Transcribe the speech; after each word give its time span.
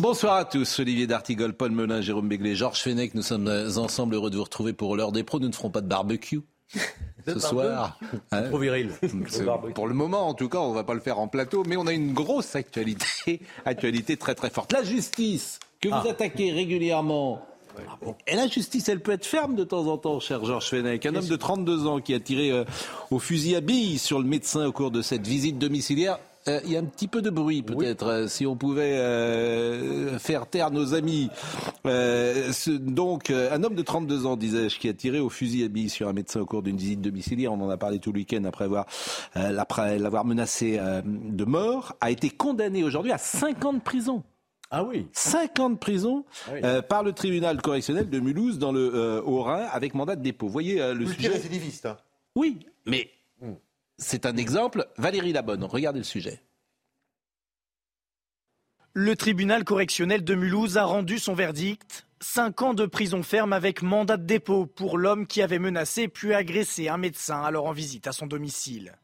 Bonsoir 0.00 0.36
à 0.36 0.44
tous, 0.44 0.78
Olivier 0.78 1.08
D'Artigol, 1.08 1.54
Paul 1.54 1.72
Melun, 1.72 2.00
Jérôme 2.00 2.28
Béglé, 2.28 2.54
Georges 2.54 2.82
Fenech. 2.82 3.14
Nous 3.14 3.22
sommes 3.22 3.48
ensemble 3.78 4.14
heureux 4.14 4.30
de 4.30 4.36
vous 4.36 4.44
retrouver 4.44 4.72
pour 4.72 4.96
l'heure 4.96 5.10
des 5.10 5.24
pros. 5.24 5.40
Nous 5.40 5.48
ne 5.48 5.52
ferons 5.52 5.70
pas 5.70 5.80
de 5.80 5.88
barbecue. 5.88 6.40
ce 7.26 7.40
soir. 7.40 7.98
Hein 8.30 8.42
Trop 8.42 8.58
viril. 8.58 8.92
Pour 9.74 9.88
le 9.88 9.94
moment, 9.94 10.28
en 10.28 10.34
tout 10.34 10.48
cas, 10.48 10.58
on 10.58 10.70
ne 10.70 10.74
va 10.76 10.84
pas 10.84 10.94
le 10.94 11.00
faire 11.00 11.18
en 11.18 11.26
plateau, 11.26 11.64
mais 11.66 11.76
on 11.76 11.88
a 11.88 11.92
une 11.92 12.12
grosse 12.12 12.54
actualité, 12.54 13.40
actualité 13.64 14.16
très 14.16 14.36
très 14.36 14.50
forte. 14.50 14.72
La 14.72 14.84
justice, 14.84 15.58
que 15.80 15.88
vous 15.88 15.94
ah. 15.94 16.10
attaquez 16.10 16.52
régulièrement. 16.52 17.44
Et 18.28 18.36
la 18.36 18.46
justice, 18.46 18.88
elle 18.88 19.00
peut 19.00 19.12
être 19.12 19.26
ferme 19.26 19.56
de 19.56 19.64
temps 19.64 19.86
en 19.88 19.98
temps, 19.98 20.20
cher 20.20 20.44
Georges 20.44 20.68
Fenech. 20.68 21.06
Un 21.06 21.16
homme 21.16 21.26
de 21.26 21.36
32 21.36 21.86
ans 21.88 22.00
qui 22.00 22.14
a 22.14 22.20
tiré 22.20 22.52
euh, 22.52 22.64
au 23.10 23.18
fusil 23.18 23.56
à 23.56 23.60
billes 23.60 23.98
sur 23.98 24.20
le 24.20 24.26
médecin 24.26 24.66
au 24.66 24.72
cours 24.72 24.92
de 24.92 25.02
cette 25.02 25.26
visite 25.26 25.58
domiciliaire 25.58 26.18
euh, 26.48 26.60
il 26.64 26.72
y 26.72 26.76
a 26.76 26.80
un 26.80 26.84
petit 26.84 27.08
peu 27.08 27.22
de 27.22 27.30
bruit 27.30 27.62
peut-être, 27.62 28.06
euh, 28.06 28.26
si 28.26 28.46
on 28.46 28.56
pouvait 28.56 28.96
euh, 28.96 30.18
faire 30.18 30.46
taire 30.46 30.70
nos 30.70 30.94
amis. 30.94 31.30
donc, 31.84 33.30
un 33.30 33.62
homme 33.62 33.74
de 33.74 33.82
32 33.82 34.26
ans, 34.26 34.36
disais-je, 34.36 34.78
qui 34.78 34.88
a 34.88 34.94
tiré 34.94 35.20
au 35.20 35.28
fusil 35.28 35.64
à 35.64 35.68
billes 35.68 35.90
sur 35.90 36.08
un 36.08 36.12
médecin 36.12 36.40
au 36.40 36.46
cours 36.46 36.62
d'une 36.62 36.76
visite 36.76 37.00
domiciliaire, 37.00 37.52
on 37.52 37.60
en 37.60 37.70
a 37.70 37.76
parlé 37.76 37.98
tout 37.98 38.12
le 38.12 38.18
week-end 38.18 38.44
après 38.44 38.64
avoir 38.64 38.86
l'avoir 39.34 40.24
menacé 40.24 40.78
de 41.04 41.44
mort, 41.44 41.94
a 42.00 42.10
été 42.10 42.30
condamné 42.30 42.84
aujourd'hui 42.84 43.12
à 43.12 43.18
5 43.18 43.64
ans 43.64 43.72
de 43.72 43.80
prison. 43.80 44.22
Ah 44.70 44.84
oui. 44.84 45.06
5 45.12 45.60
ans 45.60 45.70
de 45.70 45.78
prison 45.78 46.24
ah 46.64 46.82
par 46.82 47.02
le 47.02 47.12
tribunal 47.12 47.60
correctionnel 47.62 48.10
de 48.10 48.20
Mulhouse 48.20 48.58
dans 48.58 48.72
le 48.72 49.22
Haut-Rhin 49.24 49.66
avec 49.72 49.94
mandat 49.94 50.16
de 50.16 50.22
dépôt. 50.22 50.46
Vous 50.46 50.52
voyez 50.52 50.94
le 50.94 51.06
sujet. 51.06 51.28
récidiviste. 51.28 51.86
Hein. 51.86 51.96
Oui, 52.34 52.58
mais 52.86 53.10
c'est 53.98 54.26
un 54.26 54.36
exemple. 54.36 54.86
Valérie 54.96 55.32
Labonne, 55.32 55.64
regardez 55.64 55.98
le 55.98 56.04
sujet. 56.04 56.42
Le 58.94 59.14
tribunal 59.14 59.64
correctionnel 59.64 60.24
de 60.24 60.34
Mulhouse 60.34 60.76
a 60.76 60.84
rendu 60.84 61.18
son 61.18 61.34
verdict. 61.34 62.06
Cinq 62.20 62.62
ans 62.62 62.74
de 62.74 62.86
prison 62.86 63.22
ferme 63.22 63.52
avec 63.52 63.82
mandat 63.82 64.16
de 64.16 64.24
dépôt 64.24 64.66
pour 64.66 64.98
l'homme 64.98 65.26
qui 65.26 65.40
avait 65.40 65.60
menacé 65.60 66.08
puis 66.08 66.34
agressé 66.34 66.88
un 66.88 66.96
médecin 66.96 67.42
alors 67.42 67.66
en 67.66 67.72
visite 67.72 68.08
à 68.08 68.12
son 68.12 68.26
domicile. 68.26 68.96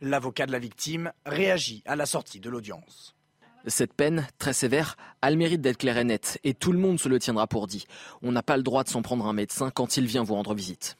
L'avocat 0.00 0.46
de 0.46 0.52
la 0.52 0.58
victime 0.58 1.12
réagit 1.26 1.82
à 1.84 1.96
la 1.96 2.06
sortie 2.06 2.40
de 2.40 2.48
l'audience. 2.48 3.14
Cette 3.66 3.92
peine, 3.92 4.26
très 4.38 4.54
sévère, 4.54 4.96
a 5.20 5.30
le 5.30 5.36
mérite 5.36 5.60
d'être 5.60 5.78
claire 5.78 5.98
et 5.98 6.04
nette, 6.04 6.38
et 6.42 6.54
tout 6.54 6.72
le 6.72 6.78
monde 6.78 6.98
se 6.98 7.08
le 7.08 7.18
tiendra 7.18 7.46
pour 7.46 7.66
dit. 7.66 7.86
On 8.22 8.32
n'a 8.32 8.42
pas 8.42 8.56
le 8.56 8.62
droit 8.62 8.82
de 8.82 8.88
s'en 8.88 9.02
prendre 9.02 9.26
un 9.26 9.32
médecin 9.32 9.70
quand 9.70 9.96
il 9.96 10.06
vient 10.06 10.24
vous 10.24 10.34
rendre 10.34 10.54
visite. 10.54 10.96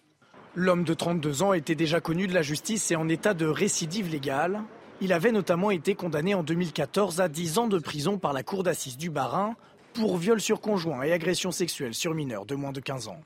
L'homme 0.55 0.84
de 0.84 0.92
32 0.92 1.42
ans 1.42 1.55
était 1.55 1.75
déjà 1.75 2.03
connu 2.03 2.27
de 2.27 2.34
la 2.34 2.42
justice 2.42 2.91
et 2.91 2.97
en 2.97 3.08
état 3.08 3.33
de 3.33 3.47
récidive 3.47 4.11
légale. 4.11 4.62
Il 5.00 5.14
avait 5.14 5.33
notamment 5.33 5.70
été 5.70 5.94
condamné 5.94 6.34
en 6.34 6.42
2014 6.42 7.22
à 7.22 7.28
10 7.28 7.56
ans 7.56 7.69
de 7.69 7.78
prison 7.78 8.19
par 8.19 8.34
la 8.34 8.42
cour 8.42 8.62
d'assises 8.62 8.98
du 8.98 9.09
Barin 9.09 9.56
pour 9.94 10.19
viol 10.19 10.42
sur 10.42 10.61
conjoint 10.61 11.05
et 11.05 11.12
agression 11.12 11.53
sexuelle 11.53 11.94
sur 11.94 12.12
mineurs 12.12 12.44
de 12.44 12.55
moins 12.55 12.72
de 12.72 12.81
15 12.81 13.09
ans. 13.09 13.22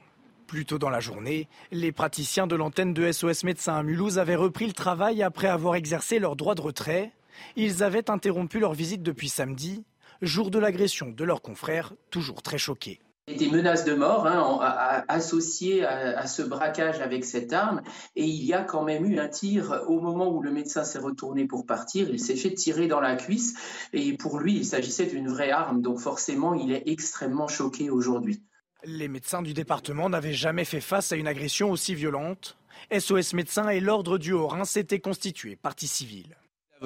Plus 0.46 0.66
tôt 0.66 0.78
dans 0.78 0.88
la 0.88 1.00
journée, 1.00 1.48
les 1.72 1.90
praticiens 1.90 2.46
de 2.46 2.54
l'antenne 2.54 2.94
de 2.94 3.10
SOS 3.10 3.42
Médecins 3.42 3.74
à 3.74 3.82
Mulhouse 3.82 4.20
avaient 4.20 4.36
repris 4.36 4.68
le 4.68 4.72
travail 4.72 5.24
après 5.24 5.48
avoir 5.48 5.74
exercé 5.74 6.20
leur 6.20 6.36
droit 6.36 6.54
de 6.54 6.60
retrait. 6.60 7.10
Ils 7.56 7.82
avaient 7.82 8.08
interrompu 8.08 8.60
leur 8.60 8.72
visite 8.72 9.02
depuis 9.02 9.28
samedi, 9.28 9.84
jour 10.22 10.52
de 10.52 10.60
l'agression 10.60 11.08
de 11.08 11.24
leurs 11.24 11.42
confrères, 11.42 11.92
toujours 12.10 12.42
très 12.42 12.58
choqués 12.58 13.00
des 13.34 13.50
menaces 13.50 13.84
de 13.84 13.94
mort 13.94 14.26
hein, 14.28 15.04
associées 15.08 15.84
à, 15.84 16.26
ce 16.28 16.42
braquage 16.42 17.00
avec 17.00 17.24
cette 17.24 17.52
arme. 17.52 17.82
Et 18.14 18.24
il 18.24 18.44
y 18.44 18.54
a 18.54 18.62
quand 18.62 18.84
même 18.84 19.04
eu 19.04 19.18
un 19.18 19.26
tir 19.28 19.82
au 19.88 20.00
moment 20.00 20.30
où 20.30 20.42
le 20.42 20.52
médecin 20.52 20.84
s'est 20.84 21.00
retourné 21.00 21.44
pour 21.46 21.66
partir. 21.66 22.08
Il 22.08 22.20
s'est 22.20 22.36
fait 22.36 22.54
tirer 22.54 22.86
dans 22.86 23.00
la 23.00 23.16
cuisse. 23.16 23.54
Et 23.92 24.12
pour 24.12 24.38
lui, 24.38 24.54
il 24.54 24.64
s'agissait 24.64 25.06
d'une 25.06 25.28
vraie 25.28 25.50
arme. 25.50 25.82
Donc 25.82 25.98
forcément, 25.98 26.54
il 26.54 26.70
est 26.70 26.84
extrêmement 26.86 27.48
choqué 27.48 27.90
aujourd'hui. 27.90 28.42
Les 28.84 29.08
médecins 29.08 29.42
du 29.42 29.54
département 29.54 30.08
n'avaient 30.08 30.32
jamais 30.32 30.64
fait 30.64 30.80
face 30.80 31.10
à 31.10 31.16
une 31.16 31.26
agression 31.26 31.72
aussi 31.72 31.96
violente. 31.96 32.56
SOS 32.96 33.32
Médecins 33.32 33.70
et 33.70 33.80
l'Ordre 33.80 34.18
du 34.18 34.32
Haut-Rhin 34.32 34.64
s'étaient 34.64 35.00
constitués 35.00 35.56
partie 35.56 35.88
civile. 35.88 36.36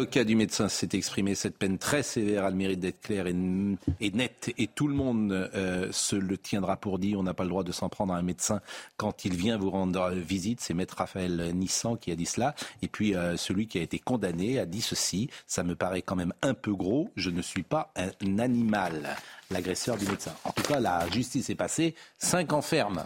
L'avocat 0.01 0.25
du 0.25 0.35
médecin 0.35 0.71
s'est 0.71 0.89
exprimé. 0.95 1.35
Cette 1.35 1.59
peine 1.59 1.77
très 1.77 2.03
sévère 2.03 2.47
a 2.47 2.51
le 2.51 2.57
mérite 2.57 2.81
d'être 2.81 3.03
claire 3.03 3.27
et, 3.27 3.35
nette. 3.35 4.51
Et 4.57 4.67
tout 4.67 4.89
le 4.89 4.95
monde 4.95 5.31
euh, 5.31 5.93
se 5.93 6.17
le 6.17 6.39
tiendra 6.39 6.79
pour 6.79 6.99
dit. 6.99 7.15
On 7.17 7.23
n'a 7.23 7.35
pas 7.35 7.43
le 7.43 7.51
droit 7.51 7.65
de 7.65 7.71
s'en 7.71 7.91
prendre 7.91 8.15
à 8.15 8.17
un 8.17 8.23
médecin 8.23 8.63
quand 8.97 9.27
il 9.27 9.37
vient 9.37 9.59
vous 9.59 9.69
rendre 9.69 10.09
visite. 10.13 10.63
C'est 10.63 10.73
Maître 10.73 10.95
Raphaël 10.97 11.53
Nissan 11.55 11.99
qui 11.99 12.11
a 12.11 12.17
dit 12.17 12.25
cela. 12.25 12.55
Et 12.81 12.89
puis 12.89 13.15
euh, 13.15 13.37
celui 13.37 13.67
qui 13.67 13.77
a 13.77 13.83
été 13.83 13.99
condamné 13.99 14.59
a 14.59 14.65
dit 14.65 14.81
ceci. 14.81 15.29
Ça 15.47 15.65
me 15.65 15.75
paraît 15.75 16.01
quand 16.01 16.17
même 16.17 16.33
un 16.41 16.55
peu 16.55 16.73
gros. 16.73 17.11
Je 17.17 17.29
ne 17.29 17.43
suis 17.43 17.63
pas 17.63 17.93
un 17.95 18.39
animal. 18.39 19.19
L'agresseur 19.51 19.99
du 19.99 20.07
médecin. 20.07 20.33
En 20.45 20.53
tout 20.53 20.63
cas, 20.63 20.81
la 20.81 21.11
justice 21.11 21.51
est 21.51 21.55
passée. 21.55 21.95
Cinq 22.19 22.55
ans 22.55 22.63
ferme. 22.63 23.05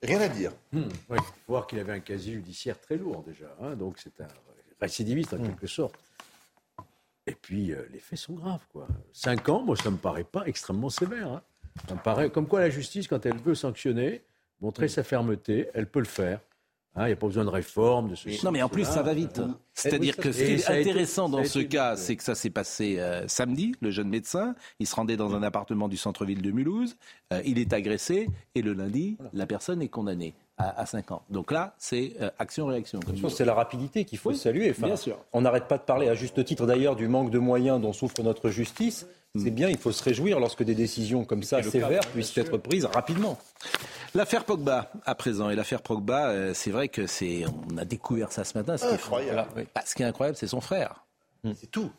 Rien 0.00 0.20
à 0.20 0.28
dire. 0.28 0.52
Hmm, 0.70 0.82
il 1.10 1.16
faut 1.16 1.24
voir 1.48 1.66
qu'il 1.66 1.80
avait 1.80 1.94
un 1.94 2.00
casier 2.00 2.34
judiciaire 2.34 2.80
très 2.80 2.96
lourd 2.96 3.24
déjà. 3.26 3.56
Hein. 3.60 3.74
donc 3.74 3.96
c'est 3.98 4.20
un 4.20 4.28
récidiviste 4.80 5.34
en 5.34 5.38
hmm. 5.38 5.48
quelque 5.48 5.66
sorte. 5.66 5.96
Et 7.26 7.34
puis, 7.34 7.72
euh, 7.72 7.86
les 7.92 8.00
faits 8.00 8.18
sont 8.18 8.34
graves, 8.34 8.66
quoi. 8.72 8.88
Cinq 9.12 9.48
ans, 9.48 9.62
moi, 9.62 9.76
ça 9.76 9.90
ne 9.90 9.94
me 9.94 9.98
paraît 9.98 10.24
pas 10.24 10.44
extrêmement 10.46 10.90
sévère. 10.90 11.28
Hein. 11.28 11.42
Ça 11.88 11.94
me 11.94 12.00
paraît 12.00 12.30
comme 12.30 12.46
quoi 12.46 12.60
la 12.60 12.70
justice, 12.70 13.06
quand 13.06 13.24
elle 13.24 13.36
veut 13.36 13.54
sanctionner, 13.54 14.22
montrer 14.60 14.88
sa 14.88 15.02
fermeté, 15.02 15.68
elle 15.74 15.86
peut 15.86 16.00
le 16.00 16.04
faire. 16.04 16.40
Hein, 16.94 17.04
il 17.04 17.06
n'y 17.06 17.12
a 17.12 17.16
pas 17.16 17.26
besoin 17.26 17.44
de 17.44 17.50
réforme, 17.50 18.10
de 18.10 18.14
ceci. 18.14 18.44
Non, 18.44 18.50
mais 18.50 18.60
en 18.62 18.68
plus, 18.68 18.84
ça 18.84 19.02
va 19.02 19.14
vite. 19.14 19.40
C'est-à-dire 19.72 20.14
que 20.14 20.30
ce 20.30 20.42
qui 20.42 20.52
est 20.52 20.68
intéressant 20.68 21.28
dans 21.28 21.44
ce 21.44 21.60
cas, 21.60 21.96
c'est 21.96 22.16
que 22.16 22.22
ça 22.22 22.34
s'est 22.34 22.50
passé 22.50 22.98
euh, 22.98 23.26
samedi. 23.28 23.74
Le 23.80 23.90
jeune 23.90 24.10
médecin, 24.10 24.54
il 24.78 24.86
se 24.86 24.94
rendait 24.94 25.16
dans 25.16 25.34
un 25.34 25.42
appartement 25.42 25.88
du 25.88 25.96
centre-ville 25.96 26.42
de 26.42 26.50
Mulhouse. 26.50 26.96
Euh, 27.32 27.40
il 27.46 27.58
est 27.58 27.72
agressé 27.72 28.28
et 28.54 28.60
le 28.60 28.74
lundi, 28.74 29.16
la 29.32 29.46
personne 29.46 29.80
est 29.80 29.88
condamnée 29.88 30.34
à, 30.76 30.86
5 30.86 31.12
ans. 31.12 31.22
Donc 31.30 31.52
là, 31.52 31.74
c'est 31.78 32.14
euh, 32.20 32.30
action-réaction. 32.38 33.00
C'est 33.28 33.44
la 33.44 33.54
rapidité 33.54 34.04
qu'il 34.04 34.18
faut 34.18 34.32
saluer. 34.32 34.74
bien 34.78 34.96
sûr. 34.96 35.18
On 35.32 35.42
n'arrête 35.42 35.68
pas 35.68 35.78
de 35.78 35.82
parler, 35.82 36.08
à 36.08 36.14
juste 36.14 36.44
titre 36.44 36.66
d'ailleurs, 36.66 36.96
du 36.96 37.08
manque 37.08 37.30
de 37.30 37.38
moyens 37.38 37.80
dont 37.80 37.92
souffre 37.92 38.22
notre 38.22 38.50
justice. 38.50 39.06
C'est 39.34 39.50
mm. 39.50 39.54
bien, 39.54 39.68
il 39.70 39.78
faut 39.78 39.92
se 39.92 40.02
réjouir 40.02 40.40
lorsque 40.40 40.62
des 40.62 40.74
décisions 40.74 41.24
comme 41.24 41.42
ça 41.42 41.62
sévères 41.62 42.06
puissent 42.12 42.36
être 42.36 42.58
prises 42.58 42.84
rapidement. 42.84 43.38
L'affaire 44.14 44.44
Pogba, 44.44 44.92
à 45.06 45.14
présent, 45.14 45.48
et 45.48 45.56
l'affaire 45.56 45.80
Pogba, 45.80 46.28
euh, 46.28 46.52
c'est 46.54 46.70
vrai 46.70 46.88
que 46.88 47.06
c'est, 47.06 47.44
on 47.72 47.78
a 47.78 47.86
découvert 47.86 48.30
ça 48.30 48.44
ce 48.44 48.58
matin. 48.58 48.76
Ce, 48.76 48.86
qui, 48.86 48.94
est, 48.94 49.34
bah, 49.34 49.46
ce 49.86 49.94
qui 49.94 50.02
est 50.02 50.06
incroyable, 50.06 50.36
c'est 50.36 50.46
son 50.48 50.60
frère. 50.60 51.06
C'est 51.54 51.70
tout. 51.70 51.90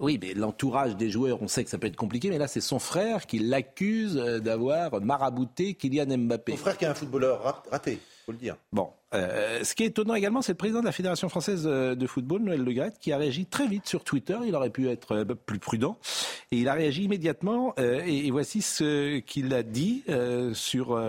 Oui, 0.00 0.18
mais 0.20 0.34
l'entourage 0.34 0.96
des 0.96 1.08
joueurs, 1.10 1.40
on 1.40 1.48
sait 1.48 1.62
que 1.62 1.70
ça 1.70 1.78
peut 1.78 1.86
être 1.86 1.96
compliqué, 1.96 2.28
mais 2.30 2.38
là, 2.38 2.48
c'est 2.48 2.60
son 2.60 2.78
frère 2.78 3.26
qui 3.26 3.38
l'accuse 3.38 4.16
euh, 4.16 4.40
d'avoir 4.40 5.00
marabouté 5.00 5.74
Kylian 5.74 6.18
Mbappé. 6.18 6.52
Son 6.52 6.58
frère 6.58 6.76
qui 6.76 6.84
est 6.84 6.88
un 6.88 6.94
footballeur 6.94 7.64
raté, 7.70 8.00
faut 8.26 8.32
le 8.32 8.38
dire. 8.38 8.56
Bon, 8.72 8.90
euh, 9.14 9.62
ce 9.62 9.74
qui 9.74 9.84
est 9.84 9.86
étonnant 9.86 10.14
également, 10.14 10.42
c'est 10.42 10.52
le 10.52 10.56
président 10.56 10.80
de 10.80 10.86
la 10.86 10.92
Fédération 10.92 11.28
française 11.28 11.64
euh, 11.66 11.94
de 11.94 12.06
football, 12.06 12.42
Noël 12.42 12.62
Le 12.62 12.74
qui 13.00 13.12
a 13.12 13.16
réagi 13.16 13.46
très 13.46 13.68
vite 13.68 13.86
sur 13.86 14.02
Twitter. 14.02 14.36
Il 14.44 14.54
aurait 14.54 14.70
pu 14.70 14.88
être 14.88 15.12
euh, 15.12 15.24
plus 15.24 15.58
prudent. 15.58 15.96
Et 16.50 16.58
il 16.58 16.68
a 16.68 16.74
réagi 16.74 17.04
immédiatement. 17.04 17.74
et, 17.78 18.30
voici 18.30 18.62
ce 18.62 19.18
qu'il 19.20 19.54
a 19.54 19.62
dit 19.62 20.04
sur... 20.52 21.00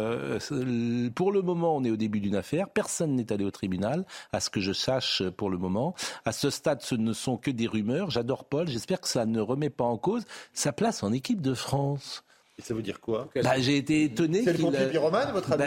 pour 1.16 1.32
le 1.32 1.42
moment, 1.42 1.76
on 1.76 1.84
est 1.84 1.92
au 1.92 1.96
début 1.96 2.20
d'une 2.20 2.36
affaire. 2.36 2.70
Personne 2.70 3.16
n'est 3.16 3.32
allé 3.32 3.46
au 3.46 3.52
tribunal, 3.52 4.06
à 4.32 4.40
ce 4.40 4.50
que 4.50 4.60
je 4.60 4.74
sache 4.74 5.24
pour 5.38 5.50
le 5.50 5.58
moment. 5.58 5.96
À 6.26 6.32
ce 6.32 6.50
stade, 6.50 6.82
ce 6.82 6.96
ne 6.96 7.14
sont 7.14 7.38
que 7.38 7.52
des 7.52 7.68
rumeurs. 7.68 8.10
J'adore 8.10 8.46
Paul. 8.46 8.68
J'espère 8.68 9.02
que 9.02 9.08
ça 9.08 9.26
ne 9.26 9.40
remet 9.40 9.70
pas 9.70 9.86
en 9.86 9.98
cause 9.98 10.24
sa 10.54 10.72
place 10.72 11.04
en 11.04 11.12
équipe 11.12 11.42
de 11.42 11.54
France. 11.54 12.25
Et 12.58 12.62
ça 12.62 12.74
veut 12.74 12.82
dire 12.82 13.02
quoi 13.02 13.30
bah, 13.44 13.60
J'ai 13.60 13.76
été 13.76 14.04
étonné. 14.04 14.44
C'est 14.44 14.54
le 14.54 14.60
pompier 14.60 14.88
pyromane, 14.90 15.32
votre 15.34 15.52
ami 15.52 15.64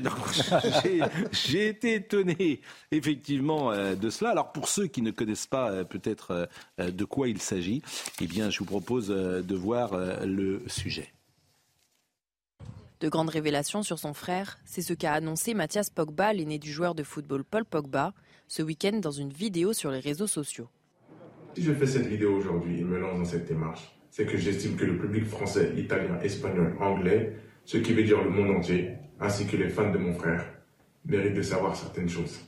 bah, 0.00 0.10
J'ai 1.32 1.68
été 1.68 1.94
étonné, 1.94 2.62
effectivement, 2.90 3.70
euh, 3.70 3.94
de 3.94 4.08
cela. 4.08 4.30
Alors, 4.30 4.52
pour 4.52 4.68
ceux 4.68 4.86
qui 4.86 5.02
ne 5.02 5.10
connaissent 5.10 5.46
pas 5.46 5.70
euh, 5.70 5.84
peut-être 5.84 6.48
euh, 6.80 6.90
de 6.90 7.04
quoi 7.04 7.28
il 7.28 7.40
s'agit, 7.42 7.82
eh 8.20 8.26
bien, 8.26 8.48
je 8.48 8.60
vous 8.60 8.64
propose 8.64 9.08
de 9.08 9.54
voir 9.54 9.94
le 10.24 10.62
sujet. 10.66 11.12
De 13.00 13.10
grandes 13.10 13.28
révélations 13.28 13.82
sur 13.82 13.98
son 13.98 14.14
frère, 14.14 14.58
c'est 14.64 14.80
ce 14.80 14.94
qu'a 14.94 15.12
annoncé 15.12 15.52
Mathias 15.52 15.90
Pogba, 15.90 16.32
l'aîné 16.32 16.58
du 16.58 16.72
joueur 16.72 16.94
de 16.94 17.02
football 17.02 17.44
Paul 17.44 17.66
Pogba, 17.66 18.14
ce 18.48 18.62
week-end 18.62 19.00
dans 19.02 19.10
une 19.10 19.30
vidéo 19.30 19.74
sur 19.74 19.90
les 19.90 20.00
réseaux 20.00 20.26
sociaux. 20.26 20.68
Si 21.54 21.62
je 21.62 21.74
fais 21.74 21.86
cette 21.86 22.06
vidéo 22.06 22.36
aujourd'hui 22.36 22.80
et 22.80 22.84
me 22.84 22.98
lance 22.98 23.18
dans 23.18 23.24
cette 23.24 23.46
démarche, 23.46 23.95
c'est 24.16 24.24
que 24.24 24.38
j'estime 24.38 24.76
que 24.76 24.86
le 24.86 24.96
public 24.96 25.26
français, 25.26 25.74
italien, 25.76 26.18
espagnol, 26.22 26.74
anglais, 26.80 27.36
ce 27.66 27.76
qui 27.76 27.92
veut 27.92 28.02
dire 28.02 28.22
le 28.22 28.30
monde 28.30 28.56
entier, 28.56 28.92
ainsi 29.20 29.44
que 29.44 29.58
les 29.58 29.68
fans 29.68 29.90
de 29.90 29.98
mon 29.98 30.14
frère, 30.14 30.42
méritent 31.04 31.34
de 31.34 31.42
savoir 31.42 31.76
certaines 31.76 32.08
choses. 32.08 32.40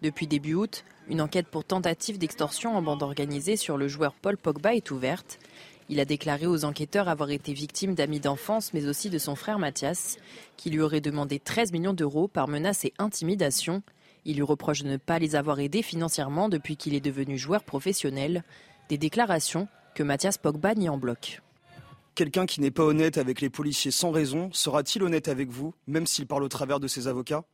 Depuis 0.00 0.28
début 0.28 0.54
août, 0.54 0.84
une 1.08 1.20
enquête 1.20 1.48
pour 1.48 1.64
tentative 1.64 2.18
d'extorsion 2.18 2.76
en 2.76 2.82
bande 2.82 3.02
organisée 3.02 3.56
sur 3.56 3.76
le 3.76 3.88
joueur 3.88 4.14
Paul 4.14 4.36
Pogba 4.36 4.76
est 4.76 4.92
ouverte. 4.92 5.40
Il 5.88 5.98
a 5.98 6.04
déclaré 6.04 6.46
aux 6.46 6.64
enquêteurs 6.64 7.08
avoir 7.08 7.30
été 7.30 7.52
victime 7.52 7.96
d'amis 7.96 8.20
d'enfance, 8.20 8.72
mais 8.72 8.86
aussi 8.86 9.10
de 9.10 9.18
son 9.18 9.34
frère 9.34 9.58
Mathias, 9.58 10.18
qui 10.56 10.70
lui 10.70 10.82
aurait 10.82 11.00
demandé 11.00 11.40
13 11.40 11.72
millions 11.72 11.94
d'euros 11.94 12.28
par 12.28 12.46
menace 12.46 12.84
et 12.84 12.94
intimidation. 12.98 13.82
Il 14.24 14.36
lui 14.36 14.42
reproche 14.42 14.84
de 14.84 14.88
ne 14.88 14.98
pas 14.98 15.18
les 15.18 15.34
avoir 15.34 15.58
aidés 15.58 15.82
financièrement 15.82 16.48
depuis 16.48 16.76
qu'il 16.76 16.94
est 16.94 17.00
devenu 17.00 17.38
joueur 17.38 17.64
professionnel. 17.64 18.44
Des 18.88 18.98
déclarations 18.98 19.66
que 19.94 20.02
Mathias 20.02 20.38
Pogba 20.38 20.74
nie 20.74 20.88
en 20.88 20.98
bloc. 20.98 21.42
Quelqu'un 22.14 22.46
qui 22.46 22.60
n'est 22.60 22.70
pas 22.70 22.84
honnête 22.84 23.16
avec 23.18 23.40
les 23.40 23.50
policiers 23.50 23.90
sans 23.90 24.10
raison 24.10 24.50
sera-t-il 24.52 25.02
honnête 25.02 25.28
avec 25.28 25.48
vous, 25.50 25.74
même 25.86 26.06
s'il 26.06 26.26
parle 26.26 26.42
au 26.42 26.48
travers 26.48 26.78
de 26.78 26.88
ses 26.88 27.08
avocats? 27.08 27.44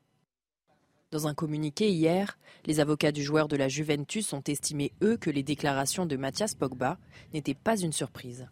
Dans 1.11 1.27
un 1.27 1.35
communiqué 1.35 1.89
hier, 1.91 2.39
les 2.67 2.81
avocats 2.81 3.13
du 3.13 3.23
joueur 3.23 3.49
de 3.49 3.57
la 3.57 3.69
Juventus 3.69 4.33
ont 4.33 4.43
estimé, 4.47 4.93
eux, 5.03 5.17
que 5.17 5.31
les 5.31 5.43
déclarations 5.43 6.07
de 6.07 6.17
Mathias 6.17 6.55
Pogba 6.55 6.99
n'étaient 7.33 7.55
pas 7.55 7.79
une 7.79 7.93
surprise. 7.93 8.47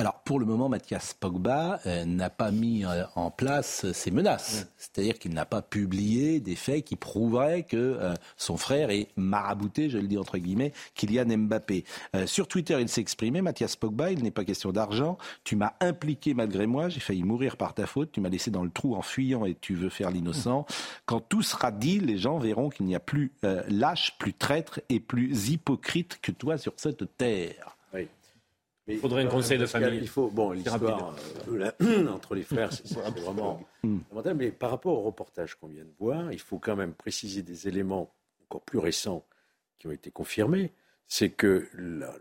Alors, 0.00 0.20
pour 0.22 0.38
le 0.38 0.46
moment, 0.46 0.68
Mathias 0.68 1.12
Pogba 1.12 1.80
euh, 1.84 2.04
n'a 2.04 2.30
pas 2.30 2.52
mis 2.52 2.84
euh, 2.84 3.02
en 3.16 3.32
place 3.32 3.90
ces 3.90 4.12
menaces. 4.12 4.68
C'est-à-dire 4.76 5.18
qu'il 5.18 5.34
n'a 5.34 5.44
pas 5.44 5.60
publié 5.60 6.38
des 6.38 6.54
faits 6.54 6.84
qui 6.84 6.94
prouveraient 6.94 7.64
que 7.64 7.76
euh, 7.76 8.14
son 8.36 8.56
frère 8.56 8.90
est 8.90 9.08
marabouté, 9.16 9.90
je 9.90 9.98
le 9.98 10.06
dis 10.06 10.16
entre 10.16 10.38
guillemets, 10.38 10.72
Kylian 10.94 11.36
Mbappé. 11.36 11.84
sur 12.26 12.46
Twitter, 12.46 12.78
il 12.80 12.88
s'est 12.88 13.00
exprimé, 13.00 13.42
Mathias 13.42 13.74
Pogba, 13.74 14.12
il 14.12 14.22
n'est 14.22 14.30
pas 14.30 14.44
question 14.44 14.70
d'argent. 14.70 15.18
Tu 15.42 15.56
m'as 15.56 15.72
impliqué 15.80 16.32
malgré 16.32 16.68
moi, 16.68 16.88
j'ai 16.88 17.00
failli 17.00 17.24
mourir 17.24 17.56
par 17.56 17.74
ta 17.74 17.88
faute. 17.88 18.12
Tu 18.12 18.20
m'as 18.20 18.28
laissé 18.28 18.52
dans 18.52 18.62
le 18.62 18.70
trou 18.70 18.94
en 18.94 19.02
fuyant 19.02 19.46
et 19.46 19.56
tu 19.56 19.74
veux 19.74 19.90
faire 19.90 20.12
l'innocent. 20.12 20.64
Quand 21.06 21.20
tout 21.20 21.42
sera 21.42 21.72
dit, 21.72 21.98
les 21.98 22.18
gens 22.18 22.38
verront 22.38 22.68
qu'il 22.68 22.86
n'y 22.86 22.94
a 22.94 23.00
plus 23.00 23.32
lâche, 23.68 24.16
plus 24.20 24.32
traître 24.32 24.80
et 24.90 25.00
plus 25.00 25.50
hypocrite 25.50 26.20
que 26.22 26.30
toi 26.30 26.56
sur 26.56 26.74
cette 26.76 27.16
terre. 27.16 27.77
Il 28.88 28.98
faudrait 28.98 29.22
un 29.22 29.28
conseil 29.28 29.58
de 29.58 29.66
famille. 29.66 29.98
Il 30.00 30.08
faut, 30.08 30.28
bon, 30.28 30.52
l'histoire 30.52 31.14
euh, 31.48 32.08
entre 32.08 32.34
les 32.34 32.42
frères, 32.42 32.72
c'est 32.72 32.94
vraiment 32.94 33.60
fondamental. 33.82 34.34
Mais 34.34 34.50
par 34.50 34.70
rapport 34.70 34.98
au 34.98 35.02
reportage 35.02 35.54
qu'on 35.56 35.68
vient 35.68 35.84
de 35.84 35.92
voir, 35.98 36.32
il 36.32 36.40
faut 36.40 36.58
quand 36.58 36.76
même 36.76 36.94
préciser 36.94 37.42
des 37.42 37.68
éléments 37.68 38.14
encore 38.46 38.62
plus 38.62 38.78
récents 38.78 39.24
qui 39.78 39.86
ont 39.86 39.92
été 39.92 40.10
confirmés. 40.10 40.72
C'est 41.06 41.30
que 41.30 41.68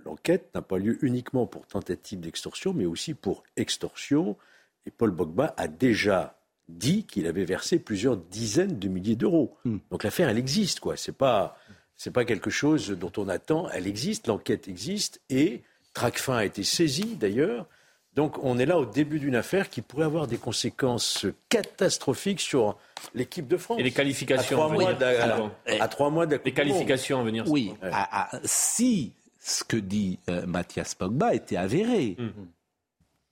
l'enquête 0.05 0.49
n'a 0.55 0.61
pas 0.61 0.77
lieu 0.77 0.97
uniquement 1.01 1.45
pour 1.45 1.67
tentative 1.67 2.19
d'extorsion, 2.19 2.73
mais 2.73 2.85
aussi 2.85 3.13
pour 3.13 3.43
extorsion. 3.55 4.37
Et 4.85 4.91
Paul 4.91 5.11
Bogba 5.11 5.53
a 5.57 5.67
déjà 5.67 6.39
dit 6.69 7.05
qu'il 7.05 7.27
avait 7.27 7.45
versé 7.45 7.79
plusieurs 7.79 8.17
dizaines 8.17 8.77
de 8.77 8.87
milliers 8.87 9.15
d'euros. 9.15 9.57
Hmm. 9.65 9.77
Donc 9.91 10.03
l'affaire, 10.03 10.29
elle 10.29 10.37
existe, 10.37 10.79
quoi. 10.79 10.97
C'est 10.97 11.15
pas, 11.15 11.57
c'est 11.95 12.11
pas 12.11 12.25
quelque 12.25 12.49
chose 12.49 12.89
dont 12.91 13.11
on 13.17 13.27
attend. 13.29 13.69
Elle 13.69 13.87
existe, 13.87 14.27
l'enquête 14.27 14.67
existe, 14.67 15.21
et 15.29 15.63
Tracfin 15.97 16.35
a 16.37 16.45
été 16.45 16.63
saisi 16.63 17.15
d'ailleurs. 17.15 17.65
Donc 18.13 18.37
on 18.43 18.59
est 18.59 18.67
là 18.67 18.77
au 18.77 18.85
début 18.85 19.19
d'une 19.19 19.35
affaire 19.35 19.67
qui 19.67 19.81
pourrait 19.81 20.05
avoir 20.05 20.27
des 20.27 20.37
conséquences 20.37 21.25
catastrophiques 21.49 22.39
sur 22.39 22.77
l'équipe 23.15 23.47
de 23.47 23.57
France. 23.57 23.79
Et 23.79 23.83
les 23.83 23.91
qualifications 23.91 24.61
à 24.61 24.67
trois, 24.67 24.71
mois, 24.71 24.93
à, 25.79 25.87
trois 25.87 26.09
mois 26.11 26.27
Les 26.27 26.53
qualifications 26.53 27.19
à 27.19 27.23
venir. 27.23 27.45
Oui, 27.47 27.73
si 28.43 29.13
ce 29.39 29.63
que 29.63 29.77
dit 29.77 30.19
euh, 30.29 30.45
Mathias 30.45 30.93
Pogba 30.93 31.33
était 31.33 31.57
avéré. 31.57 32.15
Hum. 32.19 32.31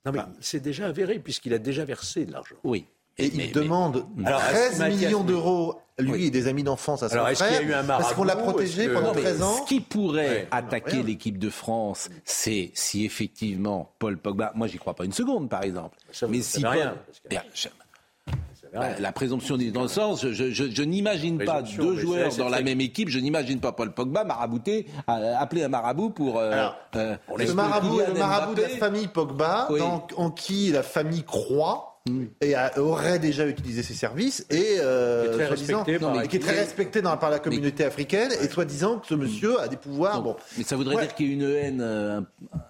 Non 0.04 0.12
mais 0.12 0.20
c'est 0.40 0.60
déjà 0.60 0.86
avéré 0.86 1.20
puisqu'il 1.20 1.54
a 1.54 1.58
déjà 1.58 1.84
versé 1.84 2.24
de 2.24 2.32
l'argent. 2.32 2.56
Oui. 2.64 2.86
Et 3.18 3.30
il 3.34 3.52
demande 3.52 4.04
13 4.24 4.82
millions 4.88 5.24
d'euros, 5.24 5.80
lui 5.98 6.26
et 6.26 6.30
des 6.30 6.48
amis 6.48 6.62
d'enfance 6.62 7.02
à 7.02 7.08
son 7.08 7.14
Alors, 7.14 7.30
frère, 7.30 7.52
y 7.52 7.56
a 7.56 7.62
eu 7.62 7.72
un 7.72 7.84
parce 7.84 8.12
qu'on 8.12 8.24
l'a 8.24 8.36
protégé 8.36 8.88
pendant 8.88 9.12
13 9.12 9.42
ans. 9.42 9.54
Ce 9.62 9.68
qui 9.68 9.80
pourrait 9.80 10.48
attaquer 10.50 11.02
l'équipe 11.02 11.38
de 11.38 11.50
France, 11.50 12.10
c'est 12.24 12.70
si 12.74 13.04
effectivement 13.04 13.92
Paul 13.98 14.18
Pogba, 14.18 14.52
moi 14.54 14.66
j'y 14.66 14.78
crois 14.78 14.94
pas 14.94 15.04
une 15.04 15.12
seconde 15.12 15.48
par 15.48 15.62
exemple, 15.62 15.96
mais 16.28 16.42
si 16.42 16.64
rien, 16.66 16.94
la 18.72 19.12
présomption 19.12 19.56
d'innocence, 19.56 20.26
je, 20.26 20.52
je, 20.52 20.70
je, 20.70 20.82
n'imagine 20.82 21.38
pas 21.38 21.62
deux 21.62 21.96
joueurs 21.96 22.34
dans 22.36 22.48
la 22.48 22.62
même 22.62 22.80
équipe, 22.80 23.08
je 23.08 23.18
n'imagine 23.18 23.60
pas 23.60 23.72
Paul 23.72 23.92
Pogba 23.92 24.24
marabouté, 24.24 24.86
appeler 25.06 25.64
un 25.64 25.68
marabout 25.68 26.10
pour... 26.10 26.38
Euh, 26.38 26.52
Alors, 26.52 26.76
euh, 26.96 27.16
le 27.36 27.54
marabout, 27.54 28.00
le 28.06 28.18
marabout 28.18 28.54
de 28.54 28.62
la 28.62 28.68
famille 28.68 29.08
Pogba, 29.08 29.68
en 30.16 30.30
qui 30.30 30.70
la 30.70 30.82
famille 30.82 31.24
croit, 31.24 31.95
et 32.40 32.54
aurait 32.76 33.18
déjà 33.18 33.46
utilisé 33.46 33.82
ses 33.82 33.94
services 33.94 34.46
et 34.50 34.76
euh, 34.78 35.24
qui 35.24 35.28
est 35.28 35.34
très, 35.34 35.46
respecté, 35.46 36.28
qui 36.28 36.36
est 36.36 36.40
très 36.40 36.58
respecté 36.58 37.02
dans, 37.02 37.16
par 37.16 37.30
la 37.30 37.38
communauté 37.38 37.84
africaine 37.84 38.30
et 38.40 38.48
soi-disant 38.48 38.98
que 38.98 39.06
ce 39.06 39.14
monsieur 39.14 39.60
a 39.60 39.68
des 39.68 39.76
pouvoirs. 39.76 40.22
Bon. 40.22 40.36
Mais 40.56 40.64
ça 40.64 40.76
voudrait 40.76 40.96
dire 40.96 41.14
qu'il 41.14 41.26
y 41.26 41.30
a 41.30 41.32
une 41.34 41.42
haine 41.42 41.80
euh, 41.80 42.20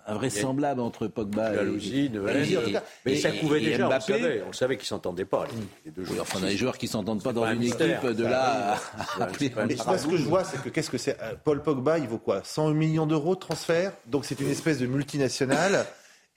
invraisemblable 0.06 0.80
entre 0.80 1.06
Pogba 1.06 1.52
et, 1.52 1.56
jalousie, 1.56 2.10
et, 2.14 2.76
Mais 3.04 3.16
ça 3.16 3.30
couvait 3.32 3.60
déjà, 3.60 3.86
Mbappé. 3.86 4.12
on 4.12 4.18
savait, 4.18 4.44
on 4.48 4.52
savait 4.52 4.76
qu'ils 4.76 4.86
s'entendaient 4.86 5.24
pas. 5.24 5.46
Les, 5.84 5.90
deux 5.90 6.04
oui, 6.10 6.18
enfin, 6.20 6.40
les 6.44 6.56
joueurs 6.56 6.78
qui 6.78 6.88
s'entendent 6.88 7.22
pas 7.22 7.32
dans 7.32 7.46
une 7.46 7.62
équipe 7.62 8.06
de 8.06 8.24
là 8.24 8.76
à 9.18 9.24
appeler 9.24 9.52
ce 9.76 10.06
que 10.06 10.16
je 10.16 10.24
vois, 10.24 10.44
c'est 10.44 10.62
que 10.62 10.68
qu'est-ce 10.68 10.90
que 10.90 10.98
c'est 10.98 11.16
euh, 11.20 11.34
Paul 11.42 11.62
Pogba, 11.62 11.98
il 11.98 12.08
vaut 12.08 12.18
quoi? 12.18 12.40
100 12.42 12.70
millions 12.70 13.06
d'euros 13.06 13.34
de 13.34 13.40
transfert, 13.40 13.92
donc 14.06 14.24
c'est 14.24 14.40
une 14.40 14.50
espèce 14.50 14.78
de 14.78 14.86
multinationale. 14.86 15.86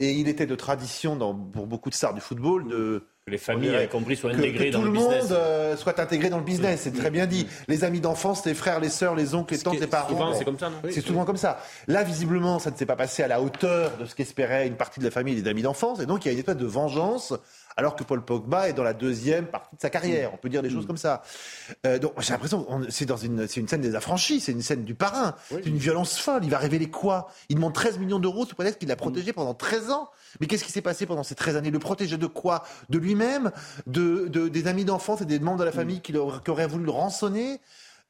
Et 0.01 0.11
il 0.11 0.29
était 0.29 0.45
de 0.45 0.55
tradition 0.55 1.15
dans, 1.15 1.35
pour 1.35 1.67
beaucoup 1.67 1.89
de 1.89 1.95
stars 1.95 2.13
du 2.13 2.21
football 2.21 2.69
de 2.69 3.03
que 3.25 3.31
les 3.31 3.37
familles, 3.37 3.77
y 3.83 3.87
compris, 3.87 4.15
soient 4.15 4.31
intégrées 4.31 4.71
dans 4.71 4.81
le 4.81 4.91
business. 4.91 5.07
Tout 5.07 5.13
le 5.13 5.23
monde 5.23 5.31
euh, 5.31 5.77
soit 5.77 5.99
intégré 5.99 6.29
dans 6.29 6.37
le 6.37 6.43
business, 6.43 6.81
c'est 6.83 6.93
très 6.93 7.11
bien 7.11 7.27
dit. 7.27 7.47
Les 7.67 7.83
amis 7.83 7.99
d'enfance, 7.99 8.45
les 8.45 8.53
frères, 8.53 8.79
les 8.79 8.89
sœurs, 8.89 9.15
les 9.15 9.35
oncles, 9.35 9.53
les 9.53 9.59
tantes, 9.59 9.79
les 9.79 9.87
parents. 9.87 10.09
Souvent, 10.09 10.33
c'est 10.33 10.45
comme 10.45 10.59
ça, 10.59 10.69
non 10.69 10.77
C'est 10.89 11.01
souvent 11.01 11.25
comme 11.25 11.37
ça. 11.37 11.59
Là, 11.87 12.03
visiblement, 12.03 12.59
ça 12.59 12.71
ne 12.71 12.77
s'est 12.77 12.85
pas 12.85 12.95
passé 12.95 13.23
à 13.23 13.27
la 13.27 13.41
hauteur 13.41 13.97
de 13.97 14.05
ce 14.05 14.15
qu'espérait 14.15 14.67
une 14.67 14.75
partie 14.75 14.99
de 14.99 15.05
la 15.05 15.11
famille 15.11 15.37
et 15.37 15.41
des 15.41 15.49
amis 15.49 15.61
d'enfance. 15.61 15.99
Et 15.99 16.05
donc, 16.05 16.25
il 16.25 16.29
y 16.29 16.29
a 16.29 16.33
une 16.33 16.39
espèce 16.39 16.57
de 16.57 16.65
vengeance 16.65 17.33
alors 17.79 17.95
que 17.95 18.03
Paul 18.03 18.21
Pogba 18.21 18.67
est 18.67 18.73
dans 18.73 18.83
la 18.83 18.93
deuxième 18.93 19.45
partie 19.45 19.73
de 19.77 19.81
sa 19.81 19.89
carrière. 19.89 20.33
On 20.33 20.37
peut 20.37 20.49
dire 20.49 20.61
des 20.61 20.69
choses 20.69 20.83
mm. 20.83 20.87
comme 20.87 20.97
ça. 20.97 21.23
Euh, 21.85 21.97
donc 21.97 22.11
j'ai 22.19 22.33
l'impression 22.33 22.67
c'est 22.89 23.05
dans 23.05 23.15
une, 23.15 23.47
c'est 23.47 23.61
une 23.61 23.69
scène 23.69 23.79
des 23.79 23.95
affranchis, 23.95 24.41
c'est 24.41 24.51
une 24.51 24.61
scène 24.61 24.83
du 24.83 24.95
parrain. 24.95 25.35
C'est 25.49 25.65
une 25.65 25.77
violence 25.77 26.19
folle. 26.19 26.43
Il 26.43 26.49
va 26.49 26.57
révéler 26.57 26.89
quoi? 26.89 27.29
Il 27.47 27.55
demande 27.55 27.73
13 27.73 27.97
millions 27.97 28.19
d'euros 28.19 28.45
sous 28.45 28.53
prétexte 28.53 28.79
qu'il 28.79 28.89
l'a 28.89 28.97
protégé 28.97 29.31
pendant 29.31 29.53
13 29.53 29.91
ans. 29.91 30.09
Mais 30.41 30.47
qu'est-ce 30.47 30.65
qui 30.65 30.73
s'est 30.73 30.81
passé 30.81 31.05
pendant 31.05 31.23
ces 31.23 31.35
13 31.35 31.55
années? 31.55 31.71
Le 31.71 31.79
protéger 31.79 32.17
de 32.17 32.27
quoi? 32.27 32.65
De 32.89 32.97
lui-même? 32.97 33.51
De, 33.87 34.27
des 34.27 34.67
amis 34.67 34.83
d'enfance 34.83 35.21
et 35.21 35.25
des 35.25 35.39
membres 35.39 35.59
de 35.59 35.63
la 35.63 35.71
famille 35.71 36.01
qui, 36.01 36.15
auraient 36.17 36.67
voulu 36.67 36.83
le 36.83 36.91
rançonner? 36.91 37.61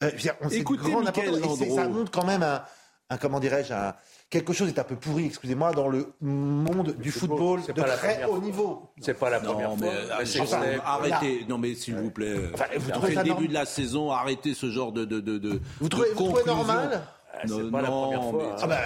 Euh, 0.04 0.10
on 0.42 0.50
Écoutez, 0.50 0.92
grand 0.92 1.06
ça 1.06 1.88
montre 1.90 2.10
quand 2.10 2.26
même 2.26 2.42
un, 2.42 2.64
un 3.10 3.18
comment 3.18 3.40
dirais-je, 3.40 3.74
un, 3.74 3.94
quelque 4.30 4.54
chose 4.54 4.70
est 4.70 4.80
un 4.80 4.84
peu 4.84 4.96
pourri, 4.96 5.26
excusez-moi, 5.26 5.72
dans 5.74 5.88
le 5.88 6.14
monde 6.22 6.96
du 6.98 7.12
football, 7.12 7.62
de 7.66 7.82
très 7.82 8.24
haut 8.26 8.40
niveau. 8.40 8.92
C'est 9.02 9.14
pas 9.14 9.30
la 9.30 9.40
première 9.40 9.76
fois. 9.76 9.88
Euh, 9.88 10.78
arrêtez, 10.86 11.46
non 11.48 11.58
mais 11.58 11.76
s'il 11.76 11.96
vous 11.96 12.12
plaît. 12.12 12.36
Enfin, 12.54 12.66
vous 12.78 12.92
trouvez 12.92 13.16
le 13.16 13.24
début 13.24 13.48
de 13.48 13.54
la 13.54 13.66
saison, 13.66 14.12
arrêtez 14.12 14.54
ce 14.54 14.70
genre 14.70 14.92
de 14.92 15.06
de 15.06 15.20
de. 15.20 15.62
Vous 15.80 15.90
trouvez, 15.90 16.10
vous 16.14 16.26
trouvez 16.26 16.44
normal 16.46 17.02
C'est 17.46 17.72
pas 17.72 17.82
la 17.82 17.88
première 17.88 18.24
fois. 18.24 18.56
Ah 18.62 18.68
bah, 18.68 18.78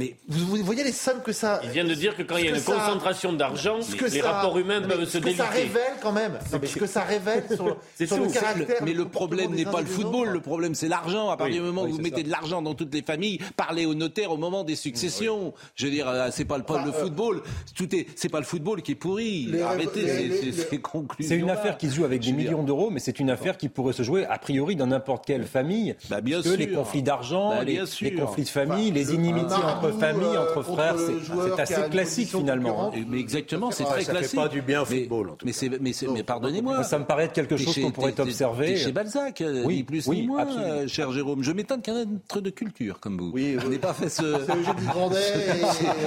mais 0.00 0.16
vous, 0.28 0.56
voyez 0.64 0.82
les 0.82 0.92
sommes 0.92 1.20
que 1.20 1.32
ça. 1.32 1.60
Il 1.62 1.68
vient 1.68 1.84
de 1.84 1.92
dire 1.92 2.16
que 2.16 2.22
quand 2.22 2.38
il 2.38 2.46
y 2.46 2.48
a 2.48 2.56
une 2.56 2.62
concentration 2.62 3.34
d'argent, 3.34 3.80
les 4.10 4.22
rapports 4.22 4.56
humains 4.58 4.80
peuvent 4.80 5.04
se 5.04 5.18
déliter. 5.18 5.42
Ce 5.42 5.42
que 5.42 5.44
ça 5.44 5.50
révèle 5.50 5.92
quand 6.00 6.12
même. 6.12 6.38
ce 6.50 6.78
que 6.78 6.86
ça 6.86 7.02
révèle 7.02 7.44
sur, 7.54 7.66
le 7.66 8.32
caractère. 8.32 8.82
Mais 8.82 8.94
le 8.94 9.04
problème 9.04 9.54
n'est 9.54 9.66
pas 9.66 9.82
le 9.82 9.86
football, 9.86 10.30
le 10.30 10.40
problème 10.40 10.74
c'est 10.74 10.88
l'argent. 10.88 11.28
À 11.28 11.36
partir 11.36 11.56
du 11.56 11.60
moment 11.60 11.82
où 11.82 11.88
vous 11.88 12.00
mettez 12.00 12.22
de 12.22 12.30
l'argent 12.30 12.62
dans 12.62 12.72
toutes 12.72 12.94
les 12.94 13.02
familles, 13.02 13.40
parlez 13.56 13.84
au 13.84 13.94
notaire 13.94 14.32
au 14.32 14.38
moment 14.38 14.64
des 14.64 14.74
successions. 14.74 15.52
Je 15.74 15.84
veux 15.84 15.92
dire, 15.92 16.08
euh, 16.08 16.28
c'est 16.32 16.46
pas 16.46 16.56
le, 16.56 16.64
le 16.66 16.88
euh, 16.88 16.92
football. 16.92 17.42
Tout 17.74 17.94
est, 17.94 18.06
c'est 18.16 18.30
pas 18.30 18.38
le 18.38 18.46
football 18.46 18.80
qui 18.80 18.92
est 18.92 18.94
pourri. 18.94 19.52
Arrêtez 19.62 20.52
ces 20.52 20.78
conclusions. 20.78 21.28
C'est 21.28 21.36
une 21.36 21.50
affaire 21.50 21.76
qui 21.76 21.90
se 21.90 21.96
joue 21.96 22.06
avec 22.06 22.22
des 22.22 22.32
millions 22.32 22.62
d'euros, 22.62 22.88
mais 22.90 23.00
c'est 23.00 23.20
une 23.20 23.28
affaire 23.28 23.58
qui 23.58 23.68
pourrait 23.68 23.92
se 23.92 24.02
jouer 24.02 24.24
a 24.24 24.38
priori 24.38 24.76
dans 24.76 24.86
n'importe 24.86 25.26
quelle 25.26 25.44
famille. 25.44 25.94
Bah, 26.08 26.22
bien 26.22 26.40
sûr. 26.40 26.56
les 26.56 26.70
conflits 26.70 27.02
d'argent, 27.02 27.50
bah, 27.50 27.64
les, 27.64 27.76
conflits 28.14 28.44
de 28.44 28.48
famille, 28.48 28.90
les 28.90 29.12
inimitiés 29.12 29.62
entre 29.62 29.89
familles, 29.92 30.38
entre 30.38 30.62
frères, 30.62 30.96
c'est 30.98 31.60
assez 31.60 31.90
classique 31.90 32.28
finalement. 32.30 32.92
Mais 33.08 33.18
exactement, 33.18 33.70
c'est 33.70 33.84
très 33.84 34.04
classique. 34.04 34.22
Ça 34.22 34.28
fait 34.30 34.36
pas 34.36 34.48
du 34.48 34.62
bien 34.62 34.82
au 34.82 34.84
football. 34.84 35.32
Mais, 35.44 35.52
mais, 35.80 35.92
mais 36.14 36.22
pardonnez-moi. 36.22 36.82
Ça 36.84 36.98
me 36.98 37.04
paraît 37.04 37.24
être 37.24 37.32
quelque 37.32 37.56
chose 37.56 37.78
qu'on 37.80 37.90
pourrait 37.90 38.18
observer. 38.20 38.76
Chez 38.76 38.92
Balzac, 38.92 39.40
euh, 39.40 39.64
ni 39.64 39.82
plus 39.82 40.06
ni 40.08 40.26
moins, 40.26 40.46
euh, 40.58 40.86
cher 40.88 41.12
Jérôme. 41.12 41.42
Je 41.42 41.52
m'étonne 41.52 41.82
qu'un 41.82 41.96
être 42.02 42.40
de 42.40 42.50
culture 42.50 42.98
comme 43.00 43.18
vous. 43.18 43.30
Oui, 43.32 43.54
vous 43.56 43.64
n'avez 43.64 43.78
pas 43.78 43.92
fait 43.94 44.08
ce. 44.08 44.22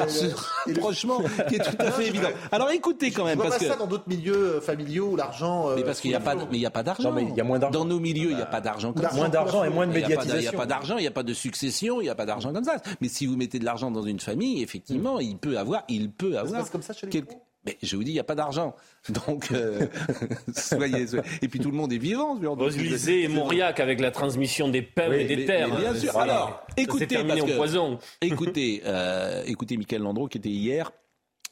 C'est 0.07 0.79
franchement, 0.79 1.19
qui 1.49 1.55
est 1.55 1.59
tout 1.59 1.75
à 1.79 1.91
fait 1.91 2.07
évident. 2.07 2.29
Alors 2.51 2.69
écoutez 2.71 3.11
quand 3.11 3.25
même, 3.25 3.37
parce 3.37 3.51
pas 3.51 3.59
que 3.59 3.65
ça 3.65 3.75
dans 3.75 3.87
d'autres 3.87 4.07
milieux 4.07 4.55
euh, 4.55 4.61
familiaux 4.61 5.09
où 5.11 5.15
l'argent. 5.15 5.69
euh, 5.69 5.75
mais 5.77 5.83
parce 5.83 5.99
qu'il 5.99 6.11
n'y 6.11 6.15
a 6.15 6.19
pas, 6.19 6.35
de- 6.35 6.41
mais 6.51 6.57
il 6.57 6.61
y 6.61 6.65
a 6.65 6.69
pas 6.71 6.83
d'argent. 6.83 7.09
Non, 7.09 7.15
mais 7.15 7.23
il 7.29 7.35
y 7.35 7.41
a 7.41 7.43
moins 7.43 7.59
d'argent. 7.59 7.79
Dans 7.79 7.85
nos 7.85 7.99
milieux, 7.99 8.31
il 8.31 8.35
n'y 8.35 8.41
a 8.41 8.45
pas 8.45 8.61
d'argent. 8.61 8.93
comme 8.93 9.03
ça. 9.03 9.13
Moins 9.13 9.29
d'argent 9.29 9.63
et 9.63 9.69
moins 9.69 9.87
de 9.87 9.91
pas- 9.93 9.99
Il 9.99 10.07
n'y 10.07 10.13
a 10.13 10.17
médiatisation. 10.17 10.57
pas 10.57 10.65
d'argent, 10.65 10.97
il 10.97 11.01
n'y 11.01 11.07
a 11.07 11.11
pas 11.11 11.23
de 11.23 11.33
succession, 11.33 12.01
il 12.01 12.05
n'y 12.05 12.09
a 12.09 12.15
pas 12.15 12.25
d'argent 12.25 12.53
comme 12.53 12.63
ça. 12.63 12.77
Mais 13.01 13.07
si 13.07 13.25
vous 13.25 13.35
mettez 13.35 13.59
de 13.59 13.65
l'argent 13.65 13.72
dans 13.91 14.03
une 14.03 14.19
famille, 14.19 14.61
effectivement, 14.63 15.19
il 15.19 15.37
peut 15.37 15.57
avoir, 15.57 15.83
il 15.89 16.11
peut 16.11 16.37
avoir. 16.37 16.61
passe 16.61 16.69
comme 16.69 16.81
ça 16.81 16.93
chez 16.93 17.05
les 17.07 17.11
quel- 17.11 17.25
Mais 17.65 17.77
je 17.81 17.95
vous 17.95 18.03
dis, 18.03 18.11
il 18.11 18.15
n'y 18.15 18.19
a 18.19 18.23
pas 18.25 18.35
d'argent. 18.35 18.75
Donc, 19.27 19.51
euh, 19.51 19.87
soyez, 20.55 21.07
soyez- 21.07 21.23
Et 21.41 21.47
puis 21.47 21.59
tout 21.59 21.71
le 21.71 21.77
monde 21.77 21.93
est 21.93 21.97
vivant. 21.97 22.37
Roselisée 22.43 23.23
et 23.23 23.27
Mauriac 23.27 23.79
avec 23.79 23.99
la 24.01 24.11
transmission 24.11 24.67
des 24.69 24.81
pains 24.81 25.09
Oui, 25.09 25.17
et 25.21 25.25
des 25.25 25.35
mais- 25.37 25.45
terres. 25.45 25.69
mais 25.73 25.79
bien 25.79 25.95
sûr. 25.95 26.17
Alors, 26.17 26.63
Ça 26.69 26.73
écoutez, 26.77 27.07
terminé 27.07 27.39
parce 27.39 27.41
au 27.43 27.45
que- 27.53 27.57
poison. 27.57 27.99
écoutez, 28.21 28.81
euh, 28.85 29.43
écoutez 29.45 29.77
Michael 29.77 30.01
Landreau 30.01 30.27
qui 30.27 30.37
était 30.37 30.49
hier 30.49 30.91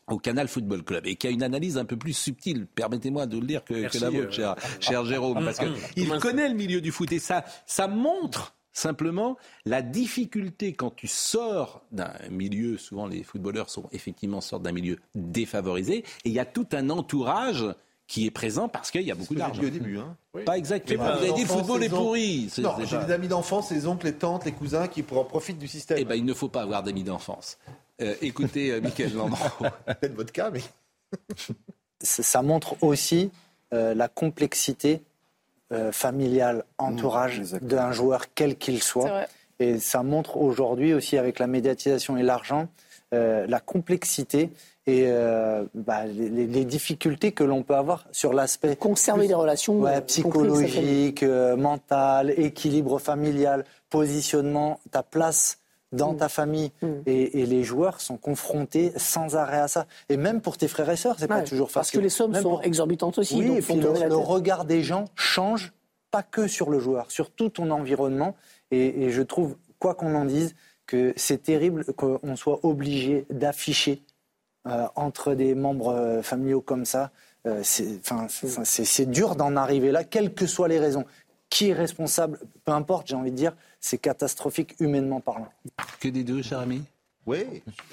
au 0.07 0.17
Canal 0.17 0.49
Football 0.49 0.83
Club 0.83 1.07
et 1.07 1.15
qui 1.15 1.27
a 1.27 1.29
une 1.29 1.43
analyse 1.43 1.77
un 1.77 1.85
peu 1.85 1.95
plus 1.95 2.11
subtile, 2.13 2.67
permettez-moi 2.67 3.27
de 3.27 3.37
le 3.37 3.45
dire, 3.45 3.63
que, 3.63 3.73
Merci, 3.75 3.99
que 3.99 4.03
la 4.03 4.09
vôtre, 4.09 4.27
euh, 4.27 4.31
cher, 4.31 4.55
cher 4.81 5.05
Jérôme, 5.05 5.45
parce 5.45 5.59
qu'il 5.95 6.07
ça 6.09 6.17
connaît 6.17 6.49
le 6.49 6.55
milieu 6.55 6.81
du 6.81 6.91
foot 6.91 7.09
et 7.13 7.19
ça, 7.19 7.45
ça 7.65 7.87
montre 7.87 8.53
simplement 8.73 9.37
la 9.65 9.81
difficulté 9.81 10.73
quand 10.73 10.95
tu 10.95 11.07
sors 11.07 11.81
d'un 11.91 12.13
milieu, 12.29 12.77
souvent 12.77 13.07
les 13.07 13.23
footballeurs 13.23 13.69
sont 13.69 13.89
effectivement 13.91 14.41
sortent 14.41 14.63
d'un 14.63 14.71
milieu 14.71 14.97
défavorisé, 15.15 15.97
et 15.97 16.05
il 16.25 16.31
y 16.33 16.39
a 16.39 16.45
tout 16.45 16.67
un 16.73 16.89
entourage 16.89 17.65
qui 18.07 18.25
est 18.25 18.31
présent 18.31 18.67
parce 18.67 18.91
qu'il 18.91 19.03
y 19.03 19.11
a 19.11 19.15
beaucoup 19.15 19.35
d'argent. 19.35 19.61
au 19.63 19.69
début. 19.69 19.97
Hein. 19.97 20.17
Pas 20.45 20.57
exactement. 20.57 21.03
Vous 21.03 21.09
avez 21.09 21.31
dit 21.33 21.43
le 21.43 21.45
enfants, 21.51 21.57
football 21.59 21.83
est 21.83 21.89
pourri. 21.89 22.47
C'est- 22.49 22.61
Non, 22.61 22.73
c'est 22.77 22.85
j'ai 22.85 22.97
pas- 22.97 23.05
des 23.05 23.13
amis 23.13 23.29
d'enfance, 23.29 23.71
les 23.71 23.87
oncles, 23.87 24.07
les 24.07 24.15
tantes, 24.15 24.43
les 24.43 24.51
cousins 24.51 24.87
qui 24.89 25.01
en 25.11 25.23
profitent 25.23 25.59
du 25.59 25.67
système. 25.69 25.97
Eh 25.99 26.03
ben, 26.03 26.15
il 26.15 26.25
ne 26.25 26.33
faut 26.33 26.49
pas 26.49 26.63
avoir 26.63 26.83
d'amis 26.83 27.03
d'enfance. 27.05 27.57
Euh, 28.01 28.15
écoutez, 28.21 28.71
euh, 28.71 28.81
Michael 28.81 29.13
Landreau. 29.13 29.35
Peut-être 29.85 30.13
votre 30.13 30.33
cas, 30.33 30.49
mais. 30.51 30.59
ça 32.01 32.23
ça 32.23 32.41
montre 32.41 32.75
aussi 32.83 33.31
euh, 33.73 33.93
la 33.93 34.07
complexité 34.09 35.03
euh, 35.71 35.91
familiale, 35.91 36.63
entourage 36.77 37.41
d'un 37.61 37.91
joueur 37.91 38.33
quel 38.33 38.57
qu'il 38.57 38.81
soit. 38.81 39.27
Et 39.59 39.79
ça 39.79 40.03
montre 40.03 40.37
aujourd'hui 40.37 40.93
aussi 40.93 41.17
avec 41.17 41.37
la 41.39 41.47
médiatisation 41.47 42.17
et 42.17 42.23
l'argent 42.23 42.67
euh, 43.13 43.45
la 43.45 43.59
complexité 43.59 44.51
et 44.87 45.03
euh, 45.07 45.65
bah, 45.75 46.05
les, 46.05 46.65
difficultés 46.65 47.33
que 47.33 47.43
l'on 47.43 47.61
peut 47.61 47.75
avoir 47.75 48.05
sur 48.13 48.31
l'aspect 48.31 48.77
Conserver 48.77 49.27
des 49.27 49.33
relations 49.33 49.81
ouais, 49.81 49.97
euh, 49.97 50.01
psychologique, 50.01 51.21
euh, 51.21 51.57
mental, 51.57 52.33
équilibre 52.37 52.99
familial, 52.99 53.65
positionnement, 53.89 54.79
ta 54.91 55.03
place 55.03 55.59
Mm. 55.91 55.97
dans 55.97 56.13
ta 56.13 56.29
famille. 56.29 56.71
Et, 57.05 57.41
et 57.41 57.45
les 57.45 57.63
joueurs 57.63 57.99
sont 58.01 58.17
confrontés 58.17 58.93
sans 58.97 59.35
arrêt 59.35 59.59
à 59.59 59.67
ça. 59.67 59.87
Et 60.09 60.17
même 60.17 60.41
pour 60.41 60.57
tes 60.57 60.67
frères 60.67 60.89
et 60.89 60.95
sœurs, 60.95 61.17
c'est 61.19 61.27
pas 61.27 61.39
Ouais, 61.39 61.43
toujours 61.43 61.69
parce 61.71 61.87
facile. 61.87 61.99
que 61.99 62.03
les 62.03 62.09
sommes 62.09 62.31
Même 62.31 62.41
sont 62.43 62.49
pour- 62.51 62.63
exorbitantes 62.63 63.17
aussi. 63.17 63.35
Oui, 63.35 63.47
donc 63.47 63.57
et 63.57 63.61
puis 63.61 63.75
le, 63.75 64.15
regard 64.15 64.65
des 64.65 64.83
gens 64.83 65.05
change, 65.15 65.73
pas 66.11 66.23
que 66.23 66.47
sur 66.47 66.69
le 66.69 66.79
joueur, 66.79 67.11
sur 67.11 67.29
tout 67.31 67.49
ton 67.49 67.69
environnement. 67.71 68.35
Et, 68.71 69.03
et 69.03 69.09
je 69.11 69.21
trouve, 69.21 69.55
quoi 69.79 69.95
qu'on 69.95 70.15
en 70.15 70.25
dise, 70.25 70.55
que 70.87 71.13
c'est 71.15 71.43
terrible 71.43 71.85
qu'on 71.93 72.35
soit 72.35 72.59
obligé 72.63 73.25
d'afficher 73.29 74.01
euh, 74.67 74.87
entre 74.95 75.33
des 75.33 75.55
membres 75.55 75.89
euh, 75.93 76.21
familiaux 76.21 76.61
comme 76.61 76.85
ça. 76.85 77.11
Euh, 77.47 77.61
c'est, 77.63 77.99
c'est 78.65 79.05
dur 79.09 79.35
d'en 79.35 79.55
arriver 79.55 79.91
là, 79.91 80.03
quelles 80.03 80.33
que 80.33 80.45
soient 80.47 80.67
les 80.67 80.79
raisons. 80.79 81.05
Qui 81.49 81.69
est 81.69 81.73
responsable? 81.73 82.39
Peu 82.65 82.71
importe, 82.71 83.07
j'ai 83.07 83.15
envie 83.15 83.31
de 83.31 83.35
dire, 83.35 83.55
c'est 83.81 83.97
catastrophique 83.97 84.75
humainement 84.79 85.19
parlant. 85.19 85.49
Que 85.99 86.07
des 86.07 86.23
deux, 86.23 86.41
cher 86.41 86.59
ami? 86.59 86.81
Oui. 87.27 87.43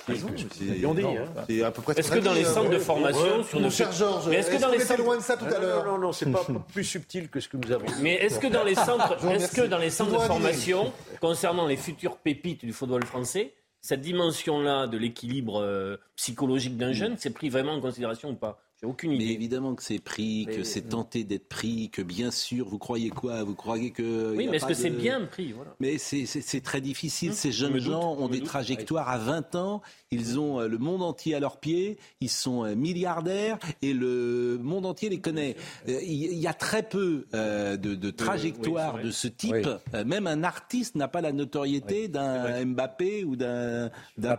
Ils 0.08 0.86
ont 0.86 0.94
dit, 0.94 1.02
non, 1.02 1.14
hein. 1.18 1.44
C'est 1.48 1.62
à 1.62 1.70
peu 1.70 1.82
près 1.82 1.92
ce 1.94 2.00
Est-ce 2.00 2.10
que 2.10 2.18
dans 2.18 2.32
les 2.32 2.44
centres 2.44 2.70
de 2.70 2.76
ouais. 2.76 2.80
formation, 2.80 3.42
sur 3.42 3.58
Mon 3.58 3.66
nos 3.66 3.70
cher 3.70 3.92
Georges, 3.92 4.26
Mais 4.28 4.36
est-ce 4.36 4.48
que 4.48 4.54
est-ce 4.54 4.60
dans 4.62 4.68
qu'on 4.68 4.72
les 4.72 4.78
était 4.78 4.86
centres- 4.86 5.02
loin 5.04 5.16
de 5.18 5.22
ça 5.22 5.36
tout 5.36 5.44
à 5.44 5.58
l'heure 5.58 5.84
non, 5.84 5.92
non, 5.92 5.98
non, 5.98 6.12
c'est 6.12 6.30
pas 6.30 6.46
plus 6.72 6.84
subtil 6.84 7.28
que 7.28 7.38
ce 7.40 7.48
que 7.48 7.56
nous 7.58 7.70
avons. 7.72 7.84
Mais 8.00 8.14
est-ce 8.14 8.38
que 8.38 8.46
dans 8.46 8.64
les 8.64 8.74
centres, 8.74 9.18
est-ce 9.30 9.54
que 9.54 9.66
dans 9.66 9.76
les 9.78 9.90
centres 9.90 10.12
de 10.12 10.18
formation, 10.26 10.92
concernant 11.20 11.66
les 11.66 11.76
futures 11.76 12.16
pépites 12.16 12.64
du 12.64 12.72
football 12.72 13.04
français, 13.04 13.52
cette 13.82 14.00
dimension-là 14.00 14.86
de 14.86 14.96
l'équilibre 14.96 15.60
euh, 15.60 15.96
psychologique 16.16 16.76
d'un 16.78 16.92
jeune, 16.92 17.16
c'est 17.18 17.30
pris 17.30 17.48
vraiment 17.50 17.74
en 17.74 17.80
considération 17.80 18.30
ou 18.30 18.34
pas? 18.34 18.60
J'ai 18.80 18.86
aucune 18.86 19.10
Mais 19.10 19.16
idée. 19.24 19.32
évidemment 19.32 19.74
que 19.74 19.82
c'est 19.82 19.98
pris, 19.98 20.46
que 20.48 20.58
Mais- 20.58 20.64
c'est 20.64 20.82
tenté 20.82 21.24
d'être 21.24 21.48
pris, 21.48 21.90
que 21.90 22.00
bien 22.00 22.30
sûr, 22.30 22.68
vous 22.68 22.78
croyez 22.78 23.10
quoi? 23.10 23.42
Vous 23.42 23.56
croyez 23.56 23.90
que. 23.90 24.36
Oui, 24.36 24.46
mais 24.48 24.58
est-ce 24.58 24.66
que 24.66 24.74
c'est 24.74 24.90
bien 24.90 25.22
pris? 25.26 25.50
Voilà. 25.52 25.74
Mais 25.80 25.98
c'est- 25.98 26.60
très 26.62 26.80
difficile. 26.80 27.30
Hum, 27.30 27.34
Ces 27.34 27.50
je 27.50 27.56
jeunes 27.58 27.72
doute, 27.72 27.82
gens 27.82 28.14
ont 28.14 28.28
des 28.28 28.38
doute. 28.38 28.46
trajectoires 28.46 29.08
à 29.08 29.18
20 29.18 29.54
ans. 29.56 29.82
Ils 30.10 30.38
ont 30.38 30.60
euh, 30.60 30.68
le 30.68 30.78
monde 30.78 31.02
entier 31.02 31.34
à 31.34 31.40
leurs 31.40 31.58
pieds. 31.58 31.98
Ils 32.20 32.30
sont 32.30 32.64
euh, 32.64 32.74
milliardaires 32.74 33.58
et 33.82 33.92
le 33.92 34.58
monde 34.62 34.86
entier 34.86 35.08
les 35.10 35.20
connaît. 35.20 35.54
Euh, 35.88 36.00
Il 36.02 36.38
y 36.38 36.46
a 36.46 36.54
très 36.54 36.82
peu 36.82 37.26
euh, 37.34 37.76
de, 37.76 37.94
de 37.94 38.10
trajectoires 38.10 38.98
de 39.02 39.10
ce 39.10 39.28
type. 39.28 39.52
Oui. 39.52 39.62
Euh, 39.94 40.04
Même 40.04 40.26
un 40.26 40.44
artiste 40.44 40.94
n'a 40.94 41.08
pas 41.08 41.20
la 41.20 41.32
notoriété 41.32 42.08
d'un 42.08 42.64
Mbappé 42.64 43.24
ou 43.24 43.36
d'un 43.36 43.90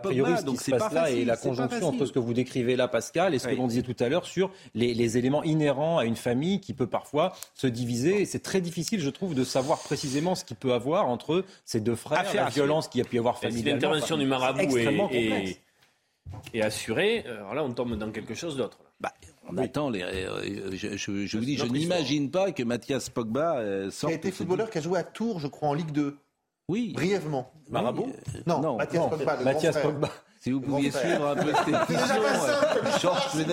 Pogba. 0.02 0.42
Donc 0.42 0.60
c'est 0.60 0.72
pas 0.72 0.90
là 0.92 1.02
facile. 1.04 1.18
et 1.18 1.24
la 1.24 1.36
conjonction 1.36 1.88
entre 1.88 2.06
ce 2.06 2.12
que 2.12 2.18
vous 2.18 2.34
décrivez 2.34 2.74
là, 2.74 2.88
Pascal, 2.88 3.34
et 3.34 3.38
ce 3.38 3.46
que 3.48 3.54
l'on 3.54 3.68
disait 3.68 3.82
tout 3.82 3.96
à 4.00 4.08
l'heure 4.08 4.26
sur 4.26 4.50
les, 4.74 4.92
les 4.94 5.18
éléments 5.18 5.44
inhérents 5.44 5.98
à 5.98 6.04
une 6.04 6.16
famille 6.16 6.60
qui 6.60 6.74
peut 6.74 6.86
parfois 6.88 7.32
se 7.54 7.66
diviser. 7.68 8.22
Et 8.22 8.26
c'est 8.26 8.40
très 8.40 8.60
difficile, 8.60 9.00
je 9.00 9.10
trouve, 9.10 9.34
de 9.34 9.44
savoir 9.44 9.78
précisément 9.78 10.34
ce 10.34 10.44
qu'il 10.44 10.56
peut 10.56 10.72
avoir 10.72 11.08
entre 11.08 11.44
ces 11.64 11.80
deux 11.80 11.94
frères, 11.94 12.20
Affaire 12.20 12.44
la 12.44 12.50
violence 12.50 12.88
qu'il 12.88 12.98
y 13.00 13.02
a 13.02 13.04
pu 13.08 13.16
y 13.16 13.18
avoir 13.18 13.38
familialement. 13.38 13.80
l'intervention 13.90 14.16
du 14.16 14.26
marabout 14.26 14.76
est, 15.12 15.59
est 16.54 16.62
assurée, 16.62 17.24
euh, 17.26 17.38
alors 17.40 17.54
là 17.54 17.64
on 17.64 17.72
tombe 17.72 17.96
dans 17.96 18.10
quelque 18.10 18.34
chose 18.34 18.56
d'autre. 18.56 18.78
Bah, 19.00 19.12
on 19.48 19.56
attend 19.56 19.88
les. 19.90 20.02
euh, 20.02 20.70
je, 20.72 20.96
je- 20.96 21.26
je 21.26 21.38
vous 21.38 21.44
dis, 21.44 21.56
je 21.56 21.64
n'imagine 21.64 22.30
pas 22.30 22.52
que 22.52 22.62
Mathias 22.62 23.08
Pogba 23.08 23.58
euh, 23.58 23.90
Qui 23.90 23.96
sorte. 23.96 24.12
a 24.12 24.16
été 24.16 24.30
footballeur 24.30 24.70
qui 24.70 24.78
a 24.78 24.80
joué 24.80 24.98
à 24.98 25.04
Tours, 25.04 25.40
je 25.40 25.46
crois, 25.48 25.68
en 25.70 25.74
Ligue 25.74 25.92
2. 25.92 26.16
Oui. 26.68 26.92
Brièvement. 26.94 27.50
Marabout 27.70 28.12
Non, 28.46 28.60
non, 28.60 28.76
Mathias 28.76 29.02
non, 29.02 29.08
Pogba, 29.10 29.36
le 29.38 29.44
Mathias 29.44 29.72
grand 29.74 29.80
frère. 29.82 29.92
Pogba. 29.94 30.10
Si 30.42 30.50
vous 30.52 30.60
pouviez 30.62 30.90
suivre 30.90 31.26
un 31.28 31.36
peu 31.36 31.52
cette 31.52 31.68
émission, 31.68 32.22
euh, 32.24 33.12
vous 33.34 33.40
êtes- 33.40 33.48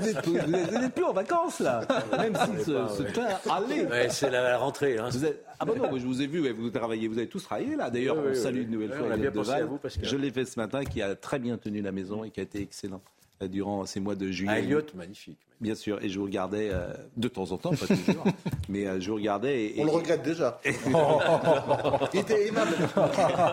vous 0.00 0.06
êtes- 0.08 0.26
vous 0.26 0.78
n'êtes 0.80 0.94
plus 0.94 1.04
en 1.04 1.12
vacances 1.12 1.60
là, 1.60 1.80
même 2.18 2.34
si 2.34 2.64
ce, 2.64 2.72
ce 2.98 3.02
train 3.12 3.28
allait. 3.48 3.86
Ouais, 3.86 4.08
c'est 4.10 4.30
la, 4.30 4.58
rentrée. 4.58 4.98
Hein. 4.98 5.08
Vous 5.12 5.24
êtes- 5.24 5.44
Ah 5.60 5.64
bah 5.64 5.74
non, 5.78 5.88
moi, 5.90 5.98
je 6.00 6.04
vous 6.06 6.20
ai 6.22 6.26
vu, 6.26 6.50
vous 6.50 6.70
travaillez, 6.70 7.06
vous 7.06 7.18
avez 7.18 7.28
tous 7.28 7.44
travaillé 7.44 7.76
là. 7.76 7.88
D'ailleurs, 7.88 8.16
Oui, 8.16 8.22
on 8.26 8.30
oui, 8.30 8.36
salue 8.36 8.56
oui. 8.56 8.62
une 8.64 8.70
nouvelle 8.70 8.92
fois 8.92 9.06
on 9.06 9.10
a 9.12 9.14
Elliot 9.14 9.30
bien 9.30 9.30
pensé 9.30 9.50
Deval. 9.50 9.62
à 9.62 9.66
vous, 9.66 9.78
Pascal. 9.78 10.04
Je 10.08 10.16
l'ai 10.16 10.30
fait 10.32 10.44
ce 10.44 10.58
matin, 10.58 10.84
qui 10.84 11.00
a 11.00 11.14
très 11.14 11.38
bien 11.38 11.56
tenu 11.56 11.82
la 11.82 11.92
maison 11.92 12.24
et 12.24 12.30
qui 12.30 12.40
a 12.40 12.42
été 12.42 12.60
excellent 12.60 13.00
durant 13.42 13.86
ces 13.86 14.00
mois 14.00 14.16
de 14.16 14.28
juillet. 14.28 14.52
Ah, 14.52 14.58
Elliot, 14.58 14.80
magnifique. 14.96 15.38
Bien 15.62 15.76
sûr, 15.76 16.02
et 16.02 16.08
je 16.08 16.18
vous 16.18 16.24
regardais 16.24 16.70
euh, 16.72 16.88
de 17.16 17.28
temps 17.28 17.52
en 17.52 17.56
temps, 17.56 17.70
pas 17.70 17.86
toujours, 17.86 18.24
mais 18.68 18.84
euh, 18.84 18.98
je 18.98 19.10
vous 19.10 19.14
regardais. 19.14 19.66
Et, 19.66 19.74
On 19.78 19.84
le 19.84 19.92
regrette 19.92 20.24
déjà. 20.24 20.60
Il 22.12 22.18
était 22.18 22.48
aimable. 22.48 22.74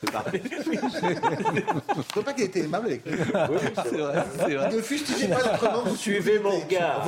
Je 0.00 0.06
crois 2.10 2.22
pas 2.22 2.32
qu'il 2.32 2.44
était 2.44 2.60
aimable 2.60 2.86
avec 2.86 3.04
lui. 3.04 3.18
c'est 3.18 3.96
vrai, 3.96 4.24
c'est 4.38 4.54
vrai. 4.54 4.72
Ne 4.72 4.80
fustigez 4.80 5.26
pas 5.26 5.54
autrement. 5.54 5.82
vous 5.86 5.96
Suivez 5.96 6.38
mon 6.38 6.60
regard. 6.60 7.04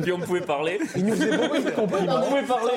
Puis 0.00 0.12
on 0.12 0.20
pouvait 0.20 0.40
parler. 0.40 0.78
Il 0.96 1.04
nous 1.04 1.14
faisait 1.14 1.36
beaucoup 1.36 1.58
de 1.58 1.70
compliments. 1.70 2.20
On 2.22 2.28
pouvait 2.28 2.42
parler. 2.42 2.72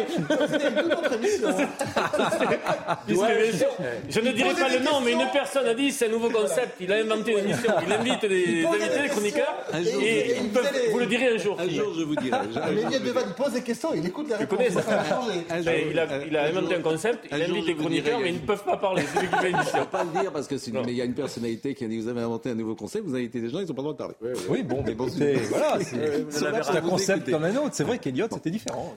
Je 4.10 4.20
ne 4.20 4.32
dirai 4.34 4.54
pas 4.56 4.70
le 4.70 4.80
nom, 4.84 5.00
mais 5.06 5.14
une 5.14 5.30
personne 5.32 5.68
a 5.68 5.74
dit 5.74 5.92
c'est 5.92 6.08
un 6.08 6.12
nouveau 6.12 6.30
concept. 6.30 6.76
Il 6.82 6.92
a 6.92 6.98
inventé 6.98 7.32
une 7.32 7.40
émission. 7.40 7.72
Il 7.86 7.94
invite 7.94 8.26
des 8.26 8.66
invités, 8.66 9.02
des 9.04 9.10
chroniqueurs, 9.10 9.56
Un 9.72 9.84
jour, 9.84 10.02
et 10.02 10.36
ils 10.42 10.50
peuvent, 10.50 10.68
vous 10.98 11.04
le 11.04 11.06
direz 11.08 11.28
un 11.36 11.38
jour. 11.38 11.60
un 11.60 11.70
jour, 11.70 11.94
je 11.98 12.04
vous 12.04 12.16
dirai. 12.16 12.38
Je- 12.54 13.28
il 13.28 13.34
pose 13.34 13.54
des 13.54 13.62
questions, 13.64 13.90
il 13.94 14.06
écoute 14.06 14.28
les 14.30 14.36
réponses. 14.36 14.58
connais 14.58 14.70
ça 14.70 14.82
va 14.82 15.04
changer. 15.06 15.40
Et 15.72 15.90
il 15.92 16.00
a, 16.00 16.26
il 16.26 16.36
a 16.38 16.44
un 16.44 16.48
inventé 16.50 16.76
un 16.76 16.82
concept, 16.82 17.28
il 17.32 17.34
invite 17.42 17.66
je 17.68 17.72
vous 17.74 17.80
chroniqueurs, 17.80 18.18
dirai. 18.18 18.24
mais 18.32 18.36
ils 18.38 18.42
ne 18.42 18.46
peuvent 18.46 18.64
pas 18.64 18.78
parler. 18.78 19.04
C'est 19.14 19.22
lui 19.22 19.28
qui 19.28 19.36
fait 19.36 19.42
Je 19.52 19.56
l'émission. 19.58 19.80
ne 19.80 19.84
peux 19.84 19.90
pas 19.90 20.04
le 20.04 20.20
dire 20.22 20.32
parce 20.32 20.48
que 20.48 20.58
c'est 20.58 20.72
une- 20.72 20.78
Non. 20.78 20.84
mais 20.86 20.92
il 20.92 20.98
y 20.98 21.02
a 21.02 21.06
une 21.06 21.14
personnalité 21.14 21.74
qui 21.76 21.86
a 21.86 21.88
dit 21.88 22.00
vous 22.00 22.08
avez 22.08 22.22
inventé 22.22 22.50
un 22.50 22.56
nouveau 22.56 22.76
concept, 22.76 23.06
vous 23.06 23.16
invitez 23.16 23.40
des 23.42 23.50
gens, 23.50 23.60
ils 23.60 23.68
n'ont 23.68 23.74
pas 23.74 23.82
le 23.84 23.94
droit 23.94 23.94
de 23.94 23.98
parler. 23.98 24.16
Oui, 24.50 24.64
bon, 24.64 24.84
Mais 24.86 24.94
bon, 24.94 25.08
voilà, 25.08 25.80
c'est 25.80 26.26
c'est 26.30 26.50
pour 26.52 26.70
un 26.76 26.82
concept 26.82 27.30
comme 27.32 27.44
un 27.44 27.56
autre. 27.58 27.72
C'est 27.74 27.84
vrai 27.84 27.98
qu'Eliott, 28.00 28.32
c'était 28.34 28.52
différent. 28.52 28.96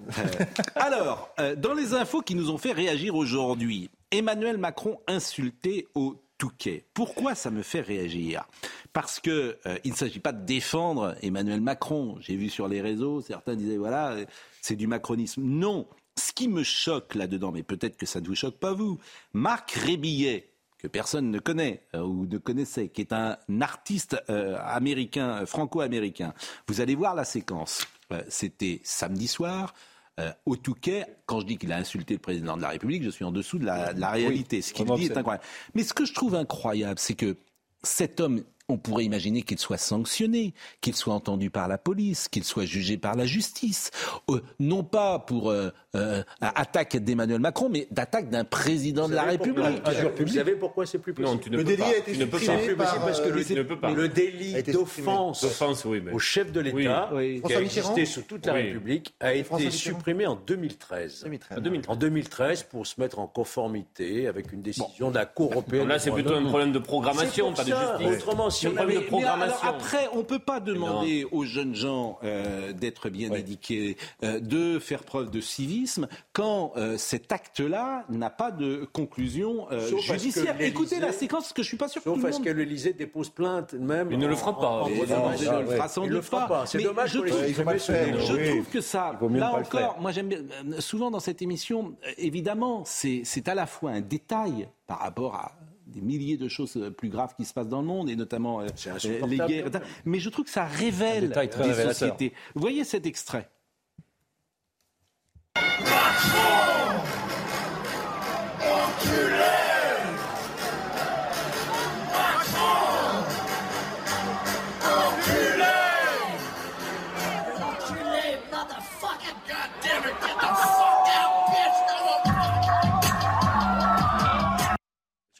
Alors, 0.75 1.31
euh, 1.41 1.55
dans 1.57 1.75
les 1.75 1.95
infos 1.95 2.21
qui 2.21 2.35
nous 2.35 2.51
ont 2.51 2.59
fait 2.59 2.73
réagir 2.73 3.15
aujourd'hui, 3.15 3.91
Emmanuel 4.11 4.59
Macron 4.59 4.99
insulté 5.07 5.87
au 5.95 6.17
Pourquoi 6.95 7.35
ça 7.35 7.51
me 7.51 7.63
fait 7.63 7.81
réagir? 7.81 8.47
Parce 8.93 9.21
que 9.21 9.59
euh, 9.67 9.79
il 9.85 9.93
ne 9.93 9.97
s'agit 9.97 10.21
pas 10.21 10.33
de 10.33 10.45
défendre 10.45 11.15
Emmanuel 11.23 11.61
Macron. 11.61 12.17
J'ai 12.21 12.37
vu 12.37 12.49
sur 12.49 12.69
les 12.69 12.81
réseaux, 12.81 13.21
certains 13.21 13.57
disaient 13.57 13.77
voilà, 13.77 14.13
euh, 14.13 14.25
c'est 14.61 14.77
du 14.77 14.87
macronisme. 14.87 15.43
Non. 15.43 15.87
Ce 16.17 16.33
qui 16.33 16.49
me 16.49 16.63
choque 16.63 17.15
là-dedans, 17.15 17.53
mais 17.53 17.63
peut-être 17.63 17.97
que 17.97 18.07
ça 18.07 18.21
ne 18.21 18.27
vous 18.27 18.35
choque 18.35 18.59
pas 18.59 18.73
vous, 18.73 18.99
Marc 19.33 19.73
Rébillet, 19.73 20.51
que 20.79 20.89
personne 20.89 21.31
ne 21.31 21.39
connaît 21.39 21.83
euh, 21.95 22.03
ou 22.03 22.27
ne 22.27 22.39
connaissait, 22.39 22.89
qui 22.89 23.01
est 23.01 23.13
un 23.13 23.37
artiste 23.61 24.23
américain, 24.29 25.47
franco-américain. 25.47 26.35
Vous 26.67 26.81
allez 26.81 26.95
voir 26.95 27.15
la 27.15 27.25
séquence. 27.25 27.87
C'était 28.29 28.81
samedi 28.83 29.29
soir. 29.29 29.73
Euh, 30.21 30.31
au 30.47 30.57
Touquet, 30.57 31.07
quand 31.27 31.41
je 31.41 31.47
dis 31.47 31.57
qu'il 31.57 31.73
a 31.73 31.77
insulté 31.77 32.15
le 32.15 32.21
président 32.21 32.57
de 32.57 32.63
la 32.63 32.69
République, 32.69 33.03
je 33.03 33.11
suis 33.11 33.25
en 33.25 33.33
dessous 33.33 33.59
de 33.59 33.65
la, 33.65 33.93
de 33.93 34.01
la 34.01 34.11
réalité. 34.11 34.63
ce 34.63 34.73
qu'il 34.73 34.85
vraiment 34.85 34.99
dit 34.99 35.07
est 35.07 35.17
incroyable. 35.17 35.45
Mais 35.75 35.83
ce 35.83 35.95
que 35.95 36.05
je 36.05 36.15
trouve 36.15 36.35
incroyable, 36.35 36.99
c'est 36.99 37.15
que 37.15 37.37
cet 37.83 38.21
homme 38.21 38.43
on 38.71 38.79
pourrait 38.79 39.05
imaginer 39.05 39.43
qu'il 39.43 39.59
soit 39.59 39.79
sanctionné, 39.79 40.55
qu'il 40.81 40.95
soit 40.95 41.15
entendu 41.15 41.51
par 41.51 41.69
la 41.69 41.77
police, 41.77 42.29
qu'il 42.29 42.45
soit 42.45 42.65
jugé 42.65 42.97
par 42.97 43.17
la 43.17 43.27
justice, 43.27 43.91
euh, 44.31 44.41
non 44.59 44.85
pas 44.85 45.19
pour 45.19 45.51
euh, 45.51 45.71
euh, 45.97 46.23
attaque 46.41 46.97
d'Emmanuel 46.97 47.41
Macron, 47.41 47.69
mais 47.69 47.87
d'attaque 47.91 48.29
d'un 48.31 48.45
président 48.45 49.09
de 49.09 49.15
la 49.15 49.23
République. 49.25 49.83
Vous 50.21 50.29
savez 50.29 50.53
pourquoi 50.53 50.87
c'est 50.87 50.99
plus 50.99 51.13
possible 51.15 51.57
Le 51.57 51.65
délit 51.65 51.83
a 51.83 51.97
été 51.97 52.15
supprimé 52.15 52.75
par, 52.77 53.01
parce 53.05 53.21
que 53.21 53.29
euh, 53.29 53.55
le, 53.57 53.67
pas. 53.77 53.93
délit 54.09 54.55
d'offense 54.73 55.85
oui, 55.85 56.01
mais- 56.05 56.13
au 56.13 56.19
chef 56.19 56.53
de 56.53 56.61
l'État, 56.61 57.11
Oui. 57.13 57.43
qui 57.45 57.55
a 57.55 57.61
existé 57.61 58.05
sous 58.05 58.23
toute 58.23 58.47
la 58.47 58.55
Oui. 58.55 58.63
République, 58.63 59.15
a 59.21 59.35
été 59.35 59.71
supprimé 59.71 60.27
en 60.27 60.37
2013. 60.37 61.23
2013. 61.25 61.59
En 61.89 61.97
2013, 61.97 62.63
pour 62.65 62.87
se 62.87 63.01
mettre 63.01 63.19
en 63.19 63.27
conformité 63.27 64.27
avec 64.29 64.53
une 64.53 64.63
décision 64.63 65.11
de 65.11 65.17
la 65.17 65.27
Cour 65.27 65.53
européenne. 65.53 65.89
Là, 65.89 65.99
c'est 65.99 66.11
plutôt 66.13 66.35
un 66.35 66.45
problème 66.45 66.73
de 66.73 66.79
programmation, 66.79 67.53
pas 67.53 67.65
de 67.65 67.69
justice. 67.71 68.17
Autrement, 68.23 68.51
si 68.51 68.61
C'est 68.61 68.67
un 68.69 68.71
on 68.71 68.75
problème 68.75 69.33
avait- 69.43 69.53
après, 69.63 70.09
on 70.13 70.19
ne 70.19 70.23
peut 70.23 70.39
pas 70.39 70.61
demander 70.61 71.27
aux 71.33 71.45
jeunes 71.45 71.75
gens 71.75 72.19
euh, 72.23 72.73
d'être 72.73 73.09
bien 73.09 73.33
éduqués, 73.33 73.97
euh, 74.23 74.39
de 74.41 74.79
faire 74.79 75.03
preuve 75.03 75.31
de 75.31 75.41
civisme, 75.41 75.80
quand 76.33 76.73
euh, 76.77 76.97
cet 76.97 77.33
acte-là 77.33 78.05
n'a 78.09 78.31
pas 78.31 78.51
de 78.51 78.89
conclusion 78.93 79.67
euh, 79.71 79.91
parce 79.91 80.03
judiciaire. 80.03 80.61
Écoutez 80.61 81.01
la 81.01 81.13
séquence, 81.13 81.45
parce 81.45 81.53
que 81.53 81.63
je 81.63 81.69
suis 81.69 81.77
pas 81.77 81.89
sûr 81.89 82.03
que 82.03 82.09
tout 82.09 82.17
le 82.17 82.23
parce 82.23 82.37
monde... 82.37 82.45
que 82.45 82.51
l'Élysée 82.51 82.93
dépose 82.93 83.31
plainte 83.31 83.75
même. 83.75 84.09
Il 84.11 84.19
ne 84.19 84.27
le 84.27 84.37
fera 84.37 84.59
pas. 84.59 84.85
il 84.89 84.97
ne 84.97 85.61
le 85.61 85.67
fera 85.67 85.89
sans 85.89 86.05
Il 86.05 86.09
doute 86.11 86.17
le 86.17 86.23
fera 86.23 86.47
pas. 86.47 86.67
C'est 86.67 86.83
dommage 86.83 87.13
je 87.13 87.19
trouve- 87.19 88.71
que 88.71 88.81
ça, 88.81 89.19
là 89.21 89.29
ne 89.29 89.43
encore, 89.43 90.01
moi 90.01 90.13
j'aime 90.13 90.29
bien, 90.29 90.39
euh, 90.39 90.81
souvent 90.81 91.11
dans 91.11 91.21
cette 91.21 91.43
émission, 91.43 91.97
évidemment, 92.19 92.85
c'est 92.85 93.49
à 93.49 93.55
la 93.55 93.67
fois 93.67 93.91
un 93.93 94.01
détail 94.01 94.69
par 94.87 95.01
rapport 95.01 95.35
à 95.35 95.53
des 95.87 96.01
milliers 96.01 96.37
de 96.37 96.49
choses 96.49 96.79
plus 96.97 97.09
graves 97.09 97.35
qui 97.37 97.45
se 97.45 97.53
passent 97.53 97.69
dans 97.69 97.81
le 97.81 97.87
monde, 97.87 98.09
et 98.11 98.17
notamment 98.17 98.61
euh, 98.61 98.67
les 99.27 99.39
guerres. 99.39 99.71
Mais 100.05 100.21
je 100.21 100.29
trouve 100.29 100.45
que 100.45 100.51
ça 100.51 100.65
révèle 100.65 101.31
des 101.31 101.39
révélateur. 101.39 101.95
sociétés. 101.95 102.33
Vous 102.55 102.61
voyez 102.61 102.85
cet 102.85 103.07
extrait? 103.07 103.49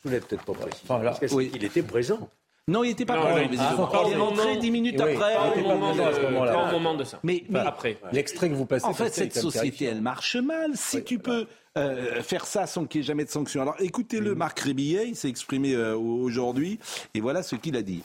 Je 0.05 0.09
l'ai 0.09 0.21
peut-être 0.21 0.45
pas 0.45 0.55
précisé. 0.55 0.83
Enfin, 0.85 1.03
là, 1.03 1.11
Parce 1.11 1.21
que 1.21 1.35
oui. 1.35 1.51
Il 1.55 1.65
était 1.65 1.83
présent. 1.83 2.29
Non, 2.71 2.85
il 2.85 2.89
n'était 2.91 3.05
pas 3.05 3.17
Non, 3.17 3.23
présent, 3.23 3.39
il- 3.39 3.53
il 3.55 3.61
ah, 3.61 3.71
est 3.73 4.11
il 4.13 4.17
rentré 4.17 4.57
dix 4.59 4.71
minutes 4.71 4.95
Oui. 4.99 5.03
après. 5.15 5.35
Pas 5.35 5.49
était 5.49 5.61
au 5.61 5.79
pas 5.79 5.87
à 6.07 6.13
ce 6.15 6.21
de- 6.21 6.25
moment-là. 6.27 6.53
pas 6.53 6.69
au 6.69 6.71
moment 6.73 6.95
de 6.95 7.03
ça. 7.05 7.19
Mais, 7.25 7.45
après. 7.55 7.99
L'extrait 8.13 8.49
que 8.49 8.55
vous 8.55 8.67
passez. 8.67 8.85
En 8.87 8.95
fait, 8.95 9.09
il 9.09 9.13
cette 9.13 9.35
société, 9.37 9.87
elle 9.87 10.01
marche 10.01 10.37
mal. 10.37 10.77
Si 10.77 11.03
tu 11.03 11.19
peux 11.19 11.49
euh, 11.77 12.23
faire 12.23 12.47
ça 12.47 12.67
sans 12.67 12.85
qu'il 12.85 13.01
y 13.01 13.05
ait 13.05 13.07
jamais 13.07 13.25
de 13.25 13.31
sanction. 13.31 13.63
Alors 13.63 13.75
écoutez-le, 13.81 14.35
Marc 14.35 14.61
Rébillet, 14.61 15.09
il 15.09 15.17
s'est 15.17 15.29
exprimé 15.29 15.73
euh, 15.75 15.97
aujourd'hui, 15.97 16.79
et 17.15 17.21
voilà 17.21 17.43
ce 17.43 17.55
qu'il 17.57 17.77
a 17.77 17.83
dit. 17.83 18.03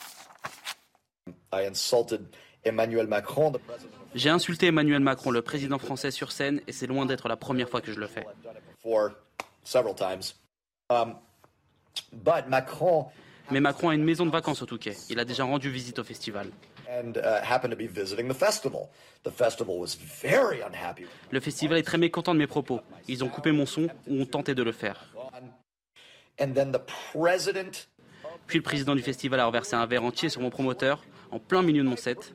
I 1.54 1.66
insulted 1.70 2.22
Emmanuel 2.64 3.08
Macron, 3.08 3.52
the 3.52 3.58
president 3.60 3.92
J'ai 4.14 4.30
insulté 4.30 4.68
Emmanuel 4.68 5.00
Macron, 5.02 5.32
le 5.32 5.42
président 5.42 5.80
français, 5.80 6.12
sur 6.12 6.32
scène, 6.32 6.62
et 6.68 6.72
c'est 6.72 6.88
loin 6.88 7.06
d'être 7.06 7.28
la 7.28 7.38
première 7.38 7.70
fois 7.70 7.82
que 7.82 7.92
je 7.92 8.00
le 8.00 8.08
fais. 8.08 8.26
Um, 10.92 11.16
but 12.14 12.48
Macron 12.48 13.08
Mais 13.52 13.60
Macron 13.60 13.90
a 13.90 13.96
une 13.96 14.04
maison 14.04 14.26
de 14.26 14.32
vacances 14.32 14.62
au 14.62 14.66
Touquet. 14.66 14.96
Il 15.10 15.20
a 15.20 15.26
déjà 15.26 15.44
rendu 15.44 15.70
visite 15.70 16.00
au 16.00 16.04
festival. 16.04 16.48
uh. 16.88 17.14
Le 21.32 21.40
festival 21.40 21.78
est 21.78 21.84
très 21.84 21.98
mécontent 21.98 22.34
de 22.34 22.40
mes 22.40 22.48
propos. 22.48 22.82
Ils 23.08 23.24
ont 23.24 23.30
coupé 23.30 23.52
mon 23.52 23.66
son 23.66 23.88
ou 24.08 24.22
ont 24.22 24.26
tenté 24.26 24.56
de 24.56 24.64
le 24.64 24.72
faire. 24.72 25.06
Puis 28.48 28.58
le 28.58 28.64
président 28.64 28.96
du 28.96 29.02
festival 29.02 29.40
a 29.40 29.46
renversé 29.46 29.76
un 29.76 29.86
verre 29.86 30.04
entier 30.04 30.30
sur 30.30 30.42
mon 30.42 30.50
promoteur, 30.50 31.04
en 31.32 31.40
plein 31.40 31.62
milieu 31.62 31.84
de 31.84 31.88
mon 31.88 31.96
set. 31.96 32.34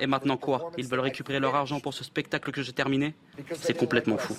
Et 0.00 0.06
maintenant 0.06 0.36
quoi? 0.36 0.72
Ils 0.76 0.86
veulent 0.86 1.00
récupérer 1.00 1.40
leur 1.40 1.54
argent 1.54 1.80
pour 1.80 1.94
ce 1.94 2.04
spectacle 2.04 2.50
que 2.50 2.62
j'ai 2.62 2.72
terminé? 2.72 3.14
C'est 3.60 3.76
complètement 3.76 4.18
fou. 4.18 4.34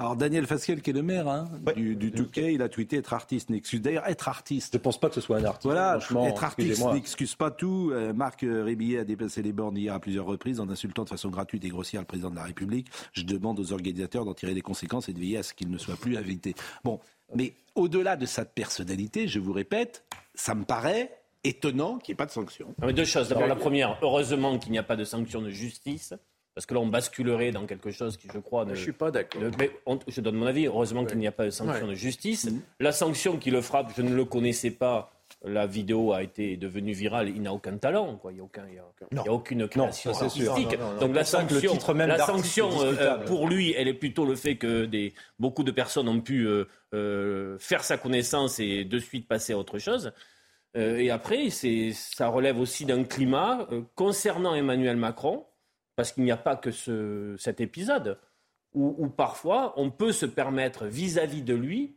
Alors 0.00 0.14
Daniel 0.14 0.46
Fasquelle, 0.46 0.80
qui 0.80 0.90
est 0.90 0.92
le 0.92 1.02
maire 1.02 1.26
hein, 1.26 1.50
du, 1.74 1.96
du 1.96 2.12
Touquet, 2.12 2.54
il 2.54 2.62
a 2.62 2.68
tweeté 2.68 2.98
être 2.98 3.12
artiste 3.12 3.50
n'excuse. 3.50 3.82
D'ailleurs, 3.82 4.06
être 4.06 4.28
artiste. 4.28 4.74
Je 4.74 4.78
pense 4.78 5.00
pas 5.00 5.08
que 5.08 5.16
ce 5.16 5.20
soit 5.20 5.38
un 5.38 5.44
artiste. 5.44 5.64
Voilà, 5.64 5.98
être 6.24 6.44
artiste 6.44 6.86
n'excuse 6.92 7.34
pas 7.34 7.50
tout. 7.50 7.90
Euh, 7.92 8.12
Marc 8.12 8.44
euh, 8.44 8.62
Rébillet 8.62 9.00
a 9.00 9.04
dépassé 9.04 9.42
les 9.42 9.52
bornes 9.52 9.76
hier 9.76 9.92
à 9.92 9.98
plusieurs 9.98 10.26
reprises 10.26 10.60
en 10.60 10.68
insultant 10.68 11.02
de 11.02 11.08
façon 11.08 11.30
gratuite 11.30 11.64
et 11.64 11.68
grossière 11.68 12.00
le 12.00 12.06
président 12.06 12.30
de 12.30 12.36
la 12.36 12.44
République. 12.44 12.88
Je 13.12 13.24
demande 13.24 13.58
aux 13.58 13.72
organisateurs 13.72 14.24
d'en 14.24 14.34
tirer 14.34 14.54
les 14.54 14.60
conséquences 14.60 15.08
et 15.08 15.12
de 15.12 15.18
veiller 15.18 15.38
à 15.38 15.42
ce 15.42 15.52
qu'il 15.52 15.68
ne 15.68 15.78
soit 15.78 15.96
plus 15.96 16.16
invité. 16.16 16.54
Bon, 16.84 17.00
mais 17.34 17.54
au-delà 17.74 18.14
de 18.14 18.24
sa 18.24 18.44
personnalité, 18.44 19.26
je 19.26 19.40
vous 19.40 19.52
répète, 19.52 20.04
ça 20.34 20.54
me 20.54 20.64
paraît 20.64 21.10
étonnant 21.42 21.98
qu'il 21.98 22.12
n'y 22.12 22.14
ait 22.14 22.18
pas 22.18 22.26
de 22.26 22.30
sanction. 22.30 22.68
Non, 22.80 22.86
mais 22.86 22.92
deux 22.92 23.04
choses. 23.04 23.28
D'abord, 23.28 23.48
la 23.48 23.56
première, 23.56 23.98
heureusement 24.02 24.58
qu'il 24.58 24.70
n'y 24.70 24.78
a 24.78 24.84
pas 24.84 24.96
de 24.96 25.04
sanction 25.04 25.42
de 25.42 25.50
justice, 25.50 26.14
parce 26.58 26.66
que 26.66 26.74
là, 26.74 26.80
on 26.80 26.88
basculerait 26.88 27.52
dans 27.52 27.66
quelque 27.66 27.92
chose 27.92 28.16
qui, 28.16 28.26
je 28.34 28.40
crois, 28.40 28.64
ne. 28.64 28.74
Je 28.74 28.80
ne 28.80 28.82
suis 28.82 28.92
pas 28.92 29.12
d'accord. 29.12 29.40
mais 29.60 29.70
on- 29.86 30.00
je 30.08 30.20
donne 30.20 30.34
mon 30.34 30.46
avis. 30.46 30.66
Heureusement 30.66 31.04
qu'il 31.04 31.18
n'y 31.18 31.28
a 31.28 31.30
pas 31.30 31.44
de 31.44 31.50
sanction 31.50 31.84
Ouais. 31.84 31.90
de 31.92 31.94
justice. 31.94 32.46
Mm. 32.50 32.60
La 32.80 32.90
sanction 32.90 33.36
qui 33.36 33.52
le 33.52 33.60
frappe, 33.60 33.92
je 33.96 34.02
ne 34.02 34.12
le 34.12 34.24
connaissais 34.24 34.72
pas. 34.72 35.12
La 35.44 35.68
vidéo 35.68 36.12
a 36.12 36.24
été 36.24 36.56
devenue 36.56 36.94
virale. 36.94 37.28
Il 37.28 37.42
n'a 37.42 37.52
aucun 37.52 37.76
talent. 37.76 38.16
Quoi. 38.16 38.32
Il 38.32 38.36
n'y 38.36 38.40
a, 38.40 38.44
aucun, 38.44 38.64
il 38.68 38.74
y 38.74 38.78
a- 38.80 38.84
il 39.12 39.24
y 39.24 39.28
a 39.28 39.32
aucune 39.32 39.68
création 39.68 40.12
ça, 40.12 40.24
artistique. 40.24 40.72
Non, 40.80 40.86
non, 40.88 40.92
non. 40.94 40.98
Donc 40.98 41.14
la 41.14 41.22
sanction, 41.22 41.70
titre 41.74 41.94
même 41.94 42.08
la 42.08 42.18
sanction 42.18 42.70
euh, 42.82 43.18
pour 43.18 43.46
lui, 43.46 43.72
elle 43.78 43.86
est 43.86 43.94
plutôt 43.94 44.24
le 44.26 44.34
fait 44.34 44.56
que 44.56 44.84
des, 44.84 45.14
beaucoup 45.38 45.62
de 45.62 45.70
personnes 45.70 46.08
ont 46.08 46.20
pu 46.20 46.44
euh, 46.44 46.64
euh, 46.92 47.56
faire 47.60 47.84
sa 47.84 47.98
connaissance 47.98 48.58
et 48.58 48.84
de 48.84 48.98
suite 48.98 49.28
passer 49.28 49.52
à 49.52 49.58
autre 49.58 49.78
chose. 49.78 50.10
Euh, 50.76 50.96
et 50.98 51.10
après, 51.10 51.50
c'est, 51.50 51.92
ça 51.92 52.26
relève 52.26 52.58
aussi 52.58 52.84
d'un 52.84 53.04
climat 53.04 53.68
euh, 53.70 53.82
concernant 53.94 54.56
Emmanuel 54.56 54.96
Macron, 54.96 55.44
parce 55.98 56.12
qu'il 56.12 56.22
n'y 56.22 56.30
a 56.30 56.36
pas 56.36 56.54
que 56.54 56.70
ce, 56.70 57.34
cet 57.38 57.60
épisode, 57.60 58.18
où, 58.72 58.94
où 58.98 59.08
parfois 59.08 59.74
on 59.76 59.90
peut 59.90 60.12
se 60.12 60.26
permettre 60.26 60.86
vis-à-vis 60.86 61.42
de 61.42 61.54
lui 61.54 61.96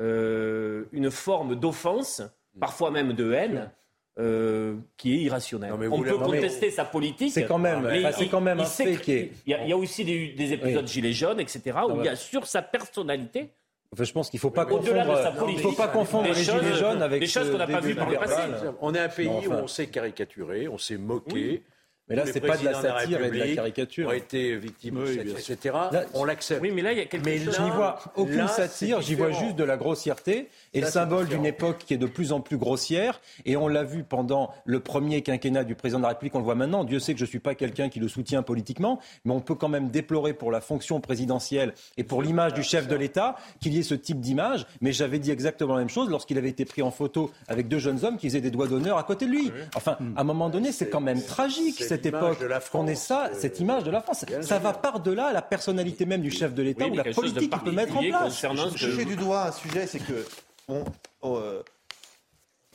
euh, 0.00 0.84
une 0.92 1.10
forme 1.10 1.54
d'offense, 1.54 2.22
parfois 2.60 2.90
même 2.90 3.12
de 3.14 3.32
haine. 3.32 3.70
euh, 4.18 4.76
qui 4.96 5.12
est 5.12 5.18
irrationnelle. 5.18 5.70
Non, 5.72 5.76
mais 5.76 5.88
on 5.88 6.00
peut 6.02 6.16
contester 6.16 6.70
sa 6.70 6.86
politique. 6.86 7.30
c'est 7.32 7.44
quand 7.44 7.58
même- 7.58 7.82
mais 7.82 7.98
enfin, 8.06 8.12
c'est 8.16 8.24
il- 8.24 8.30
quand 8.30 8.40
même 8.40 8.56
il 8.56 8.62
un 8.62 8.64
sait 8.64 8.84
fait 8.86 8.94
que- 8.96 9.02
qui 9.02 9.12
est- 9.12 9.32
Il 9.46 9.50
y, 9.50 9.54
a, 9.54 9.62
il 9.64 9.68
y 9.68 9.72
a 9.74 9.76
aussi 9.76 10.06
des, 10.06 10.28
des 10.32 10.52
épisodes 10.54 10.86
Oui. 10.86 10.90
Gilets 10.90 11.12
jaunes, 11.12 11.38
etc., 11.38 11.60
où 11.90 11.98
il 12.00 12.06
y 12.06 12.08
a 12.08 12.16
sur 12.16 12.46
sa 12.46 12.62
personnalité 12.62 13.50
Enfin, 13.92 14.04
je 14.04 14.12
pense 14.14 14.30
qu'il 14.30 14.38
ne 14.38 14.40
faut 14.40 14.50
pas 14.50 14.64
Au-delà 14.64 15.04
de 15.04 15.10
sa 15.16 15.30
confondre. 15.30 15.34
Il 15.34 15.36
politique, 15.36 15.62
faut 15.64 15.72
pas 15.76 15.88
confondre 15.88 16.28
les 16.28 16.34
choses- 16.34 16.62
gilets 16.62 16.76
jaunes 16.78 17.02
avec 17.02 17.20
des 17.20 17.26
choses 17.26 17.50
qu'on 17.50 17.58
n'a 17.58 17.66
pas 17.66 17.80
vues 17.80 17.94
par 17.94 18.08
le 18.08 18.16
passé. 18.16 18.40
On 18.80 18.94
est 18.94 18.98
un 19.00 19.08
pays 19.10 19.26
Non, 19.26 19.36
enfin. 19.36 19.48
où 19.48 19.64
on 19.64 19.66
s'est 19.66 19.86
caricaturé, 19.88 20.66
on 20.66 20.78
s'est 20.78 20.96
moqué. 20.96 21.62
Mais 22.08 22.14
là, 22.14 22.24
c'est 22.24 22.40
pas 22.40 22.56
de 22.56 22.64
la 22.64 22.74
satire 22.74 23.24
et 23.24 23.30
de 23.30 23.36
la 23.36 23.54
caricature. 23.54 24.08
ont 24.08 24.12
été 24.12 24.56
victimes, 24.56 24.98
Oui, 25.04 25.16
de 25.16 25.30
etc. 25.30 25.56
Là, 25.90 26.04
on 26.14 26.24
l'accepte. 26.24 26.62
Oui, 26.62 26.70
mais 26.72 26.82
là, 26.82 26.92
il 26.92 26.98
y 26.98 27.00
a 27.00 27.06
quelque 27.06 27.24
Mais 27.24 27.38
chose. 27.38 27.56
Je 27.56 27.62
n'y 27.62 27.70
vois 27.70 27.98
aucune 28.14 28.36
là, 28.36 28.48
satire, 28.48 29.00
j'y 29.00 29.16
vois 29.16 29.32
juste 29.32 29.56
de 29.56 29.64
la 29.64 29.76
grossièreté 29.76 30.48
et 30.72 30.80
Là, 30.80 30.86
le 30.86 30.92
symbole 30.92 31.26
d'une 31.26 31.46
époque 31.46 31.78
qui 31.78 31.94
est 31.94 31.98
de 31.98 32.06
plus 32.06 32.32
en 32.32 32.40
plus 32.40 32.58
grossière. 32.58 33.20
Et 33.44 33.56
on 33.56 33.66
l'a 33.66 33.82
vu 33.82 34.04
pendant 34.04 34.52
le 34.64 34.78
premier 34.80 35.22
quinquennat 35.22 35.64
du 35.64 35.74
président 35.74 35.98
de 35.98 36.04
la 36.04 36.10
République, 36.10 36.34
on 36.34 36.38
le 36.38 36.44
voit 36.44 36.54
maintenant. 36.54 36.84
Dieu 36.84 37.00
sait 37.00 37.12
que 37.12 37.18
je 37.18 37.24
ne 37.24 37.28
suis 37.28 37.40
pas 37.40 37.54
quelqu'un 37.54 37.88
qui 37.88 37.98
le 37.98 38.08
soutient 38.08 38.42
politiquement, 38.42 39.00
mais 39.24 39.32
on 39.32 39.40
peut 39.40 39.54
quand 39.54 39.68
même 39.68 39.88
déplorer 39.88 40.32
pour 40.32 40.52
la 40.52 40.60
fonction 40.60 41.00
présidentielle 41.00 41.74
et 41.96 42.04
pour 42.04 42.22
l'image 42.22 42.54
du 42.54 42.62
chef 42.62 42.86
de 42.86 42.94
l'État 42.94 43.36
qu'il 43.60 43.74
y 43.74 43.78
ait 43.78 43.82
ce 43.82 43.94
type 43.94 44.20
d'image. 44.20 44.66
Mais 44.80 44.92
j'avais 44.92 45.18
dit 45.18 45.32
exactement 45.32 45.74
la 45.74 45.80
même 45.80 45.88
chose 45.88 46.08
lorsqu'il 46.08 46.38
avait 46.38 46.50
été 46.50 46.64
pris 46.64 46.82
en 46.82 46.92
photo 46.92 47.30
avec 47.48 47.66
deux 47.66 47.78
jeunes 47.78 48.04
hommes 48.04 48.16
qui 48.16 48.28
faisaient 48.28 48.40
des 48.40 48.52
doigts 48.52 48.68
d'honneur 48.68 48.96
à 48.96 49.02
côté 49.02 49.26
de 49.26 49.32
lui. 49.32 49.50
Enfin, 49.74 49.96
à 50.14 50.20
un 50.20 50.24
moment 50.24 50.50
donné, 50.50 50.70
c'est 50.70 50.88
quand 50.88 51.00
même 51.00 51.22
tragique 51.22 51.82
cette 51.96 52.06
époque 52.06 52.40
de 52.40 52.46
la 52.46 52.60
qu'on 52.60 52.86
ait 52.86 52.94
France, 52.94 53.06
ça, 53.06 53.26
euh, 53.26 53.34
cette 53.38 53.60
image 53.60 53.84
de 53.84 53.90
la 53.90 54.00
France. 54.00 54.24
Ça 54.42 54.58
va 54.58 54.72
par-delà 54.72 55.32
la 55.32 55.42
personnalité 55.42 56.06
même 56.06 56.22
du 56.22 56.30
chef 56.30 56.54
de 56.54 56.62
l'État 56.62 56.86
ou 56.86 56.94
la 56.94 57.04
politique 57.04 57.50
qu'il 57.50 57.60
peut 57.60 57.72
mettre 57.72 57.96
en 57.96 58.02
place. 58.02 58.40
Je 58.42 58.86
touche 58.86 59.06
du 59.06 59.16
doigt 59.16 59.46
un 59.48 59.52
sujet, 59.52 59.86
c'est 59.86 59.98
que 60.00 60.26
bon, 60.68 60.84
euh, 61.24 61.62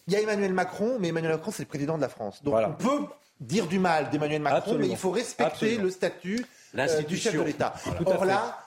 il 0.08 0.14
y 0.14 0.16
a 0.16 0.22
Emmanuel 0.22 0.54
Macron, 0.54 0.98
mais 1.00 1.10
Emmanuel 1.10 1.32
Macron 1.34 1.52
c'est 1.52 1.64
le 1.64 1.68
président 1.70 1.96
de 1.98 2.02
la 2.02 2.10
France. 2.10 2.42
Donc 2.44 2.52
Voilà. 2.54 2.70
on 2.70 2.74
peut 2.84 3.06
dire 3.40 3.68
du 3.68 3.80
mal 3.80 4.10
d'Emmanuel 4.10 4.42
Macron, 4.42 4.58
Absolument. 4.60 4.82
mais 4.86 4.90
il 4.92 4.98
faut 4.98 5.12
respecter 5.12 5.44
Absolument. 5.54 5.84
le 5.84 5.90
statut 5.92 6.36
euh, 6.36 6.38
du 6.38 6.78
L'institution. 6.78 7.32
chef 7.32 7.40
de 7.42 7.46
l'État. 7.46 7.74
Or 8.06 8.26
là, 8.26 8.58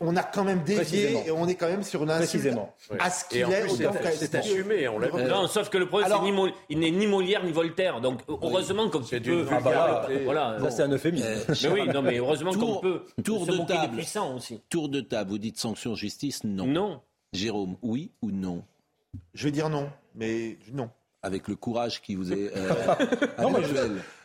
on 0.00 0.16
a 0.16 0.22
quand 0.22 0.44
même 0.44 0.62
dévié 0.62 1.26
et 1.26 1.30
on 1.30 1.46
est 1.48 1.54
quand 1.54 1.68
même 1.68 1.82
sur 1.82 2.02
une 2.02 2.08
Précisément. 2.08 2.74
à 2.98 3.10
ce 3.10 3.24
qu'il 3.26 3.40
est. 3.40 3.68
c'est- 3.68 4.34
assumé, 4.34 4.88
on 4.88 4.98
l'a 4.98 5.08
vu. 5.08 5.22
Non, 5.24 5.46
sauf 5.46 5.68
que 5.68 5.78
le 5.78 5.86
problème, 5.86 6.06
Alors- 6.06 6.20
c'est 6.20 6.30
ni 6.30 6.32
Mo- 6.32 6.48
il 6.68 6.78
n'est 6.78 6.90
ni 6.90 7.06
Molière 7.06 7.44
ni 7.44 7.52
Voltaire. 7.52 8.00
Donc, 8.00 8.20
heureusement 8.28 8.88
qu'on 8.88 9.00
peut. 9.02 9.46
Ah 9.50 9.60
bah 9.60 10.08
voilà. 10.24 10.58
Ça, 10.62 10.70
c'est 10.70 10.82
un 10.82 10.90
euphémisme. 10.92 11.26
Mais 11.48 11.68
oui, 11.70 11.88
non, 11.88 12.02
mais 12.02 12.18
heureusement 12.18 12.52
qu'on 12.52 12.58
Tour- 12.58 12.80
peut. 12.80 13.02
Tour 13.24 13.46
se 13.46 13.50
de 13.52 13.56
moquer 13.56 13.72
des 13.74 13.78
table. 13.80 13.96
puissants 13.96 14.36
aussi. 14.36 14.60
Tour 14.70 14.88
de 14.88 15.00
table, 15.00 15.30
vous 15.30 15.38
dites 15.38 15.58
sanction 15.58 15.94
justice 15.94 16.44
Non. 16.44 16.66
Non. 16.66 17.00
Jérôme, 17.32 17.76
oui 17.82 18.10
ou 18.22 18.30
non? 18.30 18.62
Je 19.34 19.44
vais 19.44 19.50
dire 19.50 19.68
non, 19.68 19.88
mais 20.14 20.56
non. 20.72 20.88
Avec 21.22 21.48
le 21.48 21.56
courage 21.56 22.02
qui 22.02 22.14
vous 22.16 22.32
est 22.32 22.52
euh, 22.54 22.72
Non, 23.40 23.50
mais 23.50 23.62
je-. 23.64 23.74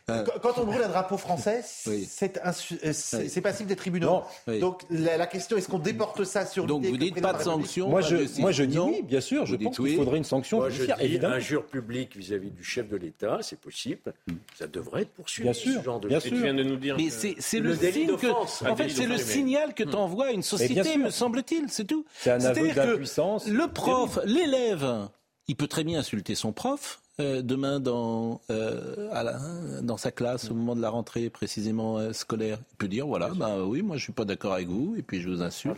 Euh, 0.09 0.23
Quand- 0.41 0.57
on 0.57 0.65
brûle 0.65 0.81
un 0.83 0.87
drapeau 0.89 1.17
français, 1.17 1.63
Oui. 1.87 2.07
c'est 2.09 2.39
Oui. 2.45 3.41
passible 3.41 3.69
des 3.69 3.75
tribunaux. 3.75 4.07
Non. 4.07 4.23
Oui. 4.47 4.59
Donc 4.59 4.83
la, 4.89 5.17
la 5.17 5.27
question, 5.27 5.57
est-ce 5.57 5.67
qu'on 5.67 5.79
déporte 5.79 6.23
ça 6.23 6.45
sur 6.45 6.65
Donc 6.65 6.85
vous 6.85 6.97
dites 6.97 7.21
pas 7.21 7.33
de 7.33 7.41
sanction 7.43 7.89
Moi 7.89 8.01
je, 8.01 8.15
de 8.17 8.41
moi, 8.41 8.51
je 8.51 8.63
dis 8.63 8.75
Non 8.77 8.89
oui, 8.89 9.01
bien 9.03 9.21
sûr. 9.21 9.45
Je 9.45 9.55
Vous 9.55 9.63
pense 9.65 9.79
oui. 9.79 9.89
qu'il 9.91 9.97
faudrait 9.99 10.17
une 10.17 10.23
sanction 10.23 10.57
Moi, 10.57 10.69
je 10.69 10.73
judiciaire, 10.75 10.97
dis 10.97 11.05
évidemment. 11.05 11.35
injure 11.35 11.65
publique 11.65 12.15
vis-à-vis 12.17 12.51
du 12.51 12.63
chef 12.63 12.87
de 12.89 12.97
l'État, 12.97 13.39
c'est 13.41 13.59
possible. 13.59 14.13
Ça 14.57 14.67
devrait 14.67 15.03
être 15.03 15.11
poursuivi. 15.11 15.45
Bien 15.45 15.53
sûr, 15.53 15.79
ce 15.79 15.83
genre 15.85 15.99
de 15.99 16.07
bien 16.07 16.19
sûr. 16.19 16.31
Tu 16.31 16.41
viens 16.41 16.53
de 16.53 16.63
nous 16.63 16.75
dire. 16.77 16.95
Mais 16.97 17.09
c'est 17.09 17.59
Le 17.59 17.69
le, 17.69 17.75
délit 17.77 17.93
signe 18.05 18.17
que, 18.17 18.27
d'offense. 18.27 18.63
en 18.67 18.75
fait, 18.75 18.89
c'est 18.89 19.05
le 19.07 19.17
signal 19.17 19.73
que 19.73 19.83
t'envoie 19.83 20.31
une 20.31 20.43
société, 20.43 20.97
me 20.97 21.09
semble-t-il, 21.09 21.69
c'est 21.69 21.85
tout. 21.85 22.05
C'est 22.19 22.31
un 22.31 22.35
aveu 22.35 22.53
C'est-à-dire 22.53 22.75
que 22.75 22.79
d'impuissance. 22.91 23.47
Le 23.47 23.67
prof, 23.67 24.19
l'élève, 24.25 25.07
il 25.47 25.55
peut 25.55 25.67
très 25.67 25.83
bien 25.83 25.99
insulter 25.99 26.35
son 26.35 26.51
prof. 26.51 26.99
euh, 27.19 27.41
demain, 27.41 27.79
dans, 27.79 28.41
euh, 28.51 29.09
à 29.11 29.23
la- 29.23 29.39
dans 29.81 29.97
sa 29.97 30.11
classe, 30.11 30.49
au 30.51 30.53
moment 30.53 30.75
de 30.75 30.81
la 30.81 30.89
rentrée 30.89 31.29
précisément 31.29 31.97
euh, 31.97 32.13
scolaire, 32.13 32.57
il 32.73 32.75
peut 32.77 32.87
dire 32.87 33.05
voilà, 33.07 33.29
bah 33.35 33.57
oui, 33.65 33.81
moi 33.81 33.97
je 33.97 34.03
suis 34.03 34.13
pas 34.13 34.25
d'accord 34.25 34.53
avec 34.53 34.67
vous, 34.67 34.95
et 34.97 35.01
puis 35.01 35.21
je 35.21 35.29
vous 35.29 35.41
insulte. 35.41 35.77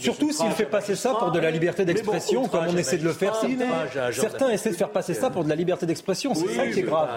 Surtout 0.00 0.32
s'il 0.32 0.50
fait 0.50 0.66
passer 0.66 0.94
ça 0.96 1.14
pour 1.14 1.30
de 1.32 1.38
la 1.38 1.50
liberté 1.50 1.84
d'expression, 1.84 2.46
comme 2.48 2.66
on 2.68 2.76
essaie 2.76 2.98
de 2.98 3.04
le 3.04 3.12
faire. 3.12 3.34
Certains, 3.36 4.12
certains 4.12 4.48
essaient 4.50 4.70
de 4.70 4.76
faire 4.76 4.90
passer 4.90 5.14
ça 5.14 5.30
pour 5.30 5.44
de 5.44 5.48
la 5.48 5.54
liberté 5.54 5.86
d'expression. 5.86 6.34
C'est 6.34 6.46
Oui, 6.46 6.54
ça 6.54 6.66
qui 6.66 6.80
est 6.80 6.82
grave. 6.82 7.08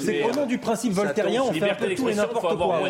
c'est 0.00 0.20
qu'au 0.20 0.32
nom 0.32 0.46
du 0.46 0.58
principe 0.58 0.92
voltairien, 0.92 1.42
on 1.42 1.52
fait 1.52 1.70
un 1.70 1.74
peu 1.74 1.94
tout 1.94 2.08
et 2.08 2.14
n'importe 2.14 2.42
quoi. 2.56 2.76
hein. 2.76 2.80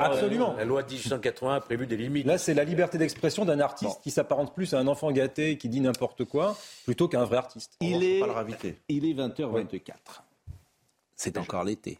Absolument. 0.00 0.54
La 0.58 0.64
loi 0.64 0.82
de 0.82 0.90
1880 0.92 1.54
a 1.56 1.60
prévu 1.60 1.86
des 1.86 1.96
limites. 1.96 2.26
Là, 2.26 2.38
c'est 2.38 2.54
la 2.54 2.64
liberté 2.64 2.98
d'expression 2.98 3.44
d'un 3.44 3.60
artiste 3.60 4.00
qui 4.02 4.10
s'apparente 4.10 4.54
plus 4.54 4.74
à 4.74 4.78
un 4.78 4.86
enfant 4.86 5.10
gâté 5.12 5.56
qui 5.58 5.68
dit 5.68 5.80
n'importe 5.80 6.24
quoi, 6.24 6.56
plutôt 6.84 7.08
qu'un 7.08 7.24
vrai 7.24 7.36
artiste. 7.38 7.72
Il 7.80 8.02
est, 8.04 8.20
il 8.88 9.04
est 9.04 9.14
20h24. 9.14 9.92
C'est 11.16 11.36
encore 11.38 11.64
l'été. 11.64 11.98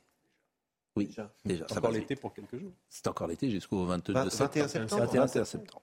Oui, 0.96 1.14
déjà. 1.44 1.68
ça 1.68 1.78
Encore 1.78 1.92
l'été 1.92 2.16
pour 2.16 2.32
quelques 2.34 2.58
jours. 2.58 2.72
C'est 2.88 3.06
encore 3.06 3.26
l'été 3.28 3.48
jusqu'au 3.50 3.84
22 3.86 4.12
Vingt- 4.12 4.30
septembre. 4.30 4.50
21 4.54 4.68
septembre. 4.68 5.02
21 5.06 5.44
septembre. 5.44 5.82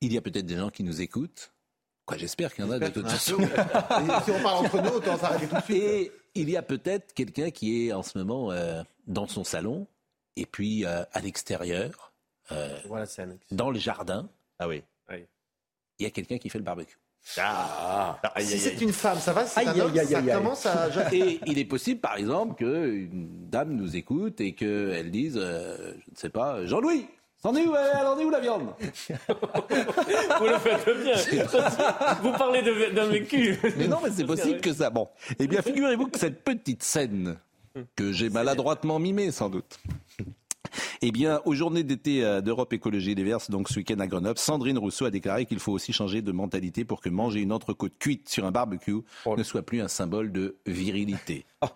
Il 0.00 0.12
y 0.12 0.16
a 0.18 0.20
peut-être 0.22 0.46
des 0.46 0.56
gens 0.56 0.70
qui 0.70 0.84
nous 0.84 1.00
écoutent. 1.00 1.52
Quoi, 2.06 2.16
j'espère 2.16 2.54
qu'il 2.54 2.64
y 2.64 2.68
en 2.68 2.70
a 2.70 2.78
de 2.78 2.88
toute 2.88 3.06
façon. 3.08 3.36
Si 3.38 4.30
on 4.30 4.42
parle 4.42 4.64
entre 4.66 4.80
nous, 4.82 4.90
autant 4.90 5.18
s'arrêter 5.18 5.46
tout 5.48 5.56
de 5.56 5.60
suite. 5.62 5.82
Et 5.82 6.12
il 6.34 6.48
y 6.48 6.56
a 6.56 6.62
peut-être 6.62 7.12
quelqu'un 7.12 7.50
qui 7.50 7.88
est 7.88 7.92
en 7.92 8.02
ce 8.02 8.16
moment 8.16 8.50
euh, 8.52 8.82
dans 9.06 9.26
son 9.26 9.44
salon 9.44 9.86
et 10.36 10.46
puis 10.46 10.86
euh, 10.86 11.04
à 11.12 11.20
l'extérieur, 11.20 12.12
euh, 12.52 12.78
Voilà, 12.86 13.04
c'est 13.06 13.26
dans 13.50 13.70
le 13.70 13.78
jardin, 13.78 14.30
Ah 14.58 14.68
oui. 14.68 14.82
il 15.10 16.04
y 16.04 16.06
a 16.06 16.10
quelqu'un 16.10 16.38
qui 16.38 16.48
fait 16.48 16.58
le 16.58 16.64
barbecue. 16.64 16.96
Ah, 17.36 18.18
Si 18.38 18.58
c'est 18.58 18.80
une 18.80 18.92
femme, 18.92 19.18
ça 19.18 19.32
va. 19.32 19.44
Si 19.46 19.54
c'est 19.54 19.60
Aïe, 19.60 19.80
un 19.80 19.84
homme, 19.84 19.90
aïe, 19.92 20.00
aïe, 20.00 20.06
ça 20.08 20.22
commence 20.22 20.66
à. 20.66 20.88
Et 21.12 21.40
il 21.46 21.58
est 21.58 21.64
possible, 21.64 22.00
par 22.00 22.16
exemple, 22.16 22.54
qu'une 22.54 23.48
dame 23.50 23.72
nous 23.74 23.96
écoute 23.96 24.40
et 24.40 24.54
qu'elle 24.54 25.10
dise, 25.10 25.38
euh, 25.40 25.76
je 26.06 26.10
ne 26.12 26.16
sais 26.16 26.30
pas, 26.30 26.64
Jean-Louis, 26.64 27.06
c'en 27.42 27.54
est 27.54 27.66
où, 27.66 27.74
euh, 27.74 27.92
elle 28.00 28.06
en 28.06 28.18
est 28.18 28.24
où 28.24 28.30
la 28.30 28.40
viande? 28.40 28.68
Vous 28.80 30.46
le 30.46 30.58
faites 30.58 31.02
bien. 31.02 31.42
Vous 32.22 32.32
parlez 32.32 32.62
de- 32.62 32.94
d'un 32.94 33.06
vécu. 33.06 33.56
Mais 33.76 33.86
non, 33.88 33.98
mais 34.02 34.10
c'est 34.10 34.24
possible 34.24 34.60
que 34.60 34.72
ça. 34.72 34.90
Bon. 34.90 35.08
Eh 35.38 35.46
bien, 35.46 35.62
figurez-vous 35.62 36.06
que 36.08 36.18
cette 36.18 36.42
petite 36.42 36.82
scène, 36.82 37.36
que 37.94 38.10
j'ai 38.12 38.30
maladroitement 38.30 38.98
mimée, 38.98 39.30
sans 39.30 39.50
doute. 39.50 39.78
Eh 41.02 41.10
bien, 41.12 41.40
aux 41.44 41.54
journées 41.54 41.82
d'été 41.84 42.24
euh, 42.24 42.40
d'Europe 42.40 42.72
Écologie 42.72 43.14
Les 43.14 43.24
Verts, 43.24 43.38
donc 43.48 43.68
ce 43.68 43.78
week-end 43.78 43.98
à 44.00 44.06
Grenoble, 44.06 44.38
Sandrine 44.38 44.78
Rousseau 44.78 45.04
a 45.04 45.10
déclaré 45.10 45.46
qu'il 45.46 45.58
faut 45.58 45.72
aussi 45.72 45.92
changer 45.92 46.22
de 46.22 46.32
mentalité 46.32 46.84
pour 46.84 47.00
que 47.00 47.08
manger 47.08 47.40
une 47.40 47.52
entrecôte 47.52 47.92
cuite 47.98 48.28
sur 48.28 48.44
un 48.44 48.50
barbecue 48.50 48.96
ne 49.38 49.42
soit 49.42 49.62
plus 49.62 49.80
un 49.80 49.88
symbole 49.88 50.32
de 50.32 50.56
virilité. 50.66 51.44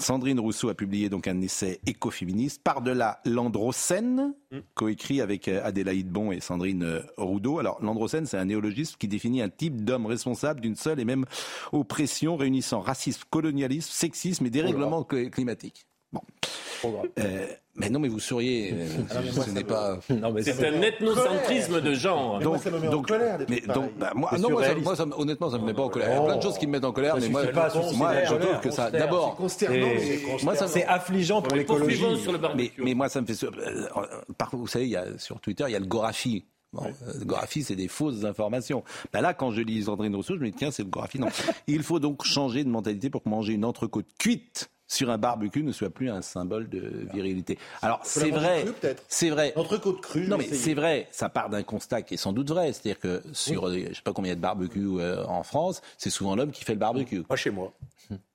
Sandrine 0.00 0.38
Rousseau 0.40 0.68
a 0.68 0.74
publié 0.74 1.08
donc 1.08 1.28
un 1.28 1.40
essai 1.40 1.80
écoféministe 1.86 2.62
par-delà 2.62 3.20
l'androcène, 3.24 4.34
coécrit 4.74 5.20
avec 5.20 5.48
euh, 5.48 5.60
Adélaïde 5.64 6.08
Bon 6.10 6.30
et 6.32 6.40
Sandrine 6.40 6.82
euh, 6.82 7.00
Roudot. 7.16 7.58
Alors, 7.58 7.78
l'androcène, 7.82 8.26
c'est 8.26 8.36
un 8.38 8.44
néologisme 8.44 8.96
qui 8.98 9.08
définit 9.08 9.42
un 9.42 9.48
type 9.48 9.84
d'homme 9.84 10.06
responsable 10.06 10.60
d'une 10.60 10.76
seule 10.76 11.00
et 11.00 11.04
même 11.04 11.24
oppression 11.72 12.36
réunissant 12.36 12.80
racisme, 12.80 13.22
colonialisme, 13.30 13.90
sexisme 13.90 14.46
et 14.46 14.50
dérèglement 14.50 15.02
cl- 15.02 15.30
climatique. 15.30 15.86
Bon. 16.12 16.20
Euh, 17.18 17.46
mais 17.74 17.90
non, 17.90 17.98
mais 17.98 18.08
vous 18.08 18.20
souriez. 18.20 18.72
euh, 18.72 18.86
ce 19.44 19.50
n'est 19.50 19.64
pas. 19.64 19.98
C'est 20.42 20.66
un 20.66 20.80
ethnocentrisme 20.82 21.80
de 21.80 21.92
genre. 21.94 22.38
Me 22.40 22.78
met 22.80 22.88
en 22.88 23.02
colère, 23.02 23.38
mais 23.48 23.60
donc, 23.60 23.92
bah, 23.98 24.12
moi, 24.14 24.30
C'est 24.32 24.38
non, 24.40 24.50
moi, 24.50 24.64
ça, 24.64 24.74
moi, 24.76 24.96
ça 24.96 25.06
honnêtement, 25.16 25.50
ça 25.50 25.58
me 25.58 25.64
met 25.66 25.74
pas 25.74 25.82
en 25.82 25.88
colère. 25.88 26.08
Il 26.10 26.14
y 26.14 26.18
a 26.18 26.22
plein 26.24 26.36
de 26.36 26.42
choses 26.42 26.58
qui 26.58 26.66
me 26.66 26.72
mettent 26.72 26.84
en 26.84 26.92
colère, 26.92 27.14
Ça 27.14 27.20
mais 27.20 27.28
moi, 27.28 27.46
pas 27.46 27.72
moi, 27.94 28.14
je 28.24 28.34
trouve 28.34 28.60
que 28.60 28.70
ça. 28.70 28.90
D'abord, 28.90 29.36
moi, 30.44 30.54
ça 30.54 30.68
C'est 30.68 30.84
affligeant 30.86 31.42
pour 31.42 31.56
l'écologie. 31.56 31.96
Poursuivons 31.98 32.16
sur 32.16 32.32
le 32.32 32.38
mais, 32.38 32.42
barbecue. 32.42 32.82
mais 32.82 32.94
moi, 32.94 33.08
ça 33.08 33.20
me 33.20 33.26
fait. 33.26 33.44
euh, 33.44 33.50
par- 34.36 34.50
vous 34.52 34.66
savez, 34.66 34.84
il 34.86 34.90
y 34.90 34.96
a, 34.96 35.18
sur 35.18 35.40
Twitter, 35.40 35.64
il 35.68 35.72
y 35.72 35.76
a 35.76 35.80
le 35.80 35.86
Gorafi. 35.86 36.44
Bon, 36.72 36.82
le 37.18 37.24
Gorafi, 37.24 37.62
c'est 37.64 37.76
des 37.76 37.88
fausses 37.88 38.24
informations. 38.24 38.84
Ben 39.12 39.20
là, 39.20 39.34
quand 39.34 39.50
je 39.52 39.62
lis 39.62 39.84
Sandrine 39.84 40.14
Rousseau, 40.14 40.34
je 40.36 40.40
me 40.40 40.46
dis, 40.50 40.56
tiens, 40.56 40.70
c'est 40.70 40.82
le 40.82 40.90
Gorafi. 40.90 41.18
Non. 41.18 41.28
Il 41.66 41.82
faut 41.82 41.98
donc 41.98 42.24
changer 42.24 42.62
de 42.62 42.68
mentalité 42.68 43.08
pour 43.10 43.22
manger 43.26 43.54
une 43.54 43.64
entrecôte 43.64 44.06
cuite 44.18 44.68
sur 44.88 45.10
un 45.10 45.18
barbecue 45.18 45.62
ne 45.62 45.72
soit 45.72 45.90
plus 45.90 46.10
un 46.10 46.22
symbole 46.22 46.68
de 46.68 47.06
virilité. 47.12 47.58
Alors, 47.82 48.00
c'est 48.02 48.30
vrai. 48.30 48.64
C'est 49.06 49.30
vrai. 49.30 49.52
Entrecôte 49.54 50.00
crue. 50.00 50.24
je 50.24 50.30
Non, 50.30 50.38
mais 50.38 50.48
c'est 50.48 50.74
vrai, 50.74 51.06
ça 51.12 51.28
part 51.28 51.50
d'un 51.50 51.62
constat 51.62 52.02
qui 52.02 52.14
est 52.14 52.18
sans 52.18 52.32
doute 52.32 52.48
vrai. 52.48 52.72
C'est-à-dire 52.72 52.98
que 52.98 53.22
sur, 53.32 53.68
euh, 53.68 53.78
je 53.90 53.94
sais 53.94 54.02
pas 54.02 54.12
combien 54.12 54.30
il 54.30 54.32
y 54.32 54.32
a 54.32 54.36
de 54.36 54.40
barbecues 54.40 54.98
euh, 54.98 55.24
en 55.26 55.42
France, 55.42 55.82
c'est 55.98 56.10
souvent 56.10 56.34
l'homme 56.34 56.50
qui 56.50 56.64
fait 56.64 56.72
le 56.72 56.78
barbecue. 56.78 57.22
Pas 57.22 57.36
chez 57.36 57.50
moi. 57.50 57.72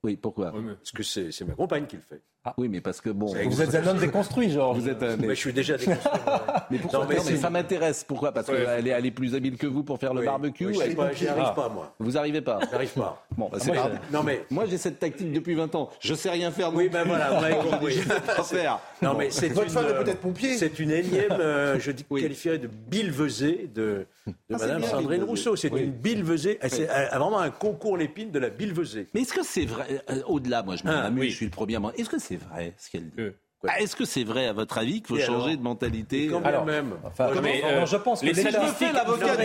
Oui, 0.03 0.15
pourquoi? 0.15 0.51
Parce 0.51 0.91
que 0.91 1.03
c'est 1.03 1.45
ma 1.45 1.55
compagne 1.55 1.87
qui 1.87 1.95
le 1.95 2.03
fait. 2.03 2.21
Oui, 2.57 2.67
mais 2.67 2.81
parce 2.81 2.99
que 2.99 3.09
bon. 3.09 3.33
Vous 3.47 3.61
êtes 3.61 3.73
un 3.75 3.87
homme 3.87 3.99
déconstruit, 3.99 4.51
genre. 4.51 4.73
Vous 4.73 4.89
êtes 4.89 5.01
un- 5.01 5.15
Mais 5.17 5.29
je 5.29 5.33
suis 5.39 5.53
déjà 5.53 5.77
déconstruit. 5.77 6.13
Mais 6.71 6.77
pourquoi 6.77 6.99
Non, 6.99 7.05
mais 7.07 7.15
Non, 7.15 7.21
mais 7.25 7.35
ça 7.37 7.49
m'intéresse. 7.49 8.03
Pourquoi? 8.03 8.31
Parce 8.33 8.47
Ouais. 8.49 8.65
qu'elle 8.65 8.87
est, 8.87 8.91
elle 8.91 9.05
est 9.05 9.11
plus 9.11 9.33
habile 9.35 9.55
que 9.57 9.67
vous 9.67 9.83
pour 9.83 9.97
faire 9.99 10.13
le 10.13 10.19
Oui. 10.21 10.25
barbecue. 10.25 10.65
Oui, 10.67 10.73
je 10.75 10.81
elle- 10.81 10.89
sais 10.91 10.95
pas, 10.95 11.11
J'y 11.13 11.27
arrive 11.27 11.45
Ah. 11.47 11.53
pas, 11.55 11.69
moi. 11.69 11.93
Vous 11.99 12.17
arrivez 12.17 12.41
pas 12.41 12.59
J'arrive 12.71 12.89
pas. 12.93 13.25
Bon, 13.37 13.49
bah, 13.51 13.57
c'est 13.61 13.71
moi, 13.73 13.83
pas- 13.83 13.91
Non, 14.11 14.23
mais. 14.23 14.43
Moi, 14.51 14.65
j'ai 14.69 14.77
cette 14.77 14.99
tactique 14.99 15.31
depuis 15.31 15.53
20 15.55 15.73
ans. 15.75 15.89
Je 15.99 16.13
sais 16.13 16.29
rien 16.29 16.51
faire. 16.51 16.73
Oui, 16.73 16.89
ben 16.89 17.03
voilà, 17.05 17.31
vous 17.39 17.45
avez 17.45 17.55
compris. 17.55 17.93
Je 17.93 18.41
faire. 18.43 18.79
Non, 19.01 19.15
mais 19.17 19.29
c'est 19.31 19.47
Votre 19.49 19.67
une, 19.67 19.69
femme 19.73 19.85
est 19.87 20.03
peut-être 20.03 20.19
pompier. 20.19 20.57
C'est 20.57 20.79
une 20.79 20.91
énième, 20.91 21.31
euh, 21.39 21.79
je 21.79 21.91
qualifierais 21.91 22.57
de 22.57 22.67
billevesée 22.67 23.69
de, 23.73 24.05
de 24.27 24.33
Ah, 24.53 24.57
Madame 24.57 24.83
Sandrine. 24.83 25.23
Rousseau. 25.23 25.55
C'est 25.55 25.71
Oui. 25.71 25.83
une 25.83 25.91
billevesée. 25.91 26.57
Elle, 26.61 26.69
c'est- 26.71 26.85
vraiment 27.17 27.39
un 27.39 27.49
concours 27.49 27.97
l'épine 27.97 28.31
de 28.31 28.39
la 28.39 28.49
billevesée. 28.49 29.07
Mais 29.13 29.21
est-ce 29.21 29.33
que 29.33 29.43
c'est 29.43 29.65
vrai 29.65 30.01
euh, 30.09 30.21
Au-delà, 30.27 30.63
moi, 30.63 30.75
je 30.75 30.83
m'en 30.85 30.91
Ah, 30.91 31.11
oui. 31.13 31.29
Je 31.29 31.35
suis 31.35 31.45
le 31.45 31.51
premier. 31.51 31.75
à 31.75 31.79
Est-ce 31.97 32.09
que 32.09 32.19
c'est 32.19 32.37
vrai 32.37 32.73
ce 32.77 32.89
qu'elle 32.89 33.09
dit? 33.09 33.21
Ah, 33.67 33.79
Est-ce 33.81 33.95
que 33.95 34.03
c'est 34.05 34.23
vrai, 34.25 34.47
à 34.47 34.53
votre 34.53 34.77
avis, 34.77 35.01
qu'il 35.01 35.07
faut 35.07 35.17
Et 35.17 35.21
changer 35.21 35.45
alors 35.51 35.57
de 35.57 35.63
mentalité 35.63 36.27
Quand 36.27 36.41
euh, 36.41 36.47
Alors, 36.47 36.65
même. 36.65 36.91
Enfin, 37.05 37.29
Mais, 37.41 37.61
non, 37.61 37.67
euh, 37.69 37.79
non, 37.81 37.85
je 37.85 37.95
pense 37.97 38.19
que 38.19 38.25
les 38.25 38.33
l'État- 38.33 38.49
statistiques, 38.49 38.87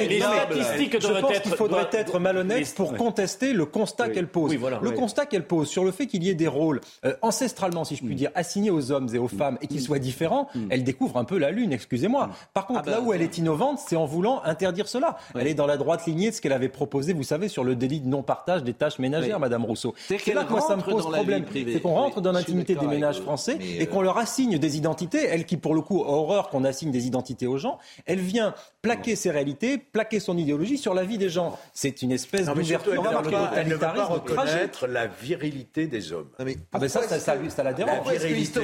les 0.08 0.16
diables. 0.18 0.54
statistiques 0.54 0.96
Je 1.00 1.20
pense 1.20 1.38
qu'il 1.40 1.52
faudrait 1.54 1.88
être 1.92 2.18
malhonnête 2.18 2.58
les- 2.58 2.74
pour 2.74 2.90
ouais. 2.92 2.98
contester 2.98 3.52
le 3.52 3.64
constat 3.64 4.08
qu'elle 4.08 4.26
pose. 4.28 4.50
Oui, 4.50 4.56
voilà. 4.56 4.80
le 4.82 4.90
Oui. 4.90 4.96
constat 4.96 5.26
qu'elle 5.26 5.46
pose 5.46 5.68
sur 5.68 5.84
le 5.84 5.92
fait 5.92 6.06
qu'il 6.06 6.24
y 6.24 6.30
ait 6.30 6.34
des 6.34 6.48
rôles 6.48 6.80
euh, 7.04 7.14
ancestralement, 7.22 7.84
si 7.84 7.94
je 7.96 8.02
Mm. 8.02 8.06
puis 8.06 8.14
dire, 8.16 8.30
assignés 8.34 8.70
aux 8.70 8.90
hommes 8.90 9.08
et 9.14 9.18
aux 9.18 9.28
femmes 9.28 9.56
et 9.62 9.66
qu'ils 9.68 9.80
soient 9.82 9.98
différents, 10.00 10.48
elle 10.70 10.82
découvre 10.84 11.16
un 11.16 11.24
peu 11.24 11.38
la 11.38 11.50
lune, 11.52 11.72
excusez-moi. 11.72 12.30
Par 12.54 12.66
contre, 12.66 12.80
Ah 12.82 12.86
bah, 12.86 12.90
là 12.92 13.00
où 13.00 13.12
elle 13.12 13.20
ça. 13.20 13.24
est 13.26 13.38
innovante, 13.38 13.78
c'est 13.86 13.96
en 13.96 14.06
voulant 14.06 14.42
interdire 14.44 14.88
cela. 14.88 15.16
Elle 15.38 15.46
est 15.46 15.54
dans 15.54 15.66
la 15.66 15.76
droite 15.76 16.06
lignée 16.06 16.30
de 16.30 16.34
ce 16.34 16.40
qu'elle 16.40 16.52
avait 16.52 16.68
proposé, 16.68 17.12
vous 17.12 17.22
savez, 17.22 17.48
sur 17.48 17.62
le 17.64 17.76
délit 17.76 18.00
de 18.00 18.08
non-partage 18.08 18.64
des 18.64 18.74
tâches 18.74 18.98
ménagères. 18.98 19.38
Madame 19.38 19.64
Rousseau. 19.64 19.94
C'est 20.08 20.34
là 20.34 20.42
que 20.44 20.50
moi, 20.50 20.60
ça 20.60 20.74
me 20.76 20.82
pose 20.82 21.04
problème. 21.04 21.44
C'est 21.52 21.80
qu'on 21.80 21.94
rentre 21.94 22.20
dans 22.20 22.32
l'intimité 22.32 22.74
des 22.74 22.86
ménages 22.86 23.20
français 23.20 23.58
et 23.60 23.82
euh, 23.82 23.86
qu'on 23.86 24.07
leur 24.08 24.18
assigne 24.18 24.58
des 24.58 24.76
identités, 24.76 25.24
elle 25.24 25.44
qui, 25.44 25.56
pour 25.56 25.74
le 25.74 25.80
coup, 25.82 26.02
a 26.02 26.08
horreur 26.08 26.48
qu'on 26.48 26.64
assigne 26.64 26.90
des 26.90 27.06
identités 27.06 27.46
aux 27.46 27.58
gens, 27.58 27.78
elle 28.06 28.20
vient 28.20 28.54
plaquer 28.82 29.16
ses 29.16 29.30
réalités, 29.30 29.76
plaquer 29.78 30.18
son 30.20 30.38
idéologie 30.38 30.78
sur 30.78 30.94
la 30.94 31.04
vie 31.04 31.18
des 31.18 31.28
gens. 31.28 31.58
C'est 31.74 32.00
une 32.02 32.12
espèce 32.12 32.46
Non, 32.46 32.54
mais 32.56 32.64
surtout, 32.64 32.90
elle 32.90 32.96
d'ouverture 32.96 33.22
ne 33.22 33.22
vers 33.22 33.22
veut 33.22 33.30
le 33.30 33.36
pas, 33.36 33.52
elle 33.56 33.68
ne 33.68 33.72
veut 33.74 33.78
pas 33.78 33.92
tragique. 33.92 34.12
reconnaître 34.12 34.86
la 34.86 35.06
virilité 35.06 35.86
des 35.86 36.12
hommes. 36.12 36.28
Non, 36.38 36.44
mais 36.46 36.56
Ah 36.72 36.78
ben 36.78 36.88
ça, 36.88 37.02
ça, 37.02 37.18
ça, 37.20 37.34
la 37.62 37.72
dérange. 37.74 38.06
Que 38.06 38.12
virilité, 38.18 38.60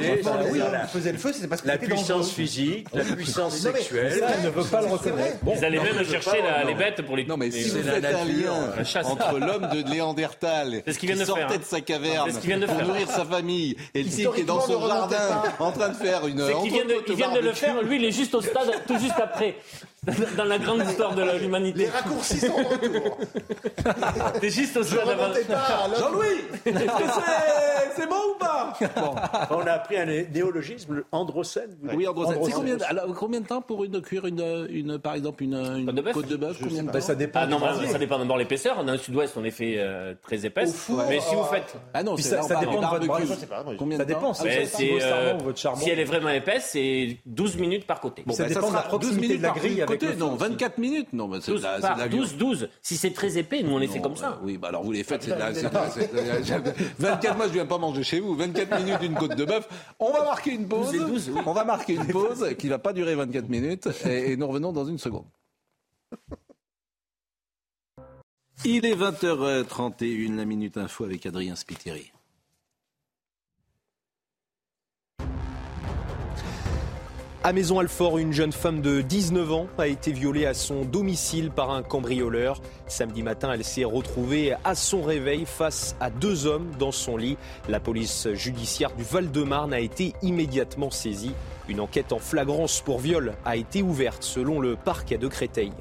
la- 0.72 0.80
qui 0.87 0.88
faisaient 0.92 1.12
le 1.12 1.18
feu, 1.18 1.33
c'était 1.33 1.48
parce 1.48 1.61
que 1.62 1.68
La 1.68 1.78
puissance 1.78 2.30
physique, 2.30 2.87
la 2.94 3.04
puissance 3.04 3.57
sexuelle. 3.57 4.12
c'est 4.12 4.20
Ça, 4.20 4.26
elle 4.38 4.44
ne 4.44 4.50
veut 4.50 4.64
pas 4.64 4.80
le 4.80 4.87
C'est 4.88 4.92
reconnaître. 4.92 5.64
allaient 5.64 5.76
non, 5.78 5.83
même 5.85 6.04
chercher 6.04 6.42
la- 6.42 6.64
les 6.64 6.74
bêtes 6.74 7.02
pour 7.02 7.16
les. 7.16 7.24
Non, 7.26 7.37
mais 7.37 7.50
si 7.50 7.68
vous 7.68 7.83
faites 7.83 8.02
la 8.02 8.20
un 8.20 8.24
lien 8.24 8.72
la 8.76 9.07
entre 9.07 9.38
l'homme 9.46 9.68
de 9.72 9.83
C'est 10.87 10.98
qu'il 10.98 11.11
qui 11.12 11.24
sortait 11.26 11.42
hein. 11.42 11.59
de 11.59 11.64
sa 11.64 11.80
caverne 11.80 12.30
C'est 12.33 12.40
vient 12.46 12.59
de 12.59 12.66
pour 12.66 12.83
nourrir 12.83 13.09
sa 13.11 13.24
famille 13.24 13.76
et 13.94 14.02
le 14.02 14.09
type 14.09 14.33
qui 14.35 14.40
est 14.40 14.44
dans 14.44 14.61
son 14.61 14.87
jardin 14.87 15.16
en 15.58 15.72
train 15.72 15.88
de 15.88 15.94
faire 15.94 16.26
une. 16.26 16.38
C'est 16.46 16.54
qu'il 16.54 16.72
vient 16.72 16.84
de, 16.84 16.96
il 17.08 17.14
vient 17.14 17.32
de 17.32 17.40
le 17.40 17.52
faire, 17.52 17.82
lui, 17.82 17.96
il 17.96 18.04
est 18.04 18.12
juste 18.12 18.34
au 18.34 18.40
stade, 18.40 18.72
tout 18.86 18.98
juste 18.98 19.18
après. 19.18 19.56
Dans 20.36 20.44
la 20.44 20.58
grande 20.58 20.82
histoire 20.82 21.14
de 21.14 21.22
l'humanité. 21.38 21.78
Les 21.80 21.88
raccourcis 21.88 22.38
sont 22.38 22.52
en 22.52 22.68
retour. 22.68 23.18
T'es 24.40 24.50
juste 24.50 24.76
au 24.76 24.82
stade 24.82 25.08
avant. 25.08 25.32
Jean-Louis 25.98 26.26
Est-ce 26.66 26.72
que 26.74 26.82
c'est 27.14 28.00
c'est 28.02 28.08
bon 28.08 28.16
ou 28.34 28.38
pas 28.38 28.72
Bon, 28.96 29.14
on 29.50 29.60
a 29.66 29.72
appris 29.72 29.96
un 29.96 30.06
néologisme, 30.06 30.94
le 30.94 31.06
androcène. 31.12 31.76
vous 31.80 31.96
Oui, 31.96 32.06
Androcène. 32.08 32.38
combien, 32.52 32.76
de- 32.76 32.82
alors, 32.84 33.04
combien 33.14 33.40
de 33.40 33.46
temps 33.46 33.62
pour 33.62 33.84
une, 33.84 34.00
cuire 34.02 34.26
une, 34.26 34.66
une, 34.68 34.98
par 34.98 35.14
exemple 35.14 35.42
une, 35.44 35.54
une 35.54 35.86
Côte 35.86 35.94
de 35.96 36.02
bœuf 36.02 36.12
côte 36.14 36.26
de 36.28 36.36
bœuf 36.36 36.56
Combien 36.60 36.82
de 36.82 36.90
pas, 36.90 36.98
temps 37.00 37.06
ça 37.06 37.14
dépend. 37.14 37.40
Ah 37.42 37.46
non, 37.46 37.58
bah, 37.60 37.74
ça 37.90 37.98
dépend 37.98 38.18
d'abord 38.18 38.36
l'épaisseur. 38.36 38.82
Dans 38.84 38.92
le 38.92 38.98
sud-ouest, 38.98 39.34
on 39.36 39.42
les 39.42 39.50
fait 39.52 39.74
euh, 39.78 40.14
très 40.22 40.44
épaisses. 40.44 40.88
Mais 41.08 41.20
si 41.20 41.34
vous 41.34 41.44
faites. 41.44 41.74
Ah 41.92 42.02
non, 42.02 42.16
ça- 42.16 42.36
dépend 42.60 42.80
de 42.80 42.86
votre 42.86 43.06
moi, 43.06 43.20
je- 43.22 43.76
Combien 43.76 43.98
Ça 43.98 44.04
de 44.04 44.12
temps 44.12 44.18
dépend, 44.20 44.32
Ben, 44.42 44.66
euh, 45.02 45.34
votre 45.44 45.76
si 45.76 45.90
elle 45.90 46.00
est 46.00 46.04
vraiment 46.04 46.30
épaisse, 46.30 46.70
c'est 46.72 47.16
12 47.26 47.56
minutes 47.58 47.86
par 47.86 48.00
côté. 48.00 48.22
Bon, 48.26 48.34
Ça 48.34 48.44
ben, 48.44 48.48
dépend 48.54 48.70
de 48.70 48.74
la 48.74 48.82
sera 48.82 48.90
12 48.98 49.10
proximité 49.10 49.38
de 49.38 49.42
la 49.42 49.50
grille 49.50 49.84
Non, 50.18 50.37
feu 50.37 50.44
aussi. 50.44 50.50
24 50.50 50.78
minutes. 50.78 51.12
Non, 51.12 51.28
mais 51.28 51.40
c'est 51.40 51.52
12 51.52 51.61
de 51.61 51.66
la- 51.66 51.74
c'est 51.76 51.80
par 51.83 51.94
de 51.96 52.00
la 52.00 52.07
viande. 52.09 52.20
12, 52.22 52.37
12. 52.37 52.68
Si 52.83 52.96
c'est 52.96 53.12
très 53.12 53.38
épais, 53.38 53.62
nous 53.62 53.72
on 53.72 53.78
les 53.78 53.88
fait 53.88 54.00
comme 54.00 54.16
ça. 54.16 54.38
oui, 54.42 54.57
bah 54.59 54.68
alors 54.68 54.83
vous 54.85 54.92
les 54.92 55.04
faites, 55.04 55.22
c'est 55.22 55.35
de 55.35 55.38
la- 55.38 55.54
c'est 55.54 55.68
de 55.68 55.74
la- 55.74 55.90
c'est 55.90 56.12
de 56.12 56.16
la- 56.18 56.72
24 56.98 57.37
mois, 57.37 57.46
je 57.48 57.52
viens 57.52 57.66
pas 57.66 57.78
manger 57.78 58.02
chez 58.02 58.20
vous. 58.20 58.35
24 58.35 58.78
minutes 58.83 59.00
d'une 59.00 59.14
côte 59.14 59.37
de 59.37 59.44
bœuf. 59.44 59.68
On 59.98 60.12
va 60.12 60.24
marquer 60.24 60.52
une 60.52 60.66
pause. 60.68 60.92
12 60.92 60.94
et 60.94 60.98
12, 60.98 61.30
oui. 61.35 61.40
On 61.46 61.52
va 61.52 61.64
marquer 61.64 61.94
une 61.94 62.07
pause 62.07 62.54
qui 62.59 62.68
va 62.68 62.78
pas 62.78 62.92
durer 62.92 63.14
24 63.14 63.48
minutes 63.48 63.88
et, 64.07 64.33
et 64.33 64.37
nous 64.37 64.46
revenons 64.46 64.72
dans 64.72 64.85
une 64.85 64.98
seconde. 64.98 65.26
Il 68.64 68.87
est 68.87 68.94
20h31, 68.96 70.37
la 70.37 70.44
minute 70.46 70.78
info 70.78 71.04
avec 71.04 71.26
Adrien 71.26 71.54
Spiteri. 71.57 72.12
À 77.46 77.52
Maison-Alfort, 77.52 78.16
une 78.16 78.33
jeune 78.33 78.52
femme 78.52 78.80
de 78.80 79.02
19 79.02 79.52
ans 79.52 79.66
a 79.76 79.87
été 79.87 80.12
violée 80.12 80.46
à 80.46 80.54
son 80.54 80.87
domicile 80.87 81.50
par 81.50 81.72
un 81.72 81.83
cambrioleur. 81.83 82.59
Samedi 82.87 83.22
matin, 83.22 83.52
elle 83.52 83.64
s'est 83.64 83.85
retrouvée 83.85 84.54
à 84.64 84.74
son 84.74 85.02
réveil 85.02 85.44
face 85.44 85.94
à 86.00 86.09
deux 86.09 86.46
hommes 86.46 86.70
dans 86.78 86.90
son 86.90 87.18
lit. 87.18 87.37
La 87.68 87.80
police 87.80 88.28
judiciaire 88.33 88.94
du 88.94 89.02
Val-de-Marne 89.02 89.74
a 89.74 89.80
été 89.80 90.14
immédiatement 90.22 90.90
saisie. 90.90 91.35
Une 91.68 91.80
enquête 91.80 92.14
en 92.14 92.18
flagrance 92.18 92.80
pour 92.80 92.98
viol 92.98 93.35
a 93.44 93.57
été 93.57 93.83
ouverte 93.83 94.22
selon 94.22 94.59
le 94.59 94.76
parquet 94.76 95.18
de 95.18 95.28
Créteil. 95.28 95.72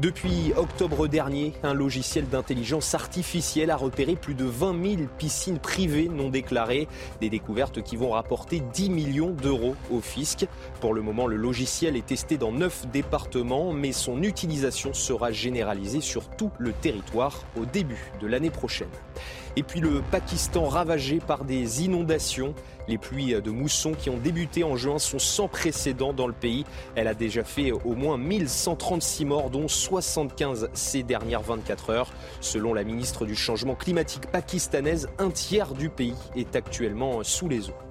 Depuis 0.00 0.54
octobre 0.56 1.08
dernier, 1.08 1.52
un 1.62 1.74
logiciel 1.74 2.26
d'intelligence 2.26 2.94
artificielle 2.94 3.70
a 3.70 3.76
repéré 3.76 4.16
plus 4.16 4.32
de 4.32 4.46
20 4.46 4.96
000 4.96 5.02
piscines 5.18 5.58
privées 5.58 6.08
non 6.08 6.30
déclarées. 6.30 6.88
Des 7.20 7.28
découvertes 7.28 7.82
qui 7.82 7.96
vont 7.96 8.12
rapporter 8.12 8.62
10 8.72 8.88
millions 8.88 9.28
d'euros 9.28 9.76
au 9.90 10.00
fisc. 10.00 10.46
Pour 10.80 10.94
le 10.94 11.02
moment, 11.02 11.26
le 11.26 11.36
logiciel 11.36 11.96
est 11.96 12.06
testé 12.06 12.38
dans 12.38 12.50
9 12.50 12.86
départements, 12.90 13.74
mais 13.74 13.92
son 13.92 14.22
utilisation 14.22 14.94
sera 14.94 15.32
généralisée 15.32 16.00
sur 16.00 16.30
tout 16.30 16.50
le 16.58 16.72
territoire 16.72 17.44
au 17.60 17.66
début 17.66 18.10
de 18.22 18.26
l'année 18.26 18.48
prochaine. 18.48 18.88
Et 19.56 19.62
puis 19.62 19.80
le 19.80 20.02
Pakistan 20.10 20.68
ravagé 20.68 21.18
par 21.18 21.44
des 21.44 21.84
inondations. 21.84 22.54
Les 22.88 22.98
pluies 22.98 23.34
de 23.40 23.50
mousson 23.50 23.92
qui 23.92 24.10
ont 24.10 24.16
débuté 24.16 24.64
en 24.64 24.76
juin 24.76 24.98
sont 24.98 25.18
sans 25.18 25.48
précédent 25.48 26.12
dans 26.12 26.26
le 26.26 26.32
pays. 26.32 26.64
Elle 26.94 27.08
a 27.08 27.14
déjà 27.14 27.44
fait 27.44 27.72
au 27.72 27.94
moins 27.94 28.16
1136 28.16 29.24
morts, 29.24 29.50
dont 29.50 29.68
75 29.68 30.70
ces 30.72 31.02
dernières 31.02 31.42
24 31.42 31.90
heures. 31.90 32.12
Selon 32.40 32.74
la 32.74 32.84
ministre 32.84 33.26
du 33.26 33.34
Changement 33.34 33.74
climatique 33.74 34.26
pakistanaise, 34.26 35.08
un 35.18 35.30
tiers 35.30 35.72
du 35.74 35.88
pays 35.88 36.14
est 36.36 36.56
actuellement 36.56 37.22
sous 37.22 37.48
les 37.48 37.68
eaux. 37.68 37.89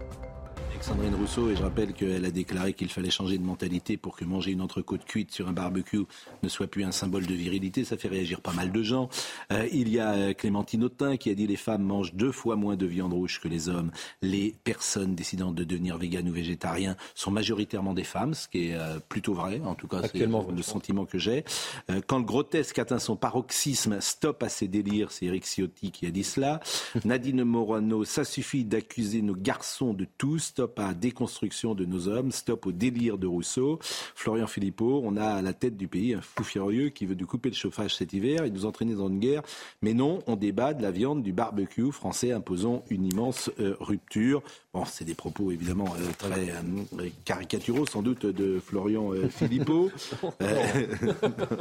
Alexandrine 0.79 1.15
Rousseau, 1.15 1.49
et 1.49 1.57
je 1.57 1.61
rappelle 1.61 1.91
qu'elle 1.91 2.23
a 2.23 2.31
déclaré 2.31 2.71
qu'il 2.71 2.87
fallait 2.87 3.09
changer 3.09 3.37
de 3.37 3.43
mentalité 3.43 3.97
pour 3.97 4.15
que 4.15 4.23
manger 4.23 4.51
une 4.51 4.61
entrecôte 4.61 5.03
cuite 5.03 5.29
sur 5.29 5.49
un 5.49 5.51
barbecue 5.51 6.05
ne 6.41 6.47
soit 6.47 6.67
plus 6.67 6.85
un 6.85 6.93
symbole 6.93 7.25
de 7.25 7.33
virilité. 7.33 7.83
Ça 7.83 7.97
fait 7.97 8.07
réagir 8.07 8.39
pas 8.39 8.53
mal 8.53 8.71
de 8.71 8.81
gens. 8.81 9.09
Euh, 9.51 9.67
il 9.73 9.89
y 9.89 9.99
a 9.99 10.13
euh, 10.13 10.33
Clémentine 10.33 10.85
Autain 10.85 11.17
qui 11.17 11.31
a 11.31 11.35
dit 11.35 11.47
les 11.47 11.57
femmes 11.57 11.83
mangent 11.83 12.13
deux 12.13 12.31
fois 12.31 12.55
moins 12.55 12.77
de 12.77 12.85
viande 12.85 13.11
rouge 13.11 13.41
que 13.41 13.49
les 13.49 13.67
hommes. 13.67 13.91
Les 14.21 14.55
personnes 14.63 15.15
décidant 15.15 15.51
de 15.51 15.65
devenir 15.65 15.97
véganes 15.97 16.29
ou 16.29 16.31
végétariens 16.31 16.95
sont 17.13 17.29
majoritairement 17.29 17.93
des 17.93 18.05
femmes, 18.05 18.33
ce 18.33 18.47
qui 18.47 18.69
est 18.69 18.75
euh, 18.75 18.99
plutôt 19.09 19.33
vrai. 19.33 19.59
En 19.65 19.75
tout 19.75 19.89
cas, 19.89 19.99
c'est 20.09 20.27
le 20.27 20.61
sentiment 20.61 21.05
que 21.05 21.17
j'ai. 21.17 21.43
Euh, 21.89 21.99
quand 22.07 22.19
le 22.19 22.23
grotesque 22.23 22.79
atteint 22.79 22.99
son 22.99 23.17
paroxysme, 23.17 23.99
stop 23.99 24.43
à 24.43 24.47
ses 24.47 24.69
délires. 24.69 25.11
C'est 25.11 25.25
Eric 25.25 25.43
Ciotti 25.43 25.91
qui 25.91 26.05
a 26.05 26.11
dit 26.11 26.23
cela. 26.23 26.61
Nadine 27.03 27.43
Morano, 27.43 28.05
ça 28.05 28.23
suffit 28.23 28.63
d'accuser 28.63 29.21
nos 29.21 29.35
garçons 29.35 29.93
de 29.93 30.07
tout. 30.17 30.39
Stop 30.39 30.68
à 30.77 30.87
la 30.87 30.93
déconstruction 30.93 31.73
de 31.73 31.85
nos 31.85 32.07
hommes. 32.07 32.31
Stop 32.31 32.67
au 32.67 32.71
délire 32.71 33.17
de 33.17 33.27
Rousseau. 33.27 33.79
Florian 34.15 34.47
Philippot, 34.47 35.01
on 35.03 35.17
a 35.17 35.25
à 35.25 35.41
la 35.41 35.53
tête 35.53 35.77
du 35.77 35.87
pays 35.87 36.13
un 36.13 36.21
fou 36.21 36.43
furieux 36.43 36.89
qui 36.89 37.05
veut 37.05 37.15
nous 37.15 37.27
couper 37.27 37.49
le 37.49 37.55
chauffage 37.55 37.95
cet 37.95 38.13
hiver 38.13 38.43
et 38.43 38.51
nous 38.51 38.65
entraîner 38.65 38.95
dans 38.95 39.07
une 39.07 39.19
guerre. 39.19 39.41
Mais 39.81 39.93
non, 39.93 40.19
on 40.27 40.35
débat 40.35 40.73
de 40.73 40.81
la 40.81 40.91
viande, 40.91 41.23
du 41.23 41.33
barbecue 41.33 41.91
français 41.91 42.31
imposant 42.31 42.83
une 42.89 43.05
immense 43.05 43.49
euh, 43.59 43.75
rupture. 43.79 44.43
Bon, 44.73 44.85
c'est 44.85 45.05
des 45.05 45.15
propos 45.15 45.51
évidemment 45.51 45.87
euh, 45.97 46.11
très 46.17 46.51
euh, 46.51 47.09
caricaturaux 47.25 47.87
sans 47.87 48.03
doute 48.03 48.25
de 48.25 48.59
Florian 48.59 49.13
euh, 49.13 49.29
Philippot. 49.29 49.89
Euh, 50.41 50.85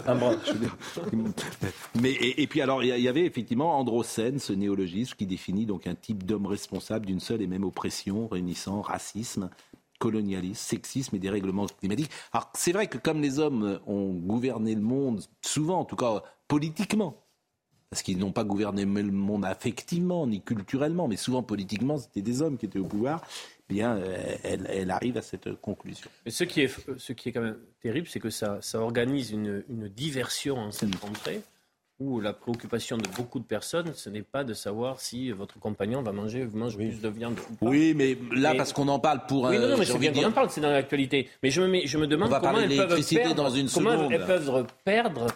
mais 2.00 2.10
et, 2.12 2.42
et 2.42 2.46
puis 2.46 2.60
alors 2.60 2.82
il 2.82 2.88
y 3.00 3.08
avait 3.08 3.24
effectivement 3.24 3.78
androcène, 3.78 4.38
ce 4.38 4.52
néologisme 4.52 5.14
qui 5.16 5.26
définit 5.26 5.66
donc 5.66 5.86
un 5.86 5.94
type 5.94 6.24
d'homme 6.24 6.46
responsable 6.46 7.06
d'une 7.06 7.20
seule 7.20 7.42
et 7.42 7.46
même 7.46 7.64
oppression, 7.64 8.28
réunissant 8.28 8.82
racisme, 8.98 9.48
colonialisme, 9.98 10.54
sexisme 10.54 11.16
et 11.16 11.18
dérèglement 11.18 11.66
climatique. 11.66 12.10
Alors 12.32 12.50
c'est 12.54 12.72
vrai 12.72 12.88
que 12.88 12.98
comme 12.98 13.22
les 13.22 13.38
hommes 13.38 13.80
ont 13.86 14.12
gouverné 14.12 14.74
le 14.74 14.80
monde, 14.80 15.22
souvent 15.42 15.80
en 15.80 15.84
tout 15.84 15.96
cas 15.96 16.22
politiquement, 16.48 17.24
parce 17.90 18.02
qu'ils 18.02 18.18
n'ont 18.18 18.32
pas 18.32 18.44
gouverné 18.44 18.84
le 18.84 19.12
monde 19.12 19.44
affectivement 19.44 20.26
ni 20.26 20.42
culturellement, 20.42 21.08
mais 21.08 21.16
souvent 21.16 21.42
politiquement, 21.42 21.96
c'était 21.96 22.22
des 22.22 22.42
hommes 22.42 22.58
qui 22.58 22.66
étaient 22.66 22.78
au 22.78 22.84
pouvoir. 22.84 23.22
Bien, 23.68 23.96
euh, 23.96 24.36
elle, 24.42 24.66
elle 24.70 24.90
arrive 24.90 25.16
à 25.16 25.22
cette 25.22 25.60
conclusion. 25.60 26.08
Mais 26.24 26.30
ce 26.30 26.44
qui 26.44 26.62
est, 26.62 26.74
ce 26.96 27.12
qui 27.12 27.28
est 27.28 27.32
quand 27.32 27.42
même 27.42 27.58
terrible, 27.80 28.06
c'est 28.08 28.20
que 28.20 28.30
ça, 28.30 28.58
ça 28.60 28.80
organise 28.80 29.30
une, 29.30 29.62
une 29.68 29.88
diversion 29.88 30.56
en 30.56 30.70
cette 30.70 30.94
rentrée 30.96 31.42
où 32.00 32.20
la 32.20 32.32
préoccupation 32.32 32.96
de 32.96 33.08
beaucoup 33.16 33.40
de 33.40 33.44
personnes, 33.44 33.92
ce 33.94 34.08
n'est 34.08 34.22
pas 34.22 34.44
de 34.44 34.54
savoir 34.54 35.00
si 35.00 35.32
votre 35.32 35.58
compagnon 35.58 36.00
va 36.02 36.12
manger 36.12 36.44
vous 36.44 36.56
mange 36.56 36.76
plus 36.76 37.00
de 37.00 37.08
viande 37.08 37.36
ou 37.50 37.54
pas. 37.56 37.66
Oui, 37.70 37.92
mais 37.96 38.16
là, 38.32 38.54
parce 38.54 38.72
qu'on 38.72 38.86
en 38.88 39.00
parle 39.00 39.26
pour 39.26 39.48
un. 39.48 39.50
Oui, 39.50 39.58
non, 39.58 39.68
non, 39.68 39.76
mais 39.76 39.84
j'ai 39.84 39.92
c'est 39.92 39.98
bien 39.98 40.12
qu'on 40.12 40.24
en 40.28 40.32
parle, 40.32 40.48
c'est 40.50 40.60
dans 40.60 40.70
l'actualité. 40.70 41.28
Mais 41.42 41.50
je 41.50 41.60
me, 41.60 41.66
mets- 41.66 41.86
je 41.86 41.98
me 41.98 42.06
demande 42.06 42.28
On 42.28 42.32
va 42.32 42.40
comment 42.40 42.58
elles 42.60 42.68
de 42.68 42.76
peuvent 42.76 42.88
l'électricité 42.90 43.22
perdre, 43.22 43.34
dans 43.34 43.50
une 43.50 43.68
comment 43.68 44.08
elles 44.10 44.24
peuvent 44.24 44.66
perdre 44.84 45.26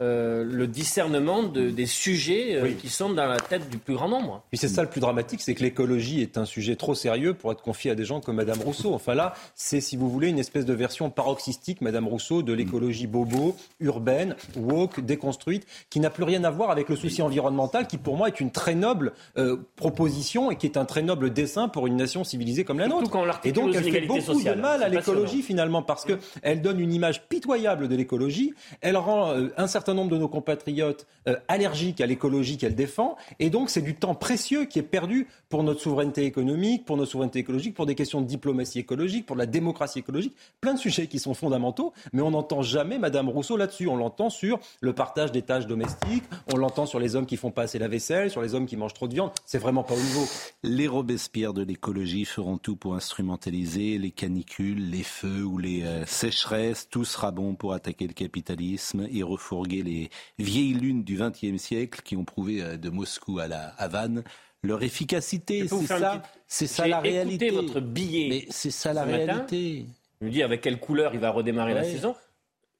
euh, 0.00 0.42
le 0.44 0.66
discernement 0.66 1.44
de- 1.44 1.70
des 1.70 1.86
sujets 1.86 2.56
euh, 2.56 2.72
qui 2.72 2.88
sont 2.88 3.10
dans 3.10 3.26
la 3.26 3.38
tête 3.38 3.70
du 3.70 3.78
plus 3.78 3.94
grand 3.94 4.08
nombre. 4.08 4.42
Puis 4.50 4.58
c'est 4.58 4.66
ça 4.68 4.82
le 4.82 4.88
plus 4.88 5.00
dramatique, 5.00 5.40
c'est 5.40 5.54
que 5.54 5.62
l'écologie 5.62 6.20
est 6.20 6.36
un 6.36 6.44
sujet 6.44 6.74
trop 6.74 6.94
sérieux 6.96 7.32
pour 7.34 7.52
être 7.52 7.62
confié 7.62 7.92
à 7.92 7.94
des 7.94 8.04
gens 8.04 8.20
comme 8.20 8.36
Madame 8.36 8.60
Rousseau. 8.60 8.92
Enfin 8.92 9.14
là, 9.14 9.34
c'est 9.54 9.80
si 9.80 9.96
vous 9.96 10.10
voulez 10.10 10.28
une 10.28 10.38
espèce 10.40 10.64
de 10.64 10.72
version 10.74 11.10
paroxystique, 11.10 11.80
Madame 11.80 12.08
Rousseau, 12.08 12.42
de 12.42 12.52
l'écologie 12.52 13.06
bobo, 13.06 13.54
urbaine, 13.78 14.34
woke, 14.56 15.00
déconstruite, 15.00 15.64
qui 15.90 16.00
n'a 16.00 16.10
plus 16.10 16.24
rien 16.24 16.42
à 16.42 16.50
voir 16.50 16.70
avec 16.70 16.88
le 16.88 16.96
souci 16.96 17.22
environnemental, 17.22 17.86
qui 17.86 17.98
pour 17.98 18.16
moi 18.16 18.26
est 18.26 18.40
une 18.40 18.50
très 18.50 18.74
noble 18.74 19.12
euh, 19.38 19.58
proposition 19.76 20.50
et 20.50 20.56
qui 20.56 20.66
est 20.66 20.76
un 20.76 20.86
très 20.86 21.02
noble 21.02 21.32
dessin 21.32 21.68
pour 21.68 21.86
une 21.86 21.96
nation 21.96 22.24
civilisée 22.24 22.64
comme 22.64 22.78
la 22.80 22.88
nôtre. 22.88 23.10
quand 23.10 23.24
Et 23.44 23.52
donc 23.52 23.74
elle 23.76 23.84
fait 23.92 24.00
beaucoup 24.06 24.40
de 24.56 24.60
mal 24.60 24.82
à 24.82 24.88
l'écologie 24.88 25.42
finalement 25.42 25.82
parce 25.82 26.04
que 26.04 26.14
elle 26.42 26.62
donne 26.62 26.80
une 26.80 26.92
image 26.92 27.28
pitoyable 27.28 27.86
de 27.86 27.94
l'écologie. 27.94 28.54
Elle 28.80 28.96
rend 28.96 29.34
un 29.56 29.66
certain 29.68 29.83
nombre 29.92 30.10
de 30.10 30.18
nos 30.18 30.28
compatriotes 30.28 31.06
euh, 31.28 31.36
allergiques 31.48 32.00
à 32.00 32.06
l'écologie 32.06 32.56
qu'elle 32.56 32.74
défend, 32.74 33.16
et 33.38 33.50
donc 33.50 33.70
c'est 33.70 33.82
du 33.82 33.94
temps 33.94 34.14
précieux 34.14 34.64
qui 34.64 34.78
est 34.78 34.82
perdu 34.82 35.28
pour 35.48 35.62
notre 35.62 35.80
souveraineté 35.80 36.24
économique, 36.24 36.84
pour 36.84 36.96
notre 36.96 37.10
souveraineté 37.10 37.40
écologique, 37.40 37.74
pour 37.74 37.86
des 37.86 37.94
questions 37.94 38.20
de 38.20 38.26
diplomatie 38.26 38.78
écologique, 38.78 39.26
pour 39.26 39.36
la 39.36 39.46
démocratie 39.46 39.98
écologique, 39.98 40.34
plein 40.60 40.74
de 40.74 40.78
sujets 40.78 41.06
qui 41.06 41.18
sont 41.18 41.34
fondamentaux, 41.34 41.92
mais 42.12 42.22
on 42.22 42.30
n'entend 42.30 42.62
jamais 42.62 42.98
Madame 42.98 43.28
Rousseau 43.28 43.56
là-dessus. 43.56 43.88
On 43.88 43.96
l'entend 43.96 44.30
sur 44.30 44.58
le 44.80 44.92
partage 44.92 45.32
des 45.32 45.42
tâches 45.42 45.66
domestiques, 45.66 46.24
on 46.52 46.56
l'entend 46.56 46.86
sur 46.86 46.98
les 46.98 47.16
hommes 47.16 47.26
qui 47.26 47.36
font 47.36 47.50
pas 47.50 47.62
assez 47.62 47.78
la 47.78 47.88
vaisselle, 47.88 48.30
sur 48.30 48.42
les 48.42 48.54
hommes 48.54 48.66
qui 48.66 48.76
mangent 48.76 48.94
trop 48.94 49.08
de 49.08 49.14
viande. 49.14 49.30
C'est 49.46 49.58
vraiment 49.58 49.82
pas 49.82 49.94
au 49.94 50.00
niveau. 50.00 50.26
Les 50.62 50.88
Robespierre 50.88 51.52
de 51.52 51.62
l'écologie 51.62 52.24
feront 52.24 52.58
tout 52.58 52.76
pour 52.76 52.94
instrumentaliser 52.94 53.98
les 53.98 54.10
canicules, 54.10 54.90
les 54.90 55.02
feux 55.02 55.42
ou 55.42 55.58
les 55.58 55.82
euh, 55.82 56.04
sécheresses. 56.06 56.88
Tout 56.88 57.04
sera 57.04 57.30
bon 57.30 57.54
pour 57.54 57.72
attaquer 57.72 58.06
le 58.06 58.12
capitalisme 58.12 59.06
et 59.10 59.22
refourguer 59.22 59.73
les 59.82 60.10
vieilles 60.38 60.74
lunes 60.74 61.04
du 61.04 61.16
XXe 61.18 61.56
siècle 61.62 62.00
qui 62.04 62.16
ont 62.16 62.24
prouvé 62.24 62.62
euh, 62.62 62.76
de 62.76 62.90
Moscou 62.90 63.38
à 63.38 63.46
la 63.48 63.68
Havane 63.78 64.22
leur 64.62 64.82
efficacité. 64.82 65.68
C'est 65.68 65.86
ça, 65.86 66.22
c'est 66.46 66.66
ça 66.66 66.86
la 66.86 67.00
réalité. 67.00 67.50
votre 67.50 67.80
billet. 67.80 68.28
Mais 68.30 68.46
c'est 68.50 68.70
ça 68.70 68.92
la 68.94 69.04
matin. 69.04 69.16
réalité. 69.34 69.86
Je 70.20 70.26
me 70.26 70.30
dis 70.30 70.42
avec 70.42 70.62
quelle 70.62 70.80
couleur 70.80 71.12
il 71.14 71.20
va 71.20 71.30
redémarrer 71.30 71.74
la 71.74 71.84
saison? 71.84 72.14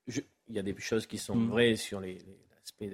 Je- 0.06 0.20
il 0.48 0.54
y 0.54 0.58
a 0.58 0.62
des 0.62 0.74
choses 0.78 1.06
qui 1.06 1.18
sont 1.18 1.34
Mm. 1.36 1.48
vraies 1.50 1.76
sur 1.76 2.00
les, 2.00 2.14
les- 2.14 2.38
l'aspect 2.58 2.86
de- 2.86 2.92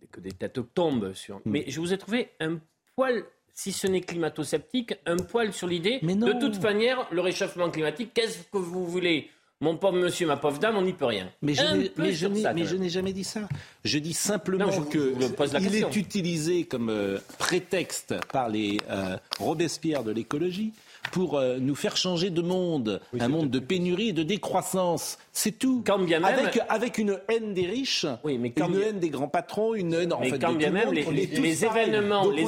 de- 0.00 0.06
que 0.10 0.20
des 0.20 0.32
têtes 0.32 0.60
tombent 0.74 1.14
sur. 1.14 1.36
Mm. 1.38 1.42
Mais 1.46 1.64
je 1.68 1.80
vous 1.80 1.92
ai 1.94 1.98
trouvé 1.98 2.28
un 2.40 2.58
poil 2.96 3.24
si 3.52 3.72
ce 3.72 3.86
n'est 3.86 4.00
climato-sceptique, 4.00 4.94
un 5.06 5.16
poil 5.16 5.52
sur 5.52 5.66
l'idée. 5.66 6.00
De 6.02 6.38
toute 6.40 6.62
manière, 6.62 7.06
le 7.12 7.20
réchauffement 7.20 7.70
climatique, 7.70 8.12
qu'est-ce 8.14 8.38
que 8.50 8.58
vous 8.58 8.86
voulez? 8.86 9.28
Mon 9.62 9.76
pauvre 9.76 9.98
monsieur, 9.98 10.26
ma 10.26 10.36
pauvre 10.38 10.58
dame, 10.58 10.76
on 10.78 10.82
n'y 10.82 10.94
peut 10.94 11.04
rien. 11.04 11.28
Mais 11.42 11.52
je 11.54 11.62
n'ai- 11.62 11.88
peu 11.90 12.02
mais 12.02 12.14
sur 12.14 12.28
je 12.30 12.34
n'ai- 12.34 12.42
ça, 12.42 12.52
mais 12.54 12.62
quand 12.62 12.66
je 12.68 12.72
même. 12.74 12.82
n'ai 12.82 12.88
jamais 12.88 13.12
dit 13.12 13.24
ça. 13.24 13.40
Je 13.84 13.98
dis 13.98 14.14
simplement 14.14 14.66
Non, 14.66 14.72
je- 14.72 14.80
que 14.80 15.14
je 15.20 15.26
vous 15.26 15.32
pose 15.34 15.52
la 15.52 15.60
il 15.60 15.68
question. 15.68 15.88
est 15.90 15.96
utilisé 15.96 16.64
comme 16.64 16.88
euh, 16.88 17.18
prétexte 17.38 18.14
par 18.32 18.48
les 18.48 18.78
euh, 18.90 19.16
Robespierre 19.38 20.02
de 20.02 20.12
l'écologie 20.12 20.72
pour 21.12 21.36
euh, 21.38 21.58
nous 21.60 21.74
faire 21.74 21.96
changer 21.96 22.30
de 22.30 22.40
monde, 22.40 23.00
un 23.18 23.28
monde 23.28 23.50
de 23.50 23.58
pénurie 23.58 24.08
et 24.08 24.12
de 24.14 24.22
décroissance. 24.22 25.18
C'est 25.32 25.58
tout. 25.58 25.82
Quand 25.86 25.98
bien 25.98 26.20
même- 26.20 26.38
avec, 26.38 26.58
avec 26.68 26.96
une 26.98 27.18
haine 27.28 27.52
des 27.52 27.66
riches, 27.66 28.06
Oui, 28.24 28.38
mais 28.38 28.50
quand 28.52 28.66
une 28.68 28.76
bien- 28.78 28.86
haine 28.88 28.98
des 28.98 29.10
grands 29.10 29.28
patrons, 29.28 29.74
une 29.74 29.92
haine 29.92 30.12
en 30.14 30.20
Mais 30.20 30.30
fait, 30.30 30.38
quand 30.38 30.52
de 30.52 30.56
bien 30.58 30.68
tout 30.68 30.74
le 30.74 30.78
même, 30.78 31.04
monde. 31.04 31.14
les, 31.14 31.64
événements, 31.64 32.22
les 32.24 32.44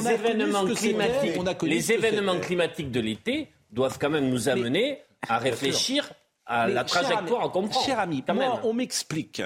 les 1.67 2.39
climatiques 2.41 2.91
de 2.91 2.99
l'été 2.99 3.49
doivent 3.71 3.97
quand 3.99 4.09
même 4.09 4.29
nous 4.29 4.49
amener 4.49 4.99
à 5.27 5.37
réfléchir 5.37 6.09
à 6.45 6.67
Mais 6.67 6.73
la 6.73 6.83
trajectoire 6.83 7.41
ami- 7.43 7.51
comprend. 7.51 7.81
Cher 7.81 7.99
ami, 7.99 8.23
quand 8.25 8.33
moi, 8.33 8.49
même. 8.49 8.59
on 8.63 8.73
m'explique, 8.73 9.41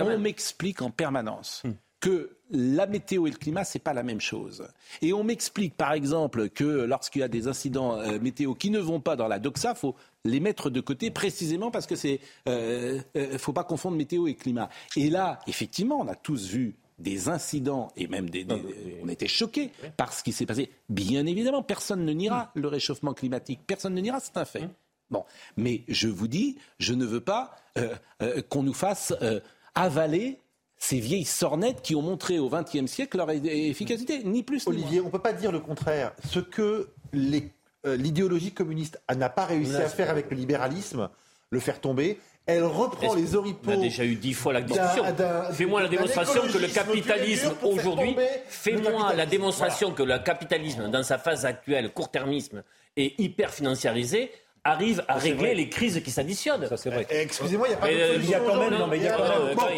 on 0.00 0.18
m'explique 0.18 0.82
en 0.82 0.90
permanence 0.90 1.62
que 2.00 2.36
la 2.50 2.86
météo 2.86 3.26
et 3.26 3.30
le 3.30 3.36
climat, 3.36 3.62
c'est 3.62 3.78
pas 3.78 3.92
la 3.92 4.02
même 4.02 4.22
chose. 4.22 4.66
Et 5.02 5.12
on 5.12 5.22
m'explique, 5.22 5.76
par 5.76 5.92
exemple, 5.92 6.48
que 6.48 6.64
lorsqu'il 6.64 7.20
y 7.20 7.22
a 7.22 7.28
des 7.28 7.46
incidents 7.46 7.98
euh, 7.98 8.18
météo 8.18 8.54
qui 8.54 8.70
ne 8.70 8.78
vont 8.78 9.00
pas 9.00 9.16
dans 9.16 9.28
la 9.28 9.38
doxa, 9.38 9.74
faut 9.74 9.94
les 10.24 10.40
mettre 10.40 10.70
de 10.70 10.80
côté 10.80 11.10
précisément 11.10 11.70
parce 11.70 11.86
que 11.86 11.96
c'est, 11.96 12.20
euh, 12.48 13.00
euh, 13.16 13.36
faut 13.38 13.52
pas 13.52 13.64
confondre 13.64 13.96
météo 13.98 14.26
et 14.28 14.34
climat. 14.34 14.70
Et 14.96 15.10
là, 15.10 15.40
effectivement, 15.46 16.00
on 16.00 16.08
a 16.08 16.14
tous 16.14 16.46
vu 16.48 16.74
des 16.98 17.28
incidents 17.28 17.88
et 17.96 18.06
même 18.08 18.28
des, 18.30 18.44
des- 18.44 18.98
on 19.04 19.08
était 19.08 19.28
choqués 19.28 19.70
par 19.98 20.12
ce 20.14 20.22
qui 20.22 20.32
s'est 20.32 20.46
passé. 20.46 20.70
Bien 20.88 21.26
évidemment, 21.26 21.62
personne 21.62 22.04
ne 22.06 22.12
niera 22.12 22.50
le 22.54 22.66
réchauffement 22.68 23.12
climatique. 23.14 23.60
Personne 23.66 23.94
ne 23.94 24.00
niera, 24.00 24.20
c'est 24.20 24.36
un 24.38 24.44
fait. 24.46 24.68
Bon, 25.10 25.24
mais 25.56 25.82
je 25.88 26.08
vous 26.08 26.28
dis, 26.28 26.58
je 26.78 26.94
ne 26.94 27.04
veux 27.04 27.20
pas 27.20 27.56
euh, 27.78 27.94
euh, 28.22 28.42
qu'on 28.48 28.62
nous 28.62 28.74
fasse 28.74 29.12
euh, 29.22 29.40
avaler 29.74 30.38
ces 30.76 30.98
vieilles 30.98 31.24
sornettes 31.24 31.82
qui 31.82 31.94
ont 31.94 32.02
montré 32.02 32.38
au 32.38 32.48
XXe 32.48 32.86
siècle 32.86 33.18
leur 33.18 33.30
efficacité, 33.30 34.24
ni 34.24 34.42
plus 34.42 34.66
ni 34.66 34.72
moins. 34.72 34.82
Olivier, 34.82 35.00
on 35.00 35.06
ne 35.06 35.10
peut 35.10 35.18
pas 35.18 35.34
dire 35.34 35.52
le 35.52 35.60
contraire. 35.60 36.12
Ce 36.28 36.40
que 36.40 36.88
euh, 37.14 37.96
l'idéologie 37.96 38.52
communiste 38.52 39.00
n'a 39.14 39.28
pas 39.28 39.44
réussi 39.44 39.76
à 39.76 39.88
faire 39.88 40.10
avec 40.10 40.30
le 40.30 40.36
libéralisme, 40.36 41.10
le 41.50 41.60
faire 41.60 41.80
tomber, 41.80 42.18
elle 42.46 42.64
reprend 42.64 43.14
les 43.14 43.34
oripeaux. 43.34 43.70
a 43.70 43.76
déjà 43.76 44.04
eu 44.04 44.16
dix 44.16 44.32
fois 44.32 44.52
la 44.52 44.62
discussion. 44.62 45.04
Fais-moi 45.52 45.82
la 45.82 45.88
démonstration 45.88 46.42
que 46.42 46.58
le 46.58 46.68
capitalisme 46.68 47.52
aujourd'hui, 47.62 48.14
le 48.14 48.22
fais-moi 48.48 49.14
la 49.14 49.26
démonstration 49.26 49.92
que 49.92 50.02
le 50.02 50.18
capitalisme, 50.18 50.90
dans 50.90 51.02
sa 51.02 51.18
phase 51.18 51.44
actuelle, 51.44 51.92
court-termisme 51.92 52.62
et 52.96 53.22
hyper 53.22 53.52
financiarisé, 53.52 54.30
arrive 54.64 55.02
à 55.08 55.14
régler 55.14 55.54
les 55.54 55.68
crises 55.70 56.00
qui 56.04 56.10
s'additionnent. 56.10 56.66
Ça, 56.68 56.76
c'est 56.76 56.90
vrai. 56.90 57.06
Eh, 57.10 57.20
Excusez-moi, 57.22 57.68
il 57.68 57.70
n'y 57.70 57.76
a 57.76 57.80
pas 57.80 57.88
de 57.88 57.92
euh, 57.94 58.12
solution 58.14 58.22
Il 58.24 58.30
y 58.30 58.34
a 58.34 58.40
quand 58.40 58.56
même, 58.60 58.78
non, 58.78 58.86
mais 58.86 58.96
il 58.98 59.02
y 59.04 59.08
a 59.08 59.12
quand 59.12 59.22
même. 59.22 59.30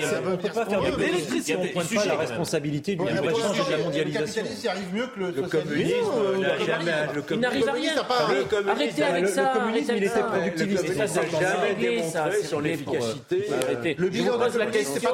c'est 0.02 0.16
on 0.18 0.30
peu 0.30 0.36
peut 0.36 0.48
pas 0.48 0.66
faire 0.66 0.80
de 0.80 0.86
Il 0.86 1.52
a 1.52 1.56
on 1.56 1.62
ne 1.62 1.66
pointe 1.68 1.88
pas 1.88 1.94
la 1.94 2.02
quand 2.02 2.08
même. 2.08 2.18
responsabilité 2.28 2.96
du 2.96 3.02
et 3.02 3.04
de 3.66 3.70
la 3.70 3.76
le 3.78 3.84
mondialisation. 3.84 4.42
capitalisme 4.42 4.64
y 4.64 4.68
arrive 4.68 4.94
mieux 4.94 5.06
que 5.06 5.20
le, 5.20 5.26
Le 5.26 5.32
socialisme. 5.44 5.68
communisme 5.68 6.10
euh, 6.16 6.32
le. 6.32 6.40
Le 7.12 7.22
Il 7.30 7.38
n'arrive 7.40 7.68
à 7.68 7.72
rien. 7.72 7.92
Le 7.94 8.70
Arrêtez 8.70 9.02
avec 9.04 9.22
le- 9.22 9.28
ça, 9.28 9.52
Le 9.54 9.58
communisme, 9.60 9.92
il 9.96 10.04
était 10.04 10.20
productiviste. 10.20 10.88
Le 10.88 10.94
Ça, 10.94 11.06
ça 11.06 11.22
n'a 11.22 11.28
jamais 11.30 11.74
démontré 11.74 12.30
c'est 12.40 12.46
son 12.46 12.56
réglé 12.58 12.76
pour, 12.78 12.94
euh, 12.94 12.98
efficacité. 12.98 13.46
arrêtez. 13.62 13.94
Le 13.98 14.06
Je 14.06 14.10
bilan 14.12 14.32
vous 14.32 14.38
pose 14.44 14.56
la 14.56 14.66
question. 14.66 15.10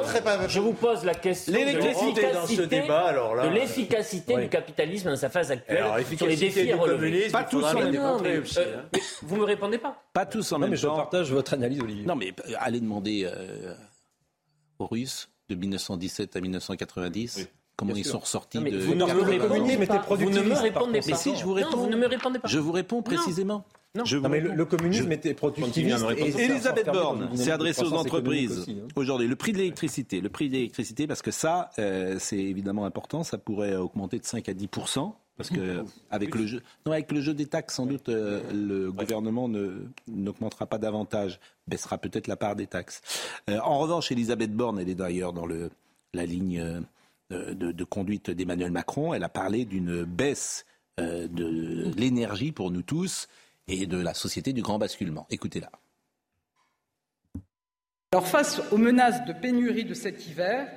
Je 0.47 0.59
vous 0.59 0.73
pose 0.73 1.05
la 1.05 1.13
question. 1.13 1.53
de 1.53 1.57
L'électricité 1.57 2.21
dans 2.21 2.45
ce 2.45 2.51
l'efficacité- 2.53 2.67
débat, 2.81 2.99
alors 3.07 3.35
là. 3.35 3.47
De 3.47 3.53
l'efficacité 3.53 4.35
du 4.35 4.49
capitalisme 4.49 5.09
dans 5.11 5.15
sa 5.15 5.29
phase 5.29 5.51
actuelle. 5.51 5.77
Alors, 5.77 5.95
sur 5.99 6.25
les 6.25 6.35
l'efficacité 6.35 6.45
défis 6.47 6.65
du 6.67 6.73
à 6.73 6.77
relever. 6.77 6.97
communisme, 6.97 7.31
Pas 7.31 7.43
il 7.43 7.49
tous 7.51 7.63
euh, 7.63 7.67
hein. 7.97 8.17
mais 8.23 8.99
vous 9.21 9.35
me 9.35 9.43
répondez 9.59 9.77
pas. 9.77 10.01
Pas 10.13 10.25
tous 10.25 10.51
en 10.51 10.55
Non, 10.55 10.61
même 10.61 10.69
mais 10.71 10.75
je 10.77 10.87
temps. 10.87 10.95
partage 10.95 11.31
votre 11.31 11.53
analyse, 11.53 11.81
Olivier. 11.81 12.05
Non, 12.05 12.15
mais 12.15 12.33
euh, 12.47 12.53
allez 12.59 12.79
demander 12.79 13.23
euh, 13.31 13.73
aux 14.79 14.87
Russes 14.87 15.29
de 15.49 15.55
1917 15.55 16.35
à 16.35 16.41
1990 16.41 17.47
comment 17.75 17.93
bien 17.93 18.01
ils 18.01 18.03
sûr. 18.03 18.13
sont 18.13 18.19
ressortis 18.19 18.57
Non, 18.57 18.63
mais 18.63 18.71
de. 18.71 18.77
vous 18.79 18.93
ne 18.93 18.99
Non, 18.99 19.07
me 19.07 19.21
répondez 19.21 19.37
communisme 19.47 19.85
pas. 19.87 19.97
Vous 20.15 20.29
ne 20.29 20.41
me 20.41 20.53
répondez 20.55 20.99
pas. 20.99 21.05
Mais 21.07 21.13
si, 21.15 21.35
je 21.35 21.43
vous 21.43 21.49
Non, 21.51 21.55
réponds. 21.55 21.77
vous 21.77 21.89
ne 21.89 21.95
me 21.95 22.07
répondez 22.07 22.39
pas. 22.39 22.47
Je 22.47 22.59
vous 22.59 22.71
réponds 22.71 23.01
précisément. 23.01 23.63
Non. 23.95 24.05
Je 24.05 24.17
vous 24.17 24.23
Non, 24.23 24.29
mais 24.29 24.39
le, 24.39 24.51
le 24.53 24.65
communisme 24.65 25.07
Je- 25.07 25.13
était 25.13 25.33
productiviste. 25.33 26.05
et 26.17 26.43
Elisabeth 26.43 26.85
Borne 26.87 27.35
s'est 27.35 27.51
adressée 27.51 27.83
aux 27.83 27.93
entreprises 27.93 28.65
hein. 28.69 28.87
aujourd'hui. 28.95 29.27
Le 29.27 29.35
prix 29.35 29.51
de 29.51 29.57
l'électricité, 29.57 30.21
le 30.21 30.29
prix 30.29 30.47
de 30.49 30.53
l'électricité, 30.53 31.07
parce 31.07 31.23
que 31.23 31.31
ça, 31.31 31.71
euh, 31.79 32.17
c'est 32.19 32.37
évidemment 32.37 32.85
important, 32.85 33.23
ça 33.23 33.39
pourrait 33.39 33.75
augmenter 33.75 34.19
de 34.19 34.25
5 34.25 34.47
à 34.47 34.53
10 34.53 34.67
parce 35.39 35.49
que 35.49 35.85
avec 36.11 36.35
le 36.35 36.45
jeu, 36.45 36.61
non, 36.85 36.91
avec 36.91 37.11
le 37.13 37.21
jeu 37.21 37.33
des 37.33 37.45
taxes, 37.45 37.75
sans 37.75 37.85
doute, 37.85 38.09
euh, 38.09 38.41
le 38.51 38.91
gouvernement 38.91 39.47
ne- 39.47 39.87
n'augmentera 40.07 40.65
pas 40.67 40.77
davantage, 40.77 41.39
baissera 41.65 41.97
peut-être 41.97 42.27
la 42.27 42.35
part 42.35 42.57
des 42.57 42.67
taxes. 42.67 43.01
Euh, 43.49 43.57
en 43.59 43.79
revanche, 43.79 44.11
Elisabeth 44.11 44.51
Borne, 44.53 44.79
elle 44.79 44.89
est 44.89 44.95
d'ailleurs 44.95 45.31
dans 45.31 45.45
le, 45.45 45.69
la 46.13 46.25
ligne 46.25 46.59
euh, 47.31 47.53
de, 47.53 47.71
de 47.71 47.83
conduite 47.85 48.29
d'Emmanuel 48.29 48.71
Macron. 48.71 49.13
Elle 49.13 49.23
a 49.23 49.29
parlé 49.29 49.63
d'une 49.63 50.03
baisse 50.03 50.65
euh, 50.99 51.27
de 51.29 51.89
l'énergie 51.97 52.51
pour 52.51 52.69
nous 52.69 52.81
tous 52.81 53.29
et 53.69 53.87
de 53.87 53.97
la 53.97 54.13
société 54.13 54.51
du 54.51 54.61
grand 54.61 54.77
basculement. 54.77 55.25
Écoutez-la. 55.29 55.71
Alors 58.11 58.27
face 58.27 58.61
aux 58.73 58.77
menaces 58.77 59.23
de 59.25 59.31
pénurie 59.33 59.85
de 59.85 59.93
cet 59.93 60.27
hiver, 60.27 60.67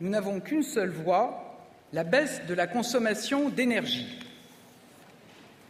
nous 0.00 0.10
n'avons 0.10 0.40
qu'une 0.40 0.64
seule 0.64 0.90
voie, 0.90 1.51
la 1.92 2.04
baisse 2.04 2.40
de 2.48 2.54
la 2.54 2.66
consommation 2.66 3.48
d'énergie. 3.48 4.06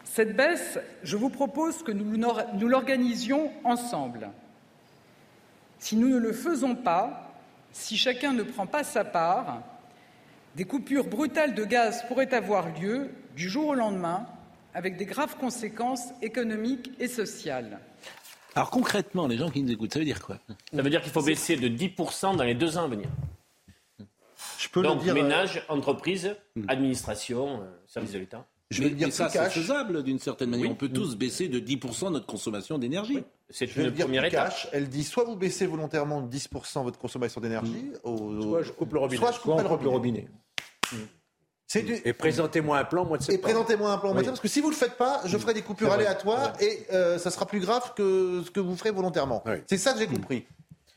Cette 0.05 0.37
baisse, 0.37 0.79
je 1.03 1.17
vous 1.17 1.31
propose 1.31 1.83
que 1.83 1.91
nous 1.93 2.17
l'or- 2.19 2.45
nous 2.55 2.69
l'organisions 2.69 3.51
ensemble. 3.65 4.29
Si 5.79 5.97
nous 5.97 6.09
ne 6.09 6.19
le 6.19 6.33
faisons 6.33 6.75
pas, 6.75 7.33
si 7.73 7.97
chacun 7.97 8.33
ne 8.33 8.43
prend 8.43 8.67
pas 8.67 8.85
sa 8.85 9.05
part, 9.05 9.63
des 10.55 10.65
coupures 10.65 11.07
brutales 11.07 11.55
de 11.55 11.65
gaz 11.65 12.05
pourraient 12.09 12.35
avoir 12.35 12.69
lieu 12.79 13.11
du 13.35 13.49
jour 13.49 13.69
au 13.69 13.75
lendemain, 13.75 14.27
avec 14.75 14.97
des 14.99 15.07
graves 15.07 15.37
conséquences 15.39 16.09
économiques 16.21 16.93
et 17.01 17.09
sociales. 17.09 17.79
Alors 18.55 18.71
concrètement, 18.71 19.27
les 19.27 19.39
gens 19.39 19.49
qui 19.51 19.63
nous 19.63 19.73
écoutent, 19.73 19.95
ça 19.95 19.99
veut 19.99 20.05
dire 20.05 20.21
quoi? 20.23 20.37
Ça 20.75 20.83
veut 20.83 20.91
dire 20.91 21.01
qu'il 21.01 21.11
faut 21.13 21.23
baisser 21.23 21.57
de 21.57 21.69
10% 21.69 22.37
dans 22.37 22.45
les 22.45 22.55
deux 22.55 22.77
ans 22.77 22.85
à 22.85 22.89
venir. 22.89 23.09
Je 24.62 24.68
peux 24.68 24.83
Donc, 24.83 24.98
le 24.98 25.03
dire. 25.05 25.12
euh, 25.12 25.22
ménage, 25.22 25.64
entreprise, 25.68 26.37
administration, 26.68 27.62
euh, 27.62 27.66
service 27.87 28.12
de 28.12 28.18
l'État. 28.20 28.46
Je 28.70 28.83
vais 28.83 28.88
mais, 28.90 28.94
dire 28.94 29.12
ça, 29.12 29.29
c'est 29.29 29.51
faisable 29.51 30.03
d'une 30.03 30.18
certaine 30.18 30.51
manière. 30.51 30.66
Oui. 30.66 30.72
On 30.72 30.77
peut 30.77 30.88
tous 30.88 31.16
baisser 31.16 31.48
de 31.48 31.59
10% 31.59 32.11
notre 32.11 32.27
consommation 32.27 32.79
d'énergie. 32.79 33.22
C'est 33.51 33.66
Je 33.66 33.75
vais 33.75 33.88
une 33.88 33.90
dire 33.90 34.07
première 34.07 34.25
étape. 34.25 34.55
Elle 34.72 34.88
dit 34.88 35.05
soit 35.05 35.25
vous 35.25 35.37
baissez 35.37 35.66
volontairement 35.66 36.22
de 36.22 36.29
10% 36.29 36.83
votre 36.85 36.98
consommation 36.98 37.40
d'énergie, 37.40 37.90
au- 38.05 38.31
Mm. 38.31 38.42
Soit 38.42 38.62
je 38.62 38.72
coupe 38.72 38.92
le 38.94 39.01
robinet. 39.01 39.20
soit 39.20 39.33
je 39.33 39.40
coupe 39.40 39.53
on 39.53 39.59
le 39.62 39.68
coupe 39.68 39.83
le 39.83 39.88
robinet. 39.90 40.27
robinet. 40.90 41.07
C'est 41.66 41.83
du- 41.83 42.01
Et 42.05 42.12
présentez-moi 42.12 42.79
un 42.79 42.85
plan, 42.85 43.05
moi 43.05 43.18
de 43.18 43.31
Et 43.33 43.38
présentez-moi 43.38 43.90
un 43.92 43.98
plan 43.98 44.11
en 44.11 44.12
Oui. 44.12 44.16
matière, 44.16 44.33
parce 44.33 44.40
que 44.40 44.48
si 44.48 44.61
vous 44.61 44.68
le 44.70 44.77
faites 44.77 44.96
pas, 44.96 45.22
je 45.25 45.37
ferai 45.38 45.55
des 45.55 45.62
coupures 45.62 45.88
C'est 45.88 45.94
aléatoires 45.94 46.53
et 46.61 46.87
euh, 46.92 47.18
ça 47.18 47.31
sera 47.31 47.46
plus 47.46 47.61
grave 47.61 47.92
que 47.94 48.42
ce 48.44 48.51
que 48.51 48.61
vous 48.61 48.77
ferez 48.77 48.90
volontairement. 48.90 49.42
Oui. 49.46 49.55
C'est 49.66 49.79
ça 49.79 49.92
que 49.94 49.98
j'ai 49.98 50.07
compris. 50.07 50.46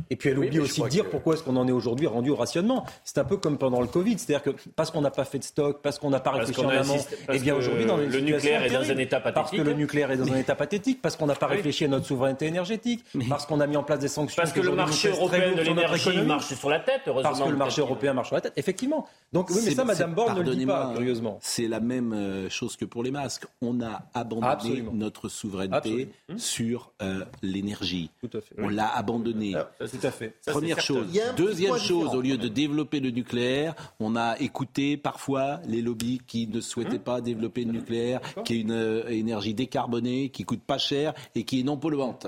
Et 0.10 0.16
puis 0.16 0.30
elle 0.30 0.38
Oui, 0.40 0.48
oublie 0.48 0.60
aussi 0.60 0.82
de 0.82 0.88
dire 0.90 1.06
que- 1.06 1.10
pourquoi 1.10 1.34
est-ce 1.36 1.44
qu'on 1.44 1.56
en 1.56 1.68
est 1.68 1.72
aujourd'hui 1.72 2.06
rendu 2.08 2.30
au 2.30 2.36
rationnement. 2.36 2.86
C'est 3.04 3.18
un 3.18 3.24
peu 3.24 3.38
comme 3.38 3.58
pendant 3.58 3.82
le 3.82 3.88
Covid, 3.88 4.20
c'est-à-dire 4.20 4.44
que 4.44 4.50
parce 4.76 4.92
qu'on 4.92 5.02
n'a 5.02 5.10
pas 5.10 5.24
fait 5.26 5.40
de 5.40 5.44
stock, 5.44 5.82
parce 5.82 6.00
qu'on 6.00 6.10
n'a 6.10 6.20
pas 6.20 6.32
réfléchi 6.32 6.60
en 6.62 6.70
amont, 6.70 6.98
et 7.32 7.40
bien 7.40 7.54
que 7.54 7.60
aujourd'hui 7.60 7.86
dans 7.86 7.98
le 7.98 8.06
nucléaire 8.08 8.64
est 8.64 8.70
dans 8.70 8.90
un 8.92 8.98
état 8.98 9.20
Parce 9.20 9.52
que 9.52 9.58
pathétique. 9.58 9.66
le 9.66 9.74
nucléaire 9.74 10.12
est 10.12 10.18
dans 10.18 10.32
un 10.32 10.38
état 10.38 10.56
pathétique, 10.56 11.02
parce 11.02 11.16
qu'on 11.16 11.26
n'a 11.28 11.36
pas 11.36 11.48
réfléchi 11.48 11.86
à 11.86 11.88
notre 11.88 12.06
souveraineté 12.06 12.46
énergétique, 12.46 13.04
parce 13.30 13.46
qu'on 13.46 13.60
a 13.62 13.68
mis 13.68 13.78
en 13.78 13.84
place 13.84 14.00
des 14.00 14.08
sanctions. 14.08 14.42
Parce 14.42 14.54
que 14.54 14.60
le 14.62 14.72
marché 14.74 15.10
européen 15.10 15.54
de 15.56 15.62
l'énergie 15.62 16.22
marche 16.24 16.54
sur 16.54 16.70
la 16.70 16.80
tête, 16.80 17.02
heureusement. 17.08 17.30
Parce 17.30 17.42
que 17.42 17.50
le 17.50 17.56
marché 17.58 17.82
européen 17.82 18.14
marche 18.14 18.28
sur 18.28 18.36
la 18.36 18.42
tête, 18.42 18.54
effectivement. 18.58 19.08
Donc 19.34 19.50
oui, 19.50 19.62
mais 19.66 19.72
ça, 19.72 19.86
Madame 19.86 20.14
Borne 20.14 20.38
ne 20.38 20.44
le 20.44 20.56
dit 20.56 20.66
pas, 20.66 20.92
curieusement. 20.94 21.40
C'est 21.42 21.68
la 21.68 21.80
même 21.80 22.14
euh, 22.14 22.50
chose 22.50 22.76
que 22.76 22.86
pour 22.86 23.02
les 23.04 23.12
masques. 23.12 23.46
On 23.62 23.82
a 23.82 24.04
abandonné 24.14 24.84
notre 24.94 25.30
souveraineté 25.30 26.10
sur 26.38 26.92
euh, 27.02 27.24
l'énergie. 27.42 28.10
Tout 28.22 28.38
à 28.38 28.42
fait. 28.42 28.56
On 28.58 28.68
l'a 28.70 28.88
abandonné. 28.96 29.56
Tout 29.88 30.06
à 30.08 30.12
fait. 30.12 30.36
Ça, 30.42 30.52
Première 30.52 30.80
chose. 30.80 31.08
Deuxième 31.38 31.78
chose, 31.78 32.14
au 32.16 32.22
lieu 32.22 32.38
de 32.38 32.48
développer 32.48 33.00
le 33.00 33.12
nucléaire, 33.12 33.76
on 34.00 34.16
a 34.16 34.38
écouté 34.40 34.98
parfois 34.98 35.60
les 35.68 35.82
lobbies 35.82 36.20
qui 36.26 36.48
ne 36.48 36.62
souhaitaient 36.62 37.00
pas 37.00 37.22
développer 37.22 37.64
le 37.66 37.72
nucléaire, 37.72 38.22
qui 38.44 38.54
est 38.56 38.60
une 38.62 38.72
euh, 38.72 39.08
énergie 39.10 39.54
décarbonée, 39.54 40.30
qui 40.30 40.44
coûte 40.44 40.62
pas 40.64 40.78
cher 40.78 41.14
et 41.36 41.44
qui 41.44 41.60
est 41.60 41.64
non 41.64 41.78
polluante. 41.78 42.28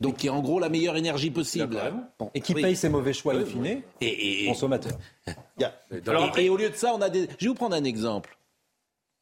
Donc 0.00 0.16
qui 0.16 0.26
est 0.28 0.30
en 0.30 0.40
gros 0.40 0.58
la 0.58 0.70
meilleure 0.70 0.96
énergie 0.96 1.30
possible. 1.30 1.78
Bon, 2.18 2.30
Et 2.34 2.40
qui 2.40 2.54
oui. 2.54 2.62
paye 2.62 2.76
ses 2.76 2.88
mauvais 2.88 3.12
choix, 3.12 3.34
in 3.34 3.44
fine, 3.44 3.66
Et, 3.66 3.82
et- 4.00 4.44
et- 4.44 4.46
consommateurs. 4.46 4.98
Et 6.38 6.48
au 6.48 6.56
lieu 6.56 6.70
de 6.70 6.74
ça, 6.74 6.94
on 6.94 7.00
a 7.02 7.08
des. 7.10 7.28
Je 7.38 7.44
vais 7.44 7.48
vous 7.48 7.54
prendre 7.54 7.76
un 7.76 7.84
exemple. 7.84 8.38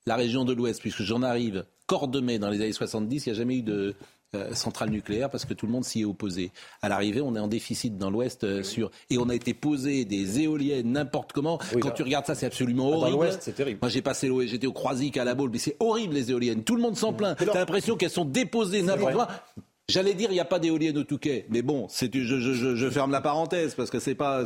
La 0.06 0.16
région 0.16 0.44
de 0.44 0.52
l'Ouest, 0.52 0.80
puisque 0.80 1.02
j'en 1.02 1.22
arrive, 1.22 1.64
Cordemais 1.86 2.38
dans 2.38 2.50
les 2.50 2.60
années 2.60 2.72
70, 2.72 3.26
il 3.26 3.28
n'y 3.30 3.34
a 3.34 3.38
jamais 3.38 3.56
eu 3.56 3.62
de, 3.62 3.94
euh, 4.34 4.54
centrales 4.54 4.90
nucléaires 4.90 5.30
parce 5.30 5.44
que 5.44 5.54
tout 5.54 5.66
le 5.66 5.72
monde 5.72 5.84
s'y 5.84 6.02
est 6.02 6.04
opposé. 6.04 6.50
À 6.82 6.88
l'arrivée, 6.88 7.20
on 7.20 7.34
est 7.36 7.40
en 7.40 7.48
déficit 7.48 7.96
dans 7.98 8.10
l'Ouest 8.10 8.44
euh, 8.44 8.62
sur 8.62 8.90
et 9.10 9.18
on 9.18 9.28
a 9.28 9.34
été 9.34 9.54
posé 9.54 10.04
des 10.04 10.40
éoliennes 10.40 10.92
n'importe 10.92 11.32
comment. 11.32 11.58
Quand 11.80 11.90
tu 11.90 12.02
regardes 12.02 12.26
ça, 12.26 12.34
c'est 12.34 12.46
absolument 12.46 12.90
Dans 12.90 12.96
horrible. 12.98 13.16
l'Ouest, 13.18 13.40
c'est 13.42 13.52
terrible. 13.54 13.78
Moi, 13.82 13.88
j'ai 13.88 14.02
passé 14.02 14.28
l'eau, 14.28 14.42
j'étais 14.42 14.66
au 14.66 14.72
Croisic 14.72 15.16
à 15.16 15.24
la 15.24 15.34
Baule, 15.34 15.50
mais 15.52 15.58
c'est 15.58 15.76
horrible 15.80 16.14
les 16.14 16.30
éoliennes. 16.30 16.62
Tout 16.64 16.76
le 16.76 16.82
monde 16.82 16.96
s'en 16.96 17.12
plaint. 17.12 17.36
T'as 17.36 17.54
l'impression 17.54 17.96
qu'elles 17.96 18.10
sont 18.10 18.24
déposées 18.24 18.82
n'importe 18.82 19.12
vrai. 19.14 19.26
J'allais 19.90 20.14
dire, 20.14 20.30
il 20.30 20.34
n'y 20.34 20.40
a 20.40 20.46
pas 20.46 20.58
d'éoliennes 20.58 20.96
au 20.96 21.04
Touquet, 21.04 21.44
mais 21.50 21.60
bon, 21.60 21.88
c'est, 21.90 22.10
je, 22.14 22.40
je, 22.40 22.54
je, 22.54 22.74
je 22.74 22.88
ferme 22.88 23.10
la 23.10 23.20
parenthèse 23.20 23.74
parce 23.74 23.90
que 23.90 23.98
c'est 23.98 24.14
pas, 24.14 24.42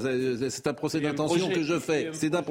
c'est 0.50 0.66
un 0.66 0.74
procès 0.74 0.98
d'intention 0.98 1.48
que 1.50 1.62
je 1.62 1.78
fais. 1.78 2.10
C'est 2.12 2.34
un 2.34 2.42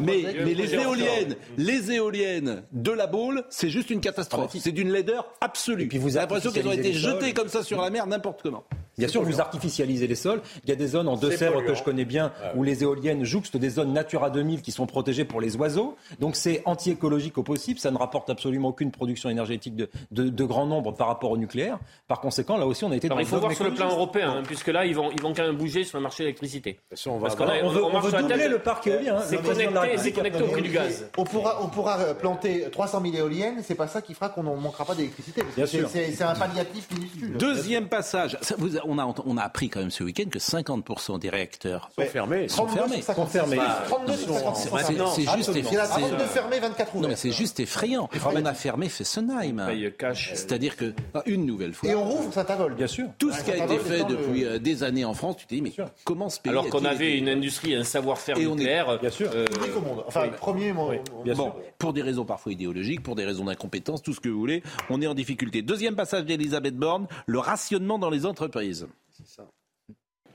Mais, 0.00 0.22
les 0.54 0.74
éoliennes, 0.74 1.36
les 1.58 1.92
éoliennes 1.92 2.62
de 2.72 2.92
la 2.92 3.06
Baule, 3.06 3.44
c'est 3.50 3.68
juste 3.68 3.90
une 3.90 4.00
catastrophe. 4.00 4.56
C'est 4.58 4.72
d'une 4.72 4.90
laideur 4.90 5.34
absolue. 5.42 5.82
Et 5.82 5.86
puis 5.86 5.98
vous 5.98 6.08
J'ai 6.08 6.14
l'impression 6.14 6.50
qu'elles 6.50 6.66
ont 6.66 6.72
été 6.72 6.94
jetées 6.94 7.34
comme 7.34 7.48
ça 7.48 7.62
sur 7.62 7.82
la 7.82 7.90
mer 7.90 8.06
n'importe 8.06 8.40
comment. 8.40 8.64
Bien 8.98 9.08
sûr, 9.08 9.22
vous 9.22 9.40
artificialisez 9.40 10.06
les 10.06 10.14
sols. 10.14 10.42
Il 10.64 10.68
y 10.68 10.72
a 10.72 10.76
des 10.76 10.86
zones 10.88 11.08
en 11.08 11.16
Deux-Sèvres 11.16 11.64
que 11.64 11.74
je 11.74 11.82
connais 11.82 12.04
bien 12.04 12.32
où 12.54 12.62
les 12.62 12.82
éoliennes 12.82 13.24
jouxtent 13.24 13.56
des 13.56 13.70
zones 13.70 13.92
Natura 13.92 14.30
2000 14.30 14.62
qui 14.62 14.72
sont 14.72 14.86
protégées 14.86 15.24
pour 15.24 15.40
les 15.40 15.56
oiseaux. 15.56 15.96
Donc 16.18 16.36
c'est 16.36 16.62
anti-écologique 16.66 17.38
au 17.38 17.42
possible. 17.42 17.78
Ça 17.78 17.90
ne 17.90 17.96
rapporte 17.98 18.28
absolument 18.30 18.68
aucune 18.68 18.90
production 18.90 19.30
énergétique 19.30 19.76
de, 19.76 19.88
de, 20.10 20.28
de 20.28 20.44
grand 20.44 20.66
nombre 20.66 20.92
par 20.92 21.06
rapport 21.08 21.30
au 21.30 21.36
nucléaire. 21.38 21.78
Par 22.08 22.20
conséquent, 22.20 22.56
là 22.56 22.66
aussi, 22.66 22.84
on 22.84 22.90
a 22.90 22.96
été 22.96 23.06
Alors, 23.06 23.18
dans 23.18 23.22
il 23.22 23.26
faut 23.26 23.38
voir 23.38 23.52
sur 23.52 23.64
le 23.64 23.74
plan 23.74 23.88
européen, 23.90 24.30
hein, 24.38 24.42
puisque 24.44 24.68
là, 24.68 24.84
ils 24.84 24.94
vont, 24.94 25.10
ils 25.12 25.22
vont 25.22 25.32
quand 25.34 25.44
même 25.44 25.56
bouger 25.56 25.84
sur 25.84 25.98
le 25.98 26.02
marché 26.02 26.22
de 26.22 26.26
l'électricité. 26.28 26.78
on 27.06 27.18
va 27.18 27.28
Parce 27.28 27.36
a- 27.50 27.64
on 27.64 27.68
veut- 27.70 27.84
on 27.84 27.90
doubler 28.22 28.36
tête. 28.44 28.50
le 28.50 28.58
parc 28.58 28.86
éolien, 28.86 29.16
hein. 29.16 29.22
C'est 29.26 29.36
connecté, 29.42 29.78
République 29.78 29.98
c'est 30.00 30.12
connecté 30.12 30.42
au 30.42 30.46
prix 30.48 30.62
du 30.62 30.68
gaz. 30.70 31.06
On 31.16 31.24
pourra, 31.24 31.58
on 31.62 31.68
pourra 31.68 31.98
euh, 32.00 32.14
planter 32.14 32.66
300 32.70 33.00
000 33.02 33.16
éoliennes, 33.16 33.62
c'est 33.62 33.74
pas 33.74 33.88
ça 33.88 34.02
qui 34.02 34.14
fera 34.14 34.28
qu'on 34.28 34.42
ne 34.42 34.54
manquera 34.56 34.84
pas 34.84 34.94
d'électricité. 34.94 35.42
c'est 35.56 36.22
un 36.22 36.34
palliatif 36.34 36.88
minuscule. 36.92 37.36
Deuxième 37.36 37.88
passage. 37.88 38.36
Ça, 38.42 38.54
vous- 38.58 38.70
on, 38.86 38.98
a, 38.98 39.14
on 39.26 39.36
a 39.36 39.42
appris 39.42 39.68
quand 39.68 39.80
même 39.80 39.90
ce 39.90 40.04
week-end 40.04 40.28
que 40.30 40.38
50% 40.38 41.18
des 41.18 41.30
réacteurs 41.30 41.90
Sont 41.96 42.04
fermés. 42.06 42.48
sont 42.48 42.66
32 42.66 42.74
fermés. 42.80 42.96
sur 42.96 43.14
56. 43.14 43.60
32 43.88 44.16
sur 44.16 44.34
56. 44.34 44.70
c'est- 45.14 45.36
juste 45.36 45.56
effrayant. 45.56 45.86
32 45.86 46.24
fermés, 46.24 46.60
24 46.60 46.90
ouverts. 46.94 47.02
Non, 47.02 47.08
mais 47.08 47.16
c'est 47.16 47.32
juste 47.32 47.60
effrayant. 47.60 48.08
On 48.24 48.44
a 48.44 48.54
fermé 48.54 48.88
Fessenheim. 48.88 49.66
C'est-à-dire 50.12 50.76
que, 50.76 50.92
ah, 51.14 51.22
une 51.26 51.46
nouvelle 51.46 51.72
fois. 51.72 51.88
Et 51.90 51.94
on 51.94 52.04
rouvre 52.04 52.32
Saint-Avold. 52.32 52.76
Bien 52.76 52.86
sûr. 52.86 53.06
Tout 53.18 53.32
ce 53.32 53.42
qui 53.44 53.50
a 53.52 53.64
été 53.64 53.78
fait 53.78 54.04
depuis 54.04 54.44
euh, 54.44 54.58
des 54.58 54.82
années 54.82 55.04
en 55.04 55.14
France, 55.14 55.36
tu 55.38 55.46
te 55.46 55.54
dis, 55.54 55.62
mais 55.62 55.72
comment 56.04 56.28
ce 56.28 56.40
pays 56.40 56.50
Alors 56.50 56.68
qu'on 56.68 56.84
avait 56.84 57.16
une 57.16 57.28
industrie, 57.28 57.74
un 57.74 57.84
savoir-faire 57.84 58.38
nucléaire. 58.38 58.98
Bien 59.00 59.10
sûr. 59.10 59.30
Unique 59.32 59.76
au 59.76 59.80
monde. 59.80 60.04
Enfin, 60.06 60.28
premier. 60.28 60.72
bon, 60.72 60.92
sûr. 61.34 61.54
pour 61.78 61.92
des 61.92 62.02
raisons 62.02 62.24
parfois 62.24 62.52
idéologiques, 62.52 63.02
pour 63.02 63.14
des 63.16 63.24
raisons 63.24 63.44
d'incompétence, 63.44 64.02
tout 64.02 64.12
ce 64.12 64.20
que 64.20 64.28
vous 64.28 64.38
voulez, 64.38 64.62
on 64.88 65.00
est 65.02 65.06
en 65.06 65.14
difficulté. 65.14 65.62
Deuxième 65.62 65.96
passage 65.96 66.24
d'Elisabeth 66.24 66.76
Borne, 66.76 67.06
le 67.26 67.38
rationnement 67.38 67.98
dans 67.98 68.10
les 68.10 68.26
entreprises. 68.26 68.69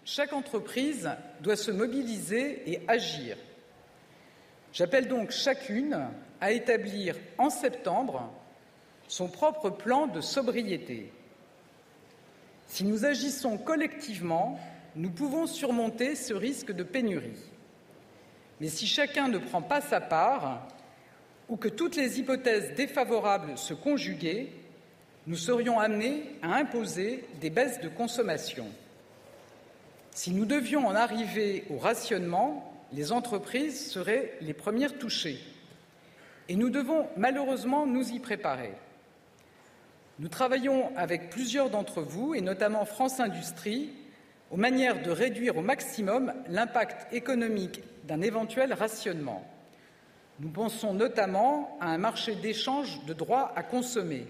Chaque 0.04 0.34
entreprise 0.34 1.10
doit 1.42 1.56
se 1.56 1.72
mobiliser 1.72 2.70
et 2.72 2.82
agir. 2.88 3.38
J'appelle 4.72 5.08
donc 5.08 5.32
chacune 5.32 6.10
à 6.42 6.52
établir 6.52 7.16
en 7.38 7.50
septembre 7.50 8.32
son 9.08 9.28
propre 9.28 9.70
plan 9.70 10.08
de 10.08 10.22
sobriété. 10.22 11.12
Si 12.68 12.84
nous 12.84 13.06
agissons 13.06 13.58
collectivement, 13.58 14.60
nous 14.96 15.12
pouvons 15.12 15.48
surmonter 15.48 16.16
ce 16.16 16.34
risque 16.34 16.72
de 16.72 16.84
pénurie. 16.84 17.40
Mais 18.60 18.70
si 18.70 18.88
chacun 18.88 19.28
ne 19.28 19.38
prend 19.38 19.62
pas 19.62 19.82
sa 19.82 20.02
part, 20.02 20.68
ou 21.48 21.58
que 21.58 21.68
toutes 21.68 21.96
les 21.96 22.20
hypothèses 22.20 22.74
défavorables 22.76 23.58
se 23.58 23.74
conjuguaient, 23.74 24.50
nous 25.28 25.38
serions 25.38 25.80
amenés 25.80 26.24
à 26.42 26.56
imposer 26.56 27.26
des 27.42 27.50
baisses 27.50 27.82
de 27.82 27.90
consommation. 27.90 28.68
Si 30.12 30.32
nous 30.32 30.46
devions 30.46 30.88
en 30.88 30.96
arriver 30.96 31.66
au 31.70 31.78
rationnement, 31.78 32.72
les 32.94 33.12
entreprises 33.12 33.92
seraient 33.92 34.34
les 34.42 34.54
premières 34.54 34.98
touchées. 34.98 35.40
Et 36.48 36.56
nous 36.56 36.70
devons 36.70 37.08
malheureusement 37.18 37.86
nous 37.86 38.12
y 38.12 38.20
préparer. 38.20 38.74
Nous 40.20 40.30
travaillons 40.30 40.96
avec 40.96 41.30
plusieurs 41.30 41.70
d'entre 41.70 42.02
vous, 42.02 42.36
et 42.36 42.42
notamment 42.42 42.86
France 42.86 43.20
Industrie, 43.20 43.90
aux 44.52 44.58
manières 44.58 45.02
de 45.02 45.12
réduire 45.12 45.58
au 45.58 45.62
maximum 45.62 46.32
l'impact 46.48 47.12
économique 47.14 47.82
d'un 48.06 48.22
éventuel 48.22 48.74
rationnement. 48.74 49.44
Nous 50.40 50.50
pensons 50.50 50.94
notamment 50.94 51.78
à 51.82 51.88
un 51.88 51.98
marché 51.98 52.36
d'échange 52.36 53.04
de 53.06 53.14
droits 53.14 53.52
à 53.56 53.64
consommer. 53.64 54.28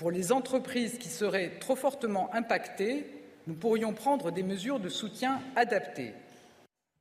Pour 0.00 0.10
les 0.10 0.32
entreprises 0.32 0.96
qui 0.96 1.10
seraient 1.10 1.58
trop 1.60 1.76
fortement 1.76 2.34
impactées, 2.34 3.04
nous 3.46 3.52
pourrions 3.52 3.92
prendre 3.92 4.30
des 4.30 4.42
mesures 4.42 4.80
de 4.80 4.88
soutien 4.88 5.42
adaptées. 5.56 6.14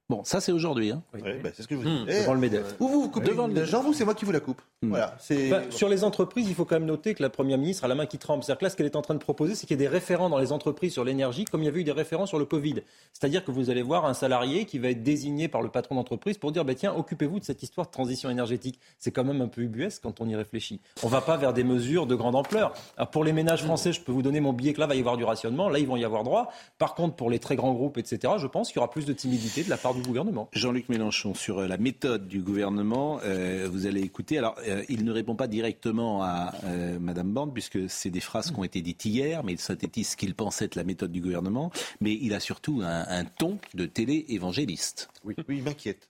Bon, 0.09 0.25
ça 0.25 0.41
c'est 0.41 0.51
aujourd'hui. 0.51 0.91
Hein. 0.91 1.01
Ouais, 1.13 1.39
bah, 1.39 1.51
c'est 1.53 1.63
ce 1.63 1.67
que 1.69 1.75
je 1.75 1.79
vous 1.79 1.85
dis. 1.87 2.05
Eh, 2.09 2.19
devant 2.23 2.33
le 2.33 2.41
MEDEF. 2.41 2.75
Ou 2.81 2.89
vous 2.89 3.01
vous 3.03 3.09
coupez 3.09 3.29
Devant 3.29 3.47
le- 3.47 3.63
Jean, 3.63 3.81
vous, 3.83 3.93
c'est 3.93 4.03
moi 4.03 4.15
qui 4.15 4.25
vous 4.25 4.33
la 4.33 4.41
coupe. 4.41 4.61
Voilà. 4.81 5.17
Enfin, 5.17 5.63
sur 5.71 5.89
les 5.89 6.05
entreprises, 6.05 6.47
il 6.47 6.55
faut 6.55 6.63
quand 6.63 6.75
même 6.75 6.85
noter 6.85 7.13
que 7.13 7.21
la 7.21 7.29
Première 7.29 7.57
ministre 7.57 7.83
a 7.83 7.89
la 7.89 7.95
main 7.95 8.05
qui 8.05 8.17
tremble. 8.17 8.43
C'est-à-dire 8.43 8.59
que 8.59 8.63
là, 8.63 8.69
ce 8.69 8.77
qu'elle 8.77 8.85
est 8.85 8.95
en 8.95 9.01
train 9.01 9.13
de 9.13 9.19
proposer, 9.19 9.53
c'est 9.53 9.67
qu'il 9.67 9.77
y 9.77 9.83
ait 9.83 9.85
des 9.85 9.89
référents 9.89 10.29
dans 10.29 10.37
les 10.37 10.53
entreprises 10.53 10.93
sur 10.93 11.03
l'énergie, 11.03 11.43
comme 11.43 11.61
il 11.61 11.65
y 11.65 11.67
avait 11.67 11.81
eu 11.81 11.83
des 11.83 11.91
référents 11.91 12.25
sur 12.25 12.39
le 12.39 12.45
Covid. 12.45 12.75
C'est-à-dire 13.11 13.43
que 13.43 13.51
vous 13.51 13.69
allez 13.69 13.81
voir 13.81 14.05
un 14.05 14.13
salarié 14.13 14.63
qui 14.63 14.79
va 14.79 14.89
être 14.89 15.03
désigné 15.03 15.49
par 15.49 15.61
le 15.61 15.67
patron 15.67 15.95
d'entreprise 15.95 16.37
pour 16.37 16.53
dire, 16.53 16.63
bah, 16.63 16.75
tiens, 16.75 16.93
occupez-vous 16.95 17.39
de 17.39 17.43
cette 17.43 17.61
histoire 17.61 17.87
de 17.87 17.91
transition 17.91 18.29
énergétique. 18.29 18.79
C'est 18.99 19.11
quand 19.11 19.25
même 19.25 19.41
un 19.41 19.49
peu 19.49 19.61
ubuesque 19.63 20.01
quand 20.01 20.21
on 20.21 20.29
y 20.29 20.35
réfléchit. 20.35 20.79
On 21.03 21.07
ne 21.07 21.11
va 21.11 21.19
pas 21.19 21.35
vers 21.35 21.51
des 21.51 21.65
mesures 21.65 22.07
de 22.07 22.15
grande 22.15 22.35
ampleur. 22.35 22.73
Alors, 22.95 23.09
pour 23.09 23.25
les 23.25 23.33
ménages 23.33 23.63
français, 23.63 23.91
je 23.91 23.99
peux 23.99 24.13
vous 24.13 24.21
donner 24.21 24.39
mon 24.39 24.53
billet 24.53 24.71
que 24.71 24.79
là, 24.79 24.87
va 24.87 24.95
y 24.95 24.99
avoir 24.99 25.17
du 25.17 25.25
rationnement. 25.25 25.67
Là, 25.67 25.79
ils 25.79 25.87
vont 25.87 25.97
y 25.97 26.05
avoir 26.05 26.23
droit. 26.23 26.53
Par 26.77 26.95
contre, 26.95 27.17
pour 27.17 27.29
les 27.29 27.39
très 27.39 27.57
grands 27.57 27.73
groupes, 27.73 27.97
etc., 27.97 28.33
je 28.37 28.47
pense 28.47 28.69
qu'il 28.69 28.77
y 28.77 28.79
aura 28.79 28.89
plus 28.89 29.05
de 29.05 29.11
timidité 29.11 29.65
de 29.65 29.69
la 29.69 29.77
part 29.77 29.93
du 29.93 30.01
gouvernement. 30.01 30.47
Jean-Luc 30.53 30.87
Mélenchon, 30.87 31.33
sur 31.33 31.59
euh, 31.59 31.67
la 31.67 31.77
méthode 31.77 32.29
du 32.29 32.41
gouvernement, 32.41 33.19
euh, 33.25 33.67
vous 33.69 33.85
allez 33.85 33.99
écouter. 33.99 34.37
Alors, 34.37 34.55
euh, 34.69 34.83
il 34.89 35.03
ne 35.03 35.11
répond 35.11 35.35
pas 35.35 35.47
directement 35.47 36.23
à 36.23 36.53
euh, 36.63 36.99
Madame 36.99 37.33
Borne, 37.33 37.53
puisque 37.53 37.89
c'est 37.89 38.09
des 38.09 38.19
phrases 38.21 38.51
qui 38.51 38.59
ont 38.59 38.63
été 38.63 38.81
dites 38.81 39.03
hier, 39.05 39.43
mais 39.43 39.53
il 39.53 39.59
synthétise 39.59 40.11
ce 40.11 40.17
qu'il 40.17 40.35
pensait 40.35 40.65
être 40.65 40.75
la 40.75 40.83
méthode 40.83 41.11
du 41.11 41.21
gouvernement. 41.21 41.71
Mais 41.99 42.13
il 42.13 42.33
a 42.33 42.39
surtout 42.39 42.81
un, 42.83 43.07
un 43.07 43.25
ton 43.25 43.59
de 43.73 43.85
télé-évangéliste. 43.85 45.09
Oui, 45.23 45.35
oui, 45.47 45.57
il 45.57 45.63
m'inquiète. 45.63 46.09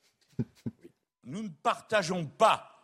Nous 1.24 1.44
ne 1.44 1.50
partageons 1.50 2.26
pas 2.26 2.76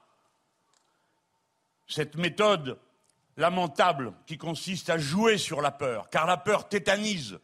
cette 1.88 2.16
méthode 2.16 2.80
lamentable 3.38 4.14
qui 4.26 4.38
consiste 4.38 4.90
à 4.90 4.98
jouer 4.98 5.38
sur 5.38 5.62
la 5.62 5.72
peur, 5.72 6.10
car 6.10 6.26
la 6.26 6.38
peur 6.38 6.70
tétanise. 6.70 7.40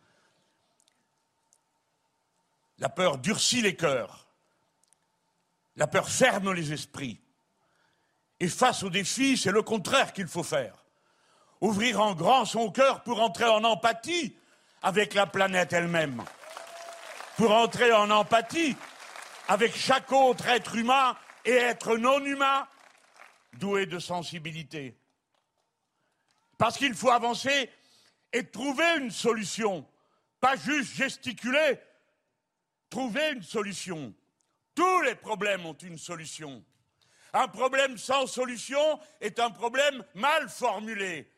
La 2.80 2.90
peur 2.90 3.18
durcit 3.18 3.62
les 3.62 3.76
cœurs. 3.76 4.28
La 5.76 5.88
peur 5.88 6.10
ferme 6.10 6.52
les 6.54 6.74
esprits. 6.74 7.20
Et 8.42 8.48
face 8.48 8.82
au 8.82 8.90
défi, 8.90 9.38
c'est 9.38 9.52
le 9.52 9.62
contraire 9.62 10.14
qu'il 10.14 10.28
faut 10.28 10.42
faire. 10.42 10.74
Ouvrir 11.62 12.02
en 12.02 12.16
grand 12.16 12.44
son 12.44 12.72
cœur 12.72 13.04
pour 13.04 13.22
entrer 13.22 13.46
en 13.46 13.64
empathie 13.64 14.36
avec 14.82 15.14
la 15.14 15.28
planète 15.28 15.74
elle-même. 15.74 16.24
Pour 17.38 17.52
entrer 17.52 17.94
en 17.94 18.10
empathie 18.10 18.76
avec 19.48 19.76
chaque 19.76 20.12
autre 20.12 20.48
être 20.48 20.76
humain 20.76 21.16
et 21.46 21.52
être 21.52 21.98
non 21.98 22.20
humain 22.26 22.68
doué 23.54 23.86
de 23.86 24.00
sensibilité. 24.00 24.98
Parce 26.58 26.80
qu'il 26.80 26.96
faut 26.96 27.12
avancer 27.12 27.70
et 28.34 28.44
trouver 28.44 28.98
une 28.98 29.12
solution, 29.12 29.88
pas 30.40 30.56
juste 30.56 30.96
gesticuler, 30.96 31.78
trouver 32.90 33.34
une 33.34 33.44
solution. 33.44 34.16
Tous 34.74 35.02
les 35.02 35.14
problèmes 35.14 35.64
ont 35.68 35.78
une 35.78 36.00
solution. 36.00 36.64
Un 37.34 37.48
problème 37.48 37.98
sans 37.98 38.28
solution 38.28 39.00
est 39.22 39.40
un 39.40 39.52
problème 39.52 40.04
mal 40.16 40.50
formulé. 40.50 41.32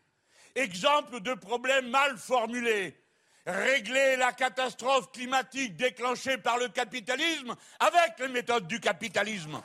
Exemple 0.55 1.19
de 1.19 1.33
problème 1.33 1.89
mal 1.89 2.17
formulé. 2.17 2.97
Régler 3.45 4.15
la 4.15 4.31
catastrophe 4.31 5.11
climatique 5.11 5.75
déclenchée 5.75 6.37
par 6.37 6.57
le 6.57 6.69
capitalisme 6.69 7.55
avec 7.79 8.19
les 8.19 8.29
méthodes 8.29 8.67
du 8.67 8.79
capitalisme. 8.79 9.61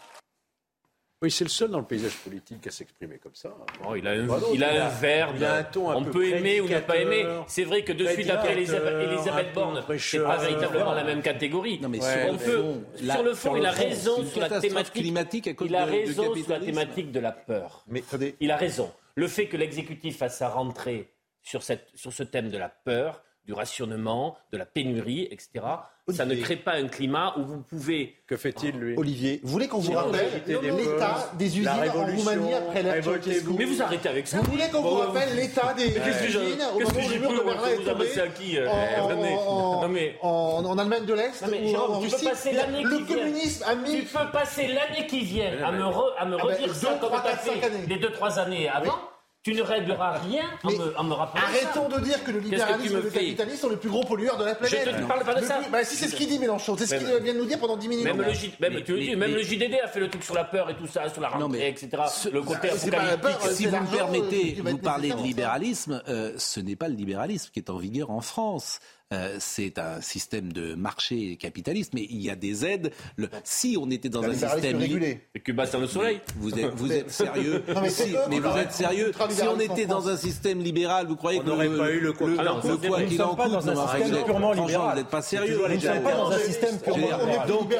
Oui, 1.20 1.32
c'est 1.32 1.42
le 1.44 1.50
seul 1.50 1.70
dans 1.70 1.80
le 1.80 1.84
paysage 1.84 2.14
politique 2.18 2.64
à 2.68 2.70
s'exprimer 2.70 3.18
comme 3.18 3.34
ça. 3.34 3.52
Oh, 3.84 3.96
il 3.96 4.06
a 4.06 4.12
un, 4.12 4.26
Voilà, 4.26 4.46
il 4.54 4.62
a 4.62 4.86
un 4.86 4.88
verbe. 4.88 5.34
il 5.36 5.44
a 5.44 5.54
un 5.56 5.62
ton 5.64 5.90
un 5.90 5.96
on 5.96 6.04
peu 6.04 6.12
peut 6.12 6.28
aimer 6.28 6.60
ou 6.60 6.68
ne 6.68 6.78
pas 6.78 6.96
aimer. 6.96 7.26
C'est 7.48 7.64
vrai 7.64 7.82
que 7.82 7.92
de 7.92 8.06
suite 8.06 8.30
après 8.30 8.52
Elisabeth, 8.52 9.52
Borne, 9.52 9.82
c'est 9.98 10.20
pas 10.22 10.36
véritablement 10.36 10.92
la 10.94 11.02
même 11.02 11.20
catégorie. 11.20 11.80
Non, 11.80 11.88
mais 11.88 12.00
Ouais, 12.00 12.12
sur 12.22 12.28
on 12.28 12.32
le 12.32 12.38
peut- 12.38 12.56
fond, 12.62 12.84
sur 13.12 13.22
le 13.24 13.34
fond, 13.34 13.48
sur 13.50 13.58
il 13.58 13.66
a 13.66 13.72
fond, 13.72 13.82
raison 13.82 14.24
sur 14.26 14.40
la 14.40 14.60
thématique. 14.60 14.92
climatique 14.94 15.46
à 15.48 15.54
cause 15.54 15.68
il 15.68 15.74
a 15.74 15.86
de- 15.86 15.90
raison 15.90 16.12
sur 16.22 16.22
la 16.22 16.28
capitalisme. 16.28 16.66
thématique 16.66 17.10
de 17.12 17.20
la 17.20 17.32
peur. 17.32 17.84
Mais 17.88 18.00
attendez. 18.06 18.36
Il 18.38 18.50
a 18.52 18.56
raison. 18.56 18.92
Le 19.16 19.26
fait 19.26 19.46
que 19.48 19.56
l'exécutif 19.56 20.18
fasse 20.18 20.38
sa 20.38 20.48
rentrée 20.48 21.12
sur, 21.42 21.64
cette, 21.64 21.88
sur 21.96 22.12
ce 22.12 22.22
thème 22.22 22.48
de 22.50 22.58
la 22.58 22.68
peur 22.68 23.24
du 23.49 23.55
rationnement, 23.55 24.36
de 24.53 24.59
la 24.59 24.66
pénurie, 24.66 25.26
etc. 25.30 25.64
Ça 26.11 26.24
ne 26.26 26.34
crée 26.34 26.57
pas 26.57 26.72
un 26.74 26.86
climat 26.86 27.34
où 27.38 27.44
vous 27.44 27.61
pouvez. 27.62 28.14
Que 28.26 28.36
fait-il, 28.36 28.76
lui? 28.78 28.94
Olivier, 28.99 29.40
vous 29.42 29.51
voulez 29.51 29.68
qu'on 29.68 29.78
vous 29.78 29.92
rappelle 29.92 30.42
l'état 30.76 31.30
des 31.38 31.59
usines 31.59 31.68
en 31.68 32.05
Roumanie 32.05 32.55
après 32.55 32.82
la 32.82 32.92
révoltez-vous. 32.92 33.57
Mais 33.59 33.64
vous 33.64 33.82
arrêtez 33.82 34.09
avec 34.09 34.26
ça. 34.28 34.38
Vous 34.38 34.51
voulez 34.53 34.68
qu'on 34.70 34.82
vous 34.82 34.94
rappelle 34.96 35.30
vous- 35.30 35.36
l'état 35.36 35.72
des 35.74 35.86
usines 35.86 36.62
au 36.74 36.78
qu'est-ce 36.78 36.92
moment 36.92 37.01
que 37.01 37.07
où 37.07 37.09
j'ai 37.09 37.14
le 37.14 37.20
mur 37.20 37.28
pu 37.30 37.34
de 37.36 37.40
vous- 37.40 37.46
Berlin 37.46 37.68
est 37.68 37.84
tombé 37.84 38.20
à 38.20 38.28
qui, 38.28 38.59
euh, 38.59 38.68
en- 38.68 39.09
venez. 39.09 39.34
en- 39.34 39.80
Non, 39.82 39.88
mais- 39.88 40.16
en, 40.22 40.28
en 40.66 40.78
Allemagne 40.78 41.05
de 41.07 41.14
l'Est 41.14 41.42
ou 41.42 41.76
en 41.76 41.99
tu 42.01 42.05
Russie 42.05 42.24
peux 42.24 42.30
passer 42.30 42.53
l'année 42.53 42.82
Le 42.82 42.96
qui 42.99 43.03
vient. 43.05 43.16
communisme 43.16 43.64
a 43.66 43.74
mis 43.76 44.01
Tu 44.01 44.05
peux 44.07 44.30
passer 44.32 44.66
l'année 44.68 45.07
qui 45.07 45.20
vient 45.24 45.53
à 45.64 45.72
me, 45.72 45.84
Ah 46.18 46.24
ben, 46.26 46.36
redire 46.36 46.74
ça 46.74 46.88
comme 47.01 47.09
trois, 47.09 47.20
tu 47.22 47.26
as 47.26 47.30
quatre, 47.30 47.44
cinq 47.44 47.53
fait 47.61 47.66
années. 47.66 47.86
les 47.88 47.96
deux, 47.96 48.12
trois 48.12 48.38
années 48.38 48.68
avant. 48.68 48.99
Tu 49.45 49.55
ne 49.55 49.62
régleras 49.62 50.18
rien 50.18 50.43
en 50.64 50.70
me, 50.70 50.99
en 50.99 51.05
me 51.05 51.14
rappelant 51.14 51.41
Arrêtons 51.43 51.89
ça. 51.89 51.99
de 51.99 52.05
dire 52.05 52.22
que 52.24 52.32
le 52.32 52.41
libéralisme 52.41 52.99
et 52.99 53.03
le 53.03 53.09
capitalisme 53.11 53.57
sont 53.61 53.68
les 53.70 53.76
plus 53.76 53.89
gros 53.89 54.05
pollueurs 54.05 54.36
de 54.36 54.45
la 54.45 54.55
planète. 54.57 54.82
Je 54.84 54.91
te 54.91 55.07
parle 55.07 55.24
pas 55.24 55.34
de 55.36 55.41
Le 55.41 55.47
ça. 55.47 55.59
plus- 55.59 55.70
bah, 55.70 55.84
si 55.84 55.95
c'est 55.97 56.09
ce 56.09 56.16
qu'il 56.16 56.26
dit 56.28 56.39
Mélenchon, 56.41 56.76
c'est 56.76 56.86
ce 56.86 56.97
qu'il 56.97 57.07
vient 57.22 57.32
de 57.34 57.39
nous 57.39 57.45
dire 57.47 57.59
pendant 57.61 57.76
10 57.76 57.89
minutes. 57.89 58.05
Même, 58.05 58.20
le, 58.20 58.32
J- 58.32 58.53
même, 58.61 58.74
Mais- 58.74 58.82
tu 58.82 58.93
le 58.93 58.99
mais- 58.99 59.05
dis, 59.05 59.11
même 59.16 59.30
mais- 59.30 59.36
le 59.36 59.43
JDD 59.43 59.74
a 59.82 59.86
fait 59.89 60.01
le 60.01 60.11
truc 60.11 60.24
sur 60.24 60.34
la 60.34 60.45
peur 60.45 60.68
et 60.70 60.74
tout 60.76 60.89
ça, 60.89 61.09
sur 61.09 61.22
la 61.22 61.30
Non, 61.30 61.45
rentrée, 61.47 61.59
mais 61.61 61.68
etc. 61.70 61.89
le 62.32 62.43
côté 62.43 62.68
apocalyptique. 62.68 63.20
peur, 63.22 63.43
si 63.53 63.66
vous 63.66 63.76
me 63.76 63.82
euh, 63.82 63.97
permettez, 63.97 64.61
vous 64.62 64.78
parlez 64.78 65.11
de 65.12 65.22
libéralisme, 65.22 66.03
euh, 66.09 66.32
ce 66.36 66.59
n'est 66.61 66.76
pas 66.76 66.89
le 66.89 66.95
libéralisme 66.97 67.51
qui 67.53 67.61
est 67.61 67.70
en 67.70 67.78
vigueur 67.78 68.11
en 68.11 68.20
France. 68.20 68.80
Euh, 69.14 69.36
c'est 69.38 69.78
un 69.78 70.02
système 70.02 70.52
de 70.52 70.74
marché 70.74 71.36
capitaliste, 71.36 71.94
mais 71.94 72.06
il 72.11 72.20
y 72.20 72.28
a 72.28 72.36
des 72.36 72.66
aides. 72.66 72.92
Le- 73.16 73.30
si 73.42 73.74
on 73.80 73.90
était 73.90 74.11
dans 74.11 74.22
Un 74.22 74.32
un 74.32 74.34
système 74.34 74.76
régulé. 74.76 75.22
Et 75.34 75.40
Cuba 75.40 75.64
sans 75.64 75.78
le 75.80 75.86
soleil. 75.86 76.20
vous 76.36 76.50
êtes, 76.59 76.74
vous 76.74 76.92
êtes 76.92 77.11
sérieux 77.11 77.64
Non, 77.74 77.80
mais 77.80 77.88
c'est 77.88 78.04
Si, 78.04 78.12
eux 78.14 78.18
mais 78.28 78.38
qu'on 78.40 78.50
vous 78.50 78.59
êtes 78.59 78.72
sérieux 78.72 79.12
Si 79.30 79.42
on 79.44 79.59
était 79.61 79.86
dans 79.86 80.11
un 80.11 80.16
système 80.18 80.61
libéral, 80.61 81.06
vous 81.06 81.16
croyez 81.16 81.38
On 81.40 81.42
que 81.44 81.48
n'aurait 81.48 81.70
pas 81.74 81.90
eu 81.90 82.00
le 82.00 82.12
quoi 82.12 82.28
le, 82.28 82.36
qu'il 82.36 82.48
en 82.48 82.61
coûte. 82.61 82.84
Nous 82.84 82.98
ne 82.98 83.09
sommes 83.16 83.34
pas 83.36 83.44
coûte, 83.44 83.52
dans 83.54 83.68
un 83.70 83.74
non, 83.74 83.88
système 83.88 84.24
purement 84.26 84.52
libéral. 84.52 84.90
vous 84.90 84.96
n'êtes 84.98 85.09
pas 85.09 85.22
sérieux. 85.22 85.59
Nous 85.66 85.74
ne 85.74 85.80
sommes 85.80 86.02
pas 86.02 86.12
dans 86.14 86.30
un 86.30 86.38
système 86.40 86.78
purement 86.78 87.06
libéral. 87.06 87.48
Donc 87.48 87.74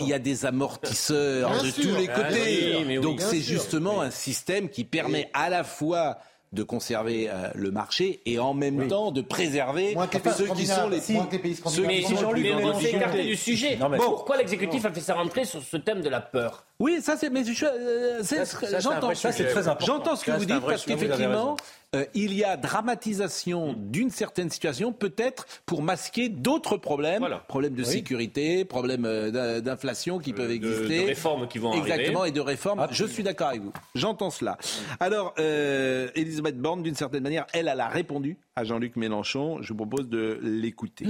il 0.00 0.08
y 0.08 0.12
a 0.12 0.18
des 0.20 0.46
amortisseurs 0.46 1.50
de 1.64 1.70
tous 1.72 1.96
les 1.96 2.08
Ah, 2.14 2.22
côtés. 2.22 3.00
Donc 3.00 3.20
c'est 3.20 3.40
justement 3.40 4.02
un 4.02 4.12
système 4.12 4.68
qui 4.68 4.84
permet 4.84 5.28
à 5.34 5.50
la 5.50 5.64
fois 5.64 6.18
de 6.56 6.62
conserver 6.64 7.28
euh, 7.30 7.50
le 7.54 7.70
marché 7.70 8.20
et 8.26 8.38
en 8.40 8.54
même 8.54 8.88
temps 8.88 9.12
de 9.12 9.20
préserver 9.20 9.94
Moins 9.94 10.06
que 10.08 10.18
ceux 10.30 10.46
qui 10.54 10.66
sont 10.66 10.88
les 10.88 11.00
moins 11.14 11.26
que 11.26 11.32
les 11.32 11.38
pays 11.38 11.54
ceux 11.54 11.60
scandinaves. 11.60 11.90
qui 11.92 11.96
Mais, 12.14 12.16
sont 12.16 12.26
on 12.64 12.80
s'est 12.80 12.90
écarté 12.90 13.22
du 13.24 13.36
sujet. 13.36 13.76
Non, 13.76 13.88
mais- 13.88 13.98
Pourquoi 13.98 14.36
l'exécutif 14.38 14.84
a 14.84 14.90
fait 14.90 15.00
sa 15.00 15.14
rentrée 15.14 15.44
sur 15.44 15.62
ce 15.62 15.76
thème 15.76 16.00
de 16.00 16.08
la 16.08 16.20
peur 16.20 16.64
Oui, 16.78 17.00
ça 17.00 17.16
c'est 17.16 17.30
mais 17.30 17.42
je- 17.42 17.64
euh, 17.64 18.22
c'est- 18.22 18.44
Ça, 18.44 18.58
c'est 18.66 18.74
un 18.76 18.80
j'entends 18.80 19.14
ça 19.14 19.32
c'est 19.32 19.46
très 19.46 19.66
important. 19.66 19.86
J'entends 19.86 20.16
ce 20.16 20.24
que 20.24 20.32
Ça, 20.32 20.36
vous 20.38 20.44
dites 20.44 20.60
parce 20.60 20.84
qu'effectivement 20.84 21.56
euh, 21.94 22.04
il 22.14 22.34
y 22.34 22.44
a 22.44 22.56
dramatisation 22.58 23.72
d'une 23.78 24.10
certaine 24.10 24.50
situation 24.50 24.92
peut-être 24.92 25.46
pour 25.64 25.80
masquer 25.80 26.28
d'autres 26.28 26.76
problèmes, 26.76 27.20
Voilà. 27.20 27.38
problèmes 27.38 27.74
de 27.74 27.82
sécurité, 27.84 28.64
problèmes 28.66 29.06
euh, 29.06 29.30
d'in- 29.30 29.60
d'inflation 29.60 30.18
qui 30.18 30.34
peuvent 30.34 30.48
de, 30.48 30.52
exister. 30.54 31.02
de 31.02 31.06
réformes 31.06 31.48
qui 31.48 31.58
vont 31.58 31.72
Exactement, 31.72 32.20
arriver. 32.20 32.34
et 32.36 32.38
de 32.38 32.40
réformes. 32.44 32.86
Je 32.90 33.04
suis 33.06 33.22
d'accord 33.22 33.48
avec 33.48 33.62
vous. 33.62 33.72
J'entends 33.94 34.30
cela. 34.30 34.58
Alors, 35.00 35.32
euh, 35.38 36.08
Elisabeth 36.14 36.58
Borne, 36.58 36.82
d'une 36.82 36.94
certaine 36.96 37.22
manière, 37.22 37.46
elle, 37.54 37.68
elle 37.68 37.80
a 37.80 37.88
répondu 37.88 38.36
à 38.54 38.64
Jean-Luc 38.64 38.96
Mélenchon. 38.96 39.62
Je 39.62 39.68
vous 39.72 39.76
propose 39.86 40.08
de 40.10 40.38
l'écouter. 40.42 41.06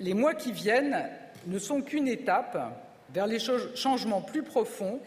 Les 0.00 0.14
mois 0.14 0.34
qui 0.34 0.50
viennent 0.52 1.04
ne 1.46 1.58
sont 1.60 1.82
qu'une 1.82 2.08
étape 2.08 2.58
vers 3.12 3.26
les 3.26 3.38
changements 3.74 4.22
plus 4.22 4.42
profonds 4.42 5.00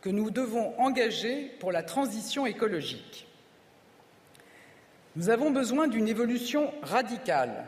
que 0.00 0.10
nous 0.10 0.30
devons 0.30 0.78
engager 0.78 1.50
pour 1.60 1.72
la 1.72 1.82
transition 1.82 2.46
écologique. 2.46 3.26
Nous 5.16 5.30
avons 5.30 5.50
besoin 5.50 5.88
d'une 5.88 6.08
évolution 6.08 6.72
radicale. 6.82 7.66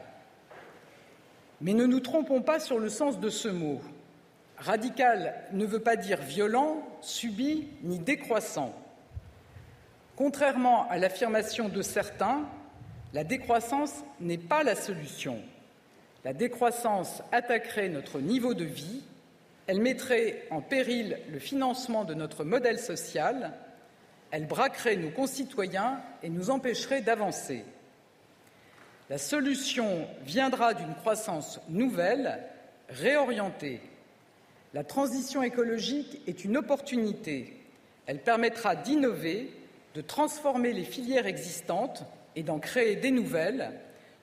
Mais 1.60 1.74
ne 1.74 1.84
nous 1.84 2.00
trompons 2.00 2.42
pas 2.42 2.60
sur 2.60 2.78
le 2.78 2.88
sens 2.88 3.18
de 3.18 3.28
ce 3.28 3.48
mot. 3.48 3.80
Radical 4.56 5.34
ne 5.52 5.66
veut 5.66 5.80
pas 5.80 5.96
dire 5.96 6.20
violent, 6.20 6.86
subi 7.00 7.68
ni 7.82 7.98
décroissant. 7.98 8.74
Contrairement 10.16 10.88
à 10.90 10.98
l'affirmation 10.98 11.68
de 11.68 11.82
certains, 11.82 12.46
la 13.12 13.24
décroissance 13.24 14.04
n'est 14.20 14.38
pas 14.38 14.62
la 14.62 14.74
solution. 14.74 15.38
La 16.24 16.32
décroissance 16.32 17.22
attaquerait 17.32 17.88
notre 17.88 18.20
niveau 18.20 18.54
de 18.54 18.64
vie, 18.64 19.02
elle 19.70 19.80
mettrait 19.80 20.48
en 20.50 20.60
péril 20.60 21.16
le 21.30 21.38
financement 21.38 22.04
de 22.04 22.12
notre 22.12 22.42
modèle 22.42 22.80
social, 22.80 23.52
elle 24.32 24.48
braquerait 24.48 24.96
nos 24.96 25.12
concitoyens 25.12 26.00
et 26.24 26.28
nous 26.28 26.50
empêcherait 26.50 27.02
d'avancer. 27.02 27.64
La 29.10 29.16
solution 29.16 30.08
viendra 30.24 30.74
d'une 30.74 30.96
croissance 30.96 31.60
nouvelle, 31.68 32.40
réorientée. 32.88 33.80
La 34.74 34.82
transition 34.82 35.40
écologique 35.40 36.20
est 36.26 36.44
une 36.44 36.56
opportunité. 36.56 37.56
Elle 38.06 38.18
permettra 38.24 38.74
d'innover, 38.74 39.52
de 39.94 40.00
transformer 40.00 40.72
les 40.72 40.82
filières 40.82 41.28
existantes 41.28 42.02
et 42.34 42.42
d'en 42.42 42.58
créer 42.58 42.96
des 42.96 43.12
nouvelles, 43.12 43.70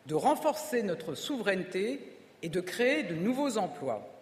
de 0.08 0.16
renforcer 0.16 0.84
notre 0.84 1.16
souveraineté 1.16 2.02
et 2.42 2.50
de 2.50 2.60
créer 2.60 3.04
de 3.04 3.16
nouveaux 3.16 3.58
emplois. 3.58 4.17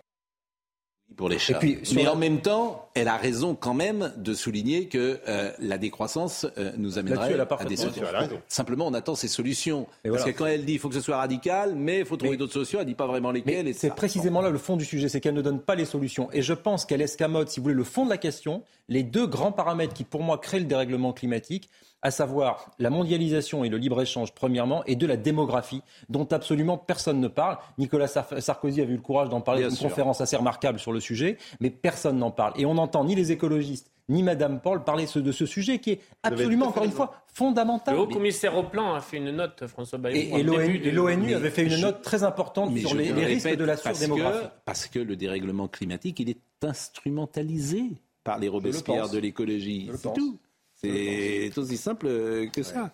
Pour 1.16 1.30
les 1.30 1.40
chats. 1.40 1.60
puis, 1.60 1.78
Mais 1.96 2.04
la- 2.04 2.14
en 2.14 2.16
même 2.18 2.42
temps, 2.42 2.90
elle 2.94 3.08
a 3.08 3.16
raison 3.16 3.56
quand 3.56 3.74
même 3.74 4.12
de 4.18 4.34
souligner 4.34 4.88
que 4.88 5.20
euh, 5.30 5.52
la 5.60 5.78
décroissance 5.78 6.46
euh, 6.58 6.72
nous 6.78 6.90
Là-dessus, 6.96 7.00
amènerait 7.00 7.32
elle 7.34 7.42
a 7.42 7.48
à 7.58 7.64
des 7.66 7.78
solutions. 7.78 8.04
Simplement, 8.50 8.88
on 8.88 8.94
attend 8.94 9.16
ces 9.16 9.30
solutions. 9.30 9.88
Et 10.04 10.10
Parce 10.10 10.22
voilà. 10.24 10.34
que 10.34 10.38
quand 10.38 10.46
elle 10.46 10.66
dit 10.66 10.74
il 10.74 10.80
faut 10.80 10.90
que 10.90 10.96
ce 10.96 11.02
soit 11.02 11.16
radical, 11.18 11.74
mais 11.76 12.00
il 12.00 12.06
faut 12.06 12.18
trouver 12.18 12.32
Mais- 12.32 12.38
d'autres 12.38 12.52
solutions, 12.54 12.80
elle 12.82 12.86
dit 12.86 12.96
pas 12.96 13.08
vraiment 13.08 13.32
lesquelles. 13.32 13.74
C'est 13.74 13.88
ça. 13.90 13.94
précisément 13.94 14.42
là 14.42 14.50
le 14.50 14.58
fond 14.58 14.76
du 14.76 14.84
sujet, 14.86 15.08
c'est 15.08 15.22
qu'elle 15.22 15.36
ne 15.36 15.42
donne 15.42 15.62
pas 15.62 15.76
les 15.76 15.86
solutions. 15.86 16.30
Et 16.34 16.42
je 16.42 16.54
pense 16.54 16.86
qu'elle 16.86 17.02
escamote, 17.02 17.50
si 17.50 17.60
vous 17.60 17.64
voulez, 17.66 17.76
le 17.76 17.84
fond 17.86 18.04
de 18.06 18.10
la 18.10 18.18
question, 18.18 18.64
les 18.90 19.04
deux 19.04 19.26
grands 19.28 19.52
paramètres 19.54 19.94
qui, 19.94 20.04
pour 20.04 20.22
moi, 20.22 20.38
créent 20.38 20.60
le 20.60 20.66
dérèglement 20.66 21.14
climatique, 21.14 21.70
à 22.02 22.12
savoir 22.12 22.70
la 22.78 22.90
mondialisation 22.92 23.64
et 23.64 23.70
le 23.70 23.78
libre-échange, 23.78 24.34
premièrement, 24.34 24.84
et 24.86 24.96
de 24.96 25.08
la 25.08 25.18
démographie, 25.18 25.82
dont 26.10 26.26
absolument 26.26 26.78
personne 26.78 27.20
ne 27.20 27.28
parle. 27.28 27.58
Nicolas 27.80 28.08
Sar- 28.08 28.28
Sarkozy 28.40 28.82
a 28.82 28.84
eu 28.84 28.94
le 28.96 29.02
courage 29.02 29.30
d'en 29.30 29.42
parler 29.42 29.64
dans 29.64 29.70
une 29.70 29.76
sûr. 29.76 29.90
conférence 29.90 30.22
assez 30.22 30.36
remarquable 30.36 30.78
sur 30.80 30.92
le 30.92 31.00
sujet, 31.00 31.38
mais 31.60 31.72
personne 31.72 32.18
n'en 32.20 32.30
parle. 32.32 32.54
Et 32.58 32.66
on 32.66 32.76
n'entend 32.76 33.06
ni 33.06 33.16
les 33.16 33.32
écologistes, 33.32 33.92
ni 34.08 34.22
Madame 34.22 34.62
Paul 34.62 34.84
parler 34.84 35.06
de 35.16 35.32
ce 35.32 35.46
sujet 35.48 35.80
qui 35.80 35.92
est 35.94 36.00
absolument, 36.22 36.68
encore 36.68 36.84
une 36.84 36.92
fois, 36.92 37.14
fondamental. 37.26 37.96
Le 37.96 38.02
haut 38.02 38.08
commissaire 38.08 38.56
au 38.56 38.62
plan 38.64 38.94
a 38.94 39.02
fait 39.02 39.18
une 39.18 39.32
note, 39.32 39.66
François 39.66 39.98
Bayrou. 39.98 40.38
Et, 40.38 40.44
l'ONU 40.44 41.34
avait 41.34 41.50
fait 41.50 41.64
une 41.64 41.70
je- 41.72 41.82
note 41.82 42.04
très 42.04 42.24
importante 42.24 42.70
Mais 42.72 42.82
sur 42.82 42.90
je 42.92 42.98
les, 42.98 43.10
le 43.10 43.16
les 43.16 43.26
risques 43.26 43.46
répète 43.46 43.60
de 43.60 43.66
la 43.66 43.78
surdémographie. 43.78 44.46
parce 44.64 44.86
que 44.86 45.00
le 45.00 45.16
dérèglement 45.16 45.68
climatique, 45.68 46.20
il 46.20 46.30
est 46.30 46.38
instrumentalisé 46.62 47.84
par 48.24 48.40
les 48.40 48.48
Robespierre 48.48 49.10
de 49.10 49.18
l'écologie. 49.18 49.90
C'est 49.96 50.14
tout. 50.14 50.38
C'est 50.76 51.58
aussi 51.58 51.78
simple 51.78 52.08
euh, 52.08 52.48
que 52.48 52.64
ça. 52.64 52.92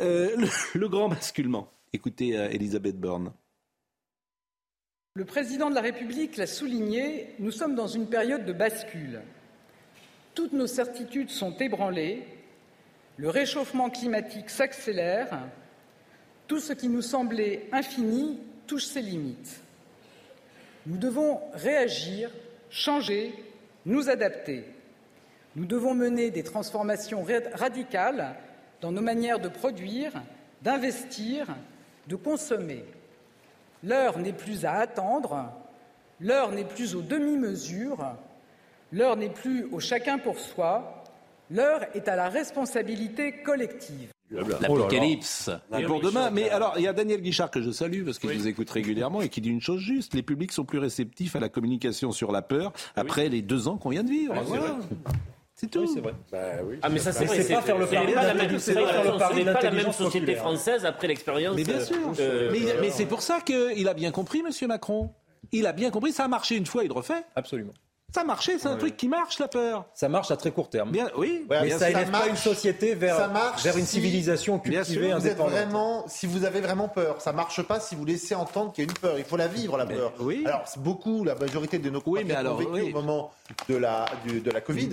Euh, 0.00 0.36
le, 0.36 0.48
le 0.78 0.88
grand 0.88 1.08
basculement. 1.08 1.70
Écoutez 1.92 2.38
euh, 2.38 2.48
Elisabeth 2.50 2.98
Borne. 2.98 3.32
Le 5.14 5.24
président 5.24 5.70
de 5.70 5.74
la 5.74 5.80
République 5.80 6.36
l'a 6.36 6.46
souligné, 6.46 7.34
nous 7.40 7.50
sommes 7.50 7.74
dans 7.74 7.88
une 7.88 8.06
période 8.06 8.44
de 8.44 8.52
bascule. 8.52 9.20
Toutes 10.34 10.52
nos 10.52 10.68
certitudes 10.68 11.30
sont 11.30 11.56
ébranlées, 11.56 12.22
le 13.16 13.28
réchauffement 13.28 13.90
climatique 13.90 14.48
s'accélère, 14.48 15.48
tout 16.46 16.60
ce 16.60 16.72
qui 16.72 16.88
nous 16.88 17.02
semblait 17.02 17.68
infini 17.72 18.38
touche 18.68 18.84
ses 18.84 19.02
limites. 19.02 19.60
Nous 20.86 20.96
devons 20.96 21.40
réagir, 21.52 22.30
changer, 22.70 23.34
nous 23.84 24.08
adapter. 24.08 24.64
Nous 25.58 25.66
devons 25.66 25.92
mener 25.92 26.30
des 26.30 26.44
transformations 26.44 27.24
ra- 27.24 27.50
radicales 27.54 28.36
dans 28.80 28.92
nos 28.92 29.02
manières 29.02 29.40
de 29.40 29.48
produire, 29.48 30.12
d'investir, 30.62 31.46
de 32.06 32.14
consommer. 32.14 32.84
L'heure 33.82 34.18
n'est 34.20 34.32
plus 34.32 34.64
à 34.64 34.74
attendre, 34.74 35.50
l'heure 36.20 36.52
n'est 36.52 36.62
plus 36.64 36.94
aux 36.94 37.02
demi-mesures, 37.02 38.04
l'heure 38.92 39.16
n'est 39.16 39.30
plus 39.30 39.64
au 39.72 39.80
chacun 39.80 40.18
pour 40.18 40.38
soi, 40.38 41.02
l'heure 41.50 41.80
est 41.94 42.06
à 42.06 42.14
la 42.14 42.28
responsabilité 42.28 43.32
collective. 43.42 44.10
L'apocalypse 44.30 45.48
là. 45.70 45.80
pour 45.86 45.96
Oui, 45.96 46.02
demain. 46.04 46.30
Mais 46.30 46.50
alors, 46.50 46.74
il 46.76 46.82
y 46.82 46.86
a 46.86 46.92
Daniel 46.92 47.20
Guichard 47.20 47.50
que 47.50 47.62
je 47.62 47.72
salue 47.72 48.04
parce 48.04 48.20
qu'il 48.20 48.30
nous 48.30 48.46
écoute 48.46 48.70
régulièrement 48.70 49.22
et 49.22 49.28
qui 49.28 49.40
dit 49.40 49.48
une 49.50 49.62
chose 49.62 49.80
juste 49.80 50.14
les 50.14 50.22
publics 50.22 50.52
sont 50.52 50.64
plus 50.66 50.78
réceptifs 50.78 51.34
à 51.34 51.40
la 51.40 51.48
communication 51.48 52.12
sur 52.12 52.30
la 52.30 52.42
peur 52.42 52.72
après 52.94 53.28
les 53.28 53.42
deux 53.42 53.66
ans 53.66 53.76
qu'on 53.76 53.88
vient 53.88 54.04
de 54.04 54.10
vivre. 54.10 54.34
Oui, 54.36 54.42
Voilà. 54.46 54.76
C'est 55.60 55.68
tout. 55.68 55.92
c'est 55.92 56.00
vrai. 56.00 56.14
Bah 56.30 56.38
oui. 56.64 56.78
Ah 56.82 56.88
mais 56.88 57.00
ça 57.00 57.10
c'est 57.12 57.24
vrai, 57.24 57.42
c'est 57.42 57.52
pas 57.52 57.62
faire 57.62 57.78
le 57.78 57.86
pari 57.86 58.14
pas 58.14 58.22
la 58.24 58.34
même, 58.34 58.48
société 59.92 60.18
populaire. 60.20 60.38
française 60.38 60.86
après 60.86 61.08
l'expérience. 61.08 61.56
Mais 61.56 61.64
bien 61.64 61.80
sûr. 61.84 61.96
euh, 62.20 62.48
mais 62.52 62.70
euh, 62.70 62.78
mais 62.80 62.90
c'est 62.90 63.06
pour 63.06 63.22
ça 63.22 63.40
qu'il 63.40 63.88
a 63.88 63.94
bien 63.94 64.12
compris, 64.12 64.42
Monsieur 64.44 64.68
Macron. 64.68 65.10
Il 65.50 65.66
a 65.66 65.72
bien 65.72 65.90
compris, 65.90 66.12
ça 66.12 66.24
a 66.24 66.28
marché 66.28 66.54
une 66.56 66.66
fois, 66.66 66.84
il 66.84 66.88
le 66.88 66.94
refait. 66.94 67.24
Absolument. 67.34 67.72
Ça 68.14 68.24
marchait, 68.24 68.58
c'est 68.58 68.68
un 68.68 68.76
truc 68.76 68.96
qui 68.96 69.06
marche, 69.06 69.38
la 69.38 69.48
peur. 69.48 69.84
Ça 69.94 70.08
marche 70.08 70.30
à 70.30 70.36
très 70.36 70.50
court 70.50 70.70
terme. 70.70 70.90
Bien, 70.90 71.10
oui. 71.16 71.44
Ouais, 71.50 71.58
mais 71.60 71.66
bien 71.66 71.78
ça 71.78 71.88
sûr, 71.90 71.98
élève 71.98 72.10
pas 72.10 72.26
une 72.26 72.36
société 72.36 72.94
vers, 72.94 73.16
Ça 73.16 73.28
marche 73.28 73.62
vers 73.64 73.76
une 73.76 73.84
si- 73.84 73.96
civilisation 73.96 74.56
Bien 74.64 74.82
sûr, 74.82 74.94
cultivée, 74.94 75.08
Vous 75.12 75.26
êtes 75.26 75.32
indépendante. 75.32 75.52
vraiment, 75.52 76.04
si 76.08 76.26
vous 76.26 76.44
avez 76.46 76.60
vraiment 76.62 76.88
peur, 76.88 77.20
ça 77.20 77.34
marche 77.34 77.60
pas 77.64 77.80
si 77.80 77.96
vous 77.96 78.06
laissez 78.06 78.34
entendre 78.34 78.72
qu'il 78.72 78.84
y 78.84 78.86
a 78.86 78.90
une 78.90 78.96
peur. 78.98 79.18
Il 79.18 79.24
faut 79.24 79.36
la 79.36 79.48
vivre 79.48 79.76
la 79.76 79.84
peur. 79.84 80.14
oui. 80.20 80.42
Alors 80.46 80.62
c'est 80.66 80.82
beaucoup, 80.82 81.22
la 81.24 81.34
majorité 81.34 81.78
de 81.78 81.90
nos 81.90 82.00
Oui, 82.06 82.22
mais 82.26 82.34
alors, 82.34 82.54
ont 82.54 82.58
vécu 82.58 82.70
oui. 82.72 82.80
au 82.90 82.94
moment 82.94 83.30
de 83.68 83.76
la 83.76 84.06
du- 84.26 84.40
de 84.40 84.50
la 84.52 84.62
Covid. 84.62 84.88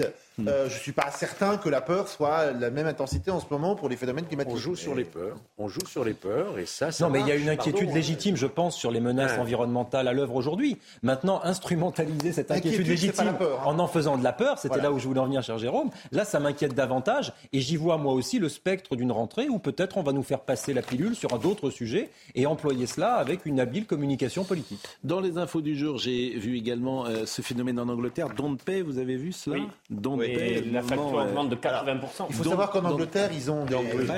Euh, 0.48 0.68
je 0.70 0.78
suis 0.78 0.92
pas 0.92 1.12
certain 1.12 1.58
que 1.58 1.70
la 1.70 1.82
peur 1.82 2.08
soit 2.08 2.52
la 2.52 2.70
même 2.70 2.88
intensité 2.88 3.32
en 3.32 3.40
ce 3.40 3.46
moment 3.50 3.76
pour 3.76 3.88
les 3.90 3.96
phénomènes 3.96 4.26
climatiques. 4.26 4.54
On 4.54 4.58
joue 4.58 4.76
sur 4.76 4.94
les 4.94 5.06
peurs. 5.06 5.38
On 5.58 5.68
joue 5.68 5.86
sur 5.88 6.04
les 6.04 6.14
peurs 6.14 6.60
et 6.60 6.66
ça, 6.66 6.92
ça 6.92 7.06
Non, 7.06 7.12
mais 7.12 7.22
il 7.22 7.28
y 7.28 7.32
a 7.32 7.36
une 7.36 7.48
inquiétude 7.50 7.86
pardon. 7.86 7.96
légitime, 7.96 8.36
je 8.36 8.46
pense, 8.48 8.76
sur 8.76 8.92
les 8.92 9.00
menaces 9.00 9.34
Ouais. 9.34 9.40
environnementales 9.40 10.08
à 10.08 10.14
l'œuvre 10.14 10.36
aujourd'hui. 10.36 10.78
Maintenant, 11.04 11.40
instrumentaliser 11.44 12.34
cette 12.34 12.52
inquiétude 12.52 12.88
légitime 12.88 13.34
peur, 13.38 13.62
hein. 13.62 13.64
en 13.66 13.80
en 13.80 13.88
faisant 13.88 14.18
de 14.18 14.24
la 14.24 14.34
peur, 14.34 14.58
c'était 14.58 14.68
Voilà. 14.76 14.84
là 14.84 14.92
où 14.92 15.00
je 15.00 15.08
voulais 15.08 15.20
en 15.20 15.26
venir, 15.26 15.42
cher 15.42 15.58
Jérôme. 15.58 15.90
Là, 16.12 16.26
ça 16.26 16.40
m'inquiète 16.40 16.74
davantage 16.76 17.32
et 17.54 17.62
j'y 17.62 17.78
vois 17.78 17.98
moi 17.98 18.14
aussi 18.14 18.40
le 18.40 18.50
spectre 18.50 18.96
d'une 18.96 19.12
rentrée 19.12 19.48
où 19.50 19.58
peut-être 19.60 19.98
on 19.98 20.04
va 20.04 20.12
nous 20.12 20.24
faire 20.24 20.42
passer 20.42 20.74
la 20.74 20.82
pilule 20.82 21.16
sur 21.16 21.38
d'autres 21.40 21.70
sujets 21.70 22.10
et 22.36 22.46
employer 22.46 22.88
cela 22.88 23.16
avec 23.16 23.46
une 23.46 23.60
habile 23.60 23.86
communication 23.86 24.44
politique. 24.44 24.80
Dans 25.04 25.20
les 25.22 25.38
infos 25.38 25.62
du 25.62 25.78
jour, 25.78 25.98
j'ai 25.98 26.38
vu 26.38 26.58
également 26.58 27.06
euh, 27.06 27.26
ce 27.26 27.42
phénomène 27.42 27.80
en 27.80 27.88
Angleterre. 27.90 28.30
Don't 28.36 28.58
pay, 28.58 28.82
vous 28.82 28.98
avez 28.98 29.16
vu 29.16 29.32
cela? 29.32 29.56
Oui. 29.58 29.68
Don't 29.90 30.22
Et 30.25 30.25
pay. 30.28 30.62
la 30.72 30.82
facture 30.82 31.20
euh, 31.20 31.26
augmente 31.26 31.50
de 31.50 31.56
80%. 31.56 32.26
Il 32.30 32.36
faut 32.36 32.44
Donc- 32.44 32.52
savoir 32.52 32.70
qu'en 32.72 32.82
donc- 32.82 32.94
Angleterre, 32.94 33.30
ils 33.34 33.50
ont 33.52 33.66
des, 33.66 33.76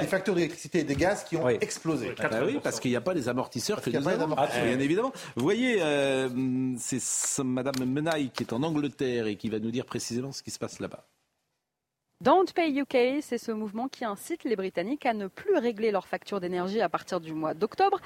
factures 0.08 0.36
d'électricité 0.36 0.80
et 0.80 0.84
des 0.84 0.96
gaz 0.96 1.24
qui 1.24 1.38
ont 1.38 1.46
Oui. 1.46 1.58
explosé. 1.62 2.14
Ah 2.20 2.28
bah 2.30 2.40
oui, 2.46 2.60
parce 2.64 2.80
qu'il 2.80 2.92
n'y 2.92 2.98
a 2.98 3.02
pas 3.02 3.14
les 3.14 3.30
amortisseurs 3.30 3.82
que 3.82 3.90
y 3.90 3.96
a 3.98 4.00
nous 4.00 4.08
avons, 4.08 4.24
amortisseurs. 4.24 4.64
bien 4.66 4.80
évidemment. 4.80 5.12
Vous 5.36 5.44
voyez, 5.44 5.78
euh, 5.82 6.30
c'est 6.78 7.02
ce- 7.02 7.42
Madame 7.42 7.86
Menaille 7.86 8.30
qui 8.30 8.44
est 8.44 8.54
en 8.54 8.64
Angleterre 8.64 9.28
et 9.28 9.36
qui 9.36 9.50
va 9.50 9.60
nous 9.60 9.72
dire 9.72 9.86
précisément 9.86 10.32
ce 10.32 10.44
qui 10.44 10.52
se 10.52 10.60
passe 10.60 10.80
là-bas. 10.80 11.04
Don't 12.20 12.52
Pay 12.52 12.72
UK, 12.80 13.22
c'est 13.22 13.38
ce 13.38 13.52
mouvement 13.52 13.88
qui 13.88 14.04
incite 14.04 14.44
les 14.44 14.56
Britanniques 14.56 15.06
à 15.06 15.14
ne 15.14 15.28
plus 15.28 15.56
régler 15.56 15.92
leurs 15.92 16.08
factures 16.08 16.40
d'énergie 16.40 16.82
à 16.82 16.90
partir 16.90 17.20
du 17.20 17.32
mois 17.34 17.54
d'octobre. 17.54 18.00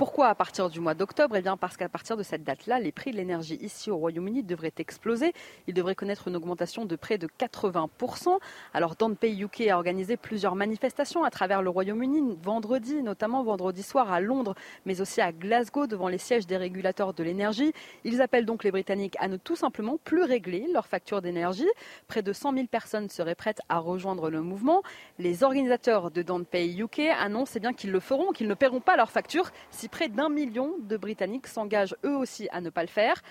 Pourquoi 0.00 0.28
à 0.28 0.34
partir 0.34 0.70
du 0.70 0.80
mois 0.80 0.94
d'octobre? 0.94 1.36
Eh 1.36 1.42
bien 1.42 1.58
parce 1.58 1.76
qu'à 1.76 1.90
partir 1.90 2.16
de 2.16 2.22
cette 2.22 2.42
date-là, 2.42 2.80
les 2.80 2.90
prix 2.90 3.10
de 3.10 3.18
l'énergie 3.18 3.58
ici 3.60 3.90
au 3.90 3.98
Royaume-Uni 3.98 4.42
devraient 4.42 4.72
exploser. 4.78 5.34
Ils 5.66 5.74
devraient 5.74 5.94
connaître 5.94 6.26
une 6.26 6.36
augmentation 6.36 6.86
de 6.86 6.96
près 6.96 7.18
de 7.18 7.28
80%. 7.38 8.38
Alors 8.72 8.96
Pay 8.96 9.42
UK 9.42 9.68
a 9.68 9.76
organisé 9.76 10.16
plusieurs 10.16 10.54
manifestations 10.54 11.22
à 11.22 11.28
travers 11.28 11.60
le 11.60 11.68
Royaume-Uni 11.68 12.38
vendredi, 12.42 13.02
notamment 13.02 13.42
vendredi 13.42 13.82
soir 13.82 14.10
à 14.10 14.22
Londres, 14.22 14.54
mais 14.86 15.02
aussi 15.02 15.20
à 15.20 15.32
Glasgow 15.32 15.86
devant 15.86 16.08
les 16.08 16.16
sièges 16.16 16.46
des 16.46 16.56
régulateurs 16.56 17.12
de 17.12 17.22
l'énergie. 17.22 17.74
Ils 18.04 18.22
appellent 18.22 18.46
donc 18.46 18.64
les 18.64 18.70
Britanniques 18.70 19.18
à 19.20 19.28
ne 19.28 19.36
tout 19.36 19.54
simplement 19.54 19.98
plus 20.02 20.22
régler 20.22 20.66
leurs 20.72 20.86
factures 20.86 21.20
d'énergie. 21.20 21.68
Près 22.08 22.22
de 22.22 22.32
100 22.32 22.54
000 22.54 22.66
personnes 22.68 23.10
seraient 23.10 23.34
prêtes 23.34 23.60
à 23.68 23.76
rejoindre 23.76 24.30
le 24.30 24.40
mouvement. 24.40 24.82
Les 25.18 25.44
organisateurs 25.44 26.10
de 26.10 26.22
Don't 26.22 26.46
Pay 26.46 26.80
UK 26.80 27.00
annoncent 27.18 27.52
eh 27.56 27.60
bien 27.60 27.74
qu'ils 27.74 27.92
le 27.92 28.00
feront, 28.00 28.32
qu'ils 28.32 28.48
ne 28.48 28.54
paieront 28.54 28.80
pas 28.80 28.96
leurs 28.96 29.10
factures 29.10 29.50
si 29.70 29.89
près 29.90 30.08
d'un 30.08 30.28
million 30.28 30.74
de 30.80 30.96
Britanniques 30.96 31.46
s'engagent 31.46 31.96
eux 32.04 32.16
aussi 32.16 32.48
à 32.52 32.60
ne 32.60 32.70
pas 32.70 32.82
le 32.82 32.88
faire. 32.88 33.22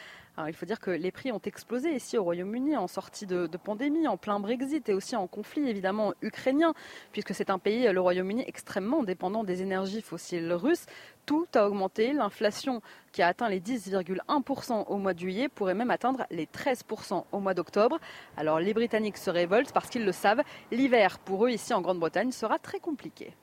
Il 0.48 0.54
faut 0.54 0.66
dire 0.66 0.80
que 0.80 0.92
les 0.92 1.12
prix 1.12 1.34
ont 1.34 1.42
explosé 1.44 1.94
ici 1.94 2.18
au 2.18 2.24
Royaume-Uni 2.24 2.78
en 2.78 2.88
sortie 2.88 3.26
de, 3.26 3.46
de 3.48 3.58
pandémie, 3.58 4.08
en 4.08 4.16
plein 4.16 4.40
Brexit 4.40 4.88
et 4.88 4.94
aussi 4.94 5.18
en 5.18 5.28
conflit 5.28 5.68
évidemment 5.68 6.14
ukrainien, 6.22 6.74
puisque 7.12 7.36
c'est 7.36 7.50
un 7.50 7.60
pays, 7.60 7.92
le 7.92 8.00
Royaume-Uni, 8.00 8.46
extrêmement 8.48 9.04
dépendant 9.04 9.44
des 9.44 9.62
énergies 9.62 10.02
fossiles 10.02 10.54
russes. 10.54 10.86
Tout 11.26 11.48
a 11.56 11.68
augmenté. 11.68 12.14
L'inflation 12.14 12.82
qui 13.12 13.22
a 13.22 13.28
atteint 13.28 13.50
les 13.50 13.60
10,1% 13.60 14.86
au 14.88 14.98
mois 14.98 15.14
de 15.14 15.20
juillet 15.20 15.50
pourrait 15.50 15.74
même 15.74 15.92
atteindre 15.92 16.26
les 16.32 16.46
13% 16.46 17.26
au 17.32 17.40
mois 17.40 17.54
d'octobre. 17.54 18.00
Alors 18.38 18.62
les 18.62 18.74
Britanniques 18.74 19.18
se 19.18 19.30
révoltent 19.30 19.74
parce 19.74 19.90
qu'ils 19.90 20.06
le 20.06 20.14
savent, 20.14 20.44
l'hiver 20.72 21.20
pour 21.20 21.46
eux 21.46 21.50
ici 21.50 21.74
en 21.74 21.82
Grande-Bretagne 21.82 22.32
sera 22.32 22.60
très 22.60 22.80
compliqué. 22.80 23.34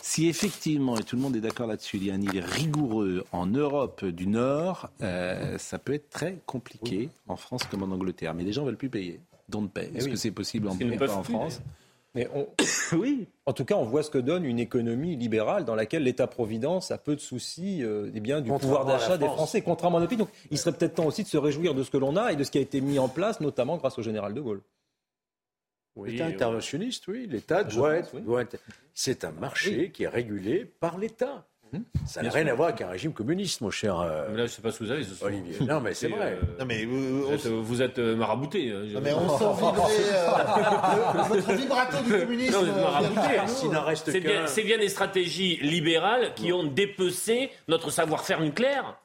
Si 0.00 0.28
effectivement, 0.28 0.96
et 0.96 1.02
tout 1.02 1.16
le 1.16 1.22
monde 1.22 1.36
est 1.36 1.40
d'accord 1.40 1.66
là-dessus, 1.66 1.98
il 1.98 2.06
y 2.06 2.10
a 2.10 2.14
un 2.14 2.20
hiver 2.20 2.46
rigoureux 2.46 3.24
en 3.32 3.46
Europe 3.46 4.04
du 4.04 4.26
Nord, 4.26 4.90
euh, 5.02 5.58
ça 5.58 5.78
peut 5.78 5.94
être 5.94 6.08
très 6.08 6.38
compliqué 6.46 7.10
en 7.28 7.36
France 7.36 7.64
comme 7.64 7.82
en 7.82 7.94
Angleterre. 7.94 8.34
Mais 8.34 8.44
les 8.44 8.52
gens 8.52 8.64
veulent 8.64 8.76
plus 8.76 8.88
payer. 8.88 9.20
Don't 9.48 9.68
pay. 9.68 9.90
Est-ce 9.94 10.06
oui. 10.06 10.12
que 10.12 10.16
c'est 10.16 10.30
possible 10.30 10.68
en, 10.68 10.74
ne 10.74 10.96
pas 10.96 11.14
en 11.14 11.22
France 11.22 11.60
Mais 12.14 12.28
on... 12.34 12.48
oui. 12.96 13.26
En 13.44 13.52
tout 13.52 13.64
cas, 13.64 13.74
on 13.74 13.84
voit 13.84 14.02
ce 14.02 14.10
que 14.10 14.18
donne 14.18 14.44
une 14.44 14.58
économie 14.58 15.16
libérale 15.16 15.64
dans 15.64 15.74
laquelle 15.74 16.04
l'État-providence 16.04 16.90
a 16.90 16.98
peu 16.98 17.14
de 17.14 17.20
soucis 17.20 17.82
euh, 17.82 18.10
eh 18.14 18.20
bien, 18.20 18.40
du 18.40 18.50
pouvoir 18.50 18.86
d'achat 18.86 19.18
des. 19.18 19.26
Français, 19.26 19.60
contrairement 19.62 19.98
à 19.98 20.00
notre 20.00 20.10
pays. 20.10 20.18
Donc, 20.18 20.30
il 20.50 20.58
serait 20.58 20.72
peut-être 20.72 20.94
temps 20.94 21.06
aussi 21.06 21.22
de 21.22 21.28
se 21.28 21.36
réjouir 21.36 21.74
de 21.74 21.82
ce 21.82 21.90
que 21.90 21.98
l'on 21.98 22.16
a 22.16 22.32
et 22.32 22.36
de 22.36 22.44
ce 22.44 22.50
qui 22.50 22.58
a 22.58 22.62
été 22.62 22.80
mis 22.80 22.98
en 22.98 23.08
place, 23.08 23.40
notamment 23.40 23.76
grâce 23.76 23.98
au 23.98 24.02
général 24.02 24.32
de 24.32 24.40
Gaulle. 24.40 24.62
L'État 26.04 26.26
interventionniste, 26.26 27.06
oui. 27.08 27.26
L'État 27.30 27.68
Je 27.68 27.76
doit, 27.76 27.96
être, 27.96 28.10
oui. 28.14 28.22
doit 28.22 28.42
être- 28.42 28.56
C'est 28.94 29.24
un 29.24 29.32
marché 29.32 29.90
qui 29.90 30.04
est 30.04 30.08
régulé 30.08 30.64
par 30.80 30.98
l'État. 30.98 31.44
Ça 32.06 32.20
n'a 32.22 32.28
rien 32.28 32.42
sûr. 32.42 32.52
à 32.52 32.54
voir 32.54 32.68
avec 32.68 32.82
un 32.82 32.88
régime 32.88 33.14
communiste, 33.14 33.62
mon 33.62 33.70
cher 33.70 33.98
euh, 33.98 34.26
Mais 34.30 34.36
Là, 34.36 34.44
je 34.44 34.50
sais 34.52 34.60
pas 34.60 34.70
ce 34.72 34.78
que 34.80 34.84
vous 34.84 34.90
avez 34.90 35.04
ce. 35.04 35.24
Olivier. 35.24 35.56
Non, 35.66 35.80
mais 35.80 35.94
c'est 35.94 36.08
vrai. 36.08 36.38
euh, 36.42 36.58
Non, 36.60 36.66
mais, 36.66 36.84
euh, 36.84 36.86
vous 36.86 37.32
êtes, 37.32 37.46
vous 37.46 37.80
êtes, 37.82 37.98
marabouté. 37.98 38.70
hein, 38.70 38.82
Non, 38.92 39.00
mais 39.00 39.14
on 39.14 39.38
sent 39.38 39.44
vibrer 39.56 40.12
euh, 40.12 41.22
votre 41.28 41.52
vibrato 41.54 42.02
du 42.04 42.10
communisme. 42.12 42.52
Non, 42.66 42.74
marabouté. 42.82 43.38
reste 43.86 44.10
C'est 44.10 44.20
bien, 44.20 44.40
qu'un. 44.42 44.46
c'est 44.48 44.64
bien 44.64 44.76
des 44.76 44.90
stratégies 44.90 45.56
libérales 45.62 46.34
qui 46.34 46.52
ont 46.52 46.64
dépecé 46.64 47.50
notre 47.68 47.88
savoir-faire 47.90 48.40
nucléaire. 48.42 48.98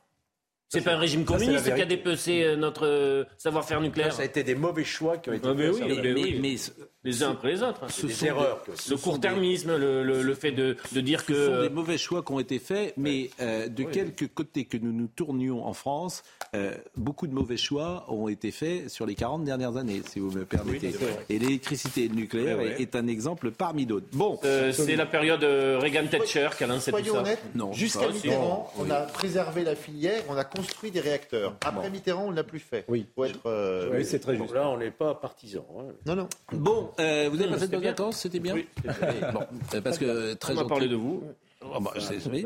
C'est 0.70 0.82
pas 0.84 0.94
un 0.94 0.98
régime 0.98 1.24
communiste 1.24 1.74
qui 1.74 1.82
a 1.82 1.86
dépecé 1.86 2.56
notre 2.58 2.86
euh, 2.86 3.24
savoir-faire 3.38 3.80
nucléaire. 3.80 4.12
Ça 4.14 4.24
a 4.24 4.26
été 4.26 4.44
des 4.44 4.56
mauvais 4.56 4.84
choix 4.84 5.18
qui 5.18 5.30
ont 5.30 5.34
été 5.34 5.48
Ah, 5.48 5.54
mais 5.54 5.68
faits. 5.68 5.74
oui, 5.74 5.80
ça, 5.80 5.86
mais, 6.02 6.14
oui. 6.14 6.24
oui, 6.24 6.40
mais 6.42 6.56
les 7.08 7.24
uns 7.24 7.32
après 7.32 7.52
les 7.52 7.64
autres. 7.64 7.82
hein. 7.84 7.88
ce 7.90 8.06
des 8.08 8.14
sont 8.14 8.26
erreurs. 8.26 8.62
des- 8.68 8.74
que- 8.74 8.82
ce 8.82 8.92
Le 8.92 8.98
court-termisme, 8.98 9.76
le, 9.78 10.04
le- 10.04 10.22
le 10.22 10.34
fait 10.36 10.52
de, 10.52 10.78
de 10.92 11.02
dire 11.02 11.26
que. 11.26 11.34
Ce 11.34 11.46
sont 11.56 11.62
des 11.62 11.70
mauvais 11.70 11.98
choix 11.98 12.22
qui 12.24 12.32
ont 12.32 12.40
été 12.40 12.60
faits, 12.60 12.94
mais 12.98 13.30
euh, 13.42 13.68
de 13.68 13.84
quelque 13.84 14.26
côté 14.26 14.66
que 14.66 14.78
nous 14.78 14.92
nous 14.92 15.08
tournions 15.08 15.66
en 15.66 15.74
France, 15.74 16.24
euh, 16.56 16.74
beaucoup 16.96 17.28
de 17.28 17.34
mauvais 17.34 17.58
choix 17.58 18.06
ont 18.10 18.28
été 18.28 18.52
faits 18.52 18.90
sur 18.90 19.06
les 19.06 19.16
40 19.16 19.44
dernières 19.44 19.78
années, 19.78 20.02
si 20.08 20.20
vous 20.20 20.32
me 20.32 20.46
permettez. 20.46 20.92
c'est 20.92 21.34
et 21.34 21.40
l'électricité 21.40 22.06
et 22.06 22.08
le 22.08 22.16
nucléaire 22.16 22.58
C'est 22.62 22.82
est, 22.82 22.82
est 22.82 22.96
un 22.96 23.08
exemple 23.08 23.52
parmi 23.52 23.86
d'autres. 23.86 24.08
Bon, 24.14 24.40
euh, 24.44 24.72
c'est 24.72 24.96
la 24.96 25.06
période 25.06 25.44
Reagan-Thatcher 25.82 26.50
qui 26.58 26.64
a 26.64 26.68
lancé 26.68 26.92
tout 26.92 27.04
ça. 27.04 27.20
honnêtes, 27.20 27.40
Non, 27.56 27.72
jusqu'à 27.74 28.08
Mitterrand, 28.10 28.72
non, 28.78 28.82
on 28.84 28.86
oui. 28.86 28.92
a 28.92 29.02
préservé 29.02 29.64
la 29.64 29.76
filière, 29.76 30.22
on 30.30 30.36
a 30.38 30.44
construit 30.44 30.92
des 30.92 31.00
réacteurs. 31.00 31.56
Après 31.66 31.90
Mitterrand, 31.90 32.26
on 32.28 32.32
ne 32.32 32.36
l'a 32.36 32.44
plus 32.44 32.60
fait. 32.60 32.86
Oui. 32.88 33.06
Faut 33.16 33.26
être, 33.26 33.40
euh, 33.46 33.90
Oui, 33.94 34.06
c'est 34.06 34.20
très 34.20 34.36
juste. 34.38 34.54
là, 34.54 34.70
on 34.70 34.78
n'est 34.78 34.92
pas 34.92 35.16
partisans. 35.16 35.64
hein. 35.80 35.84
Non, 36.06 36.16
non. 36.16 36.28
bon 36.54 36.90
euh, 37.00 37.30
vous 37.32 37.36
avez 37.40 37.46
Non, 37.46 37.52
passé 37.54 37.60
de 37.60 37.60
c'était 37.66 37.72
bonnes 37.76 37.82
bien. 37.82 37.92
vacances, 37.92 38.18
c'était 38.18 38.40
bien 38.40 38.54
Oui, 38.56 38.68
Bon, 39.34 39.42
euh, 39.76 39.82
parce 39.82 39.98
que 39.98 40.34
très 40.36 40.54
On 40.54 40.56
va 40.56 40.62
gentil- 40.62 40.70
parler 40.70 40.88
de 40.88 40.96
vous. 40.96 41.24
Ah 41.76 41.80
bah, 41.80 41.92
oui. 41.96 42.46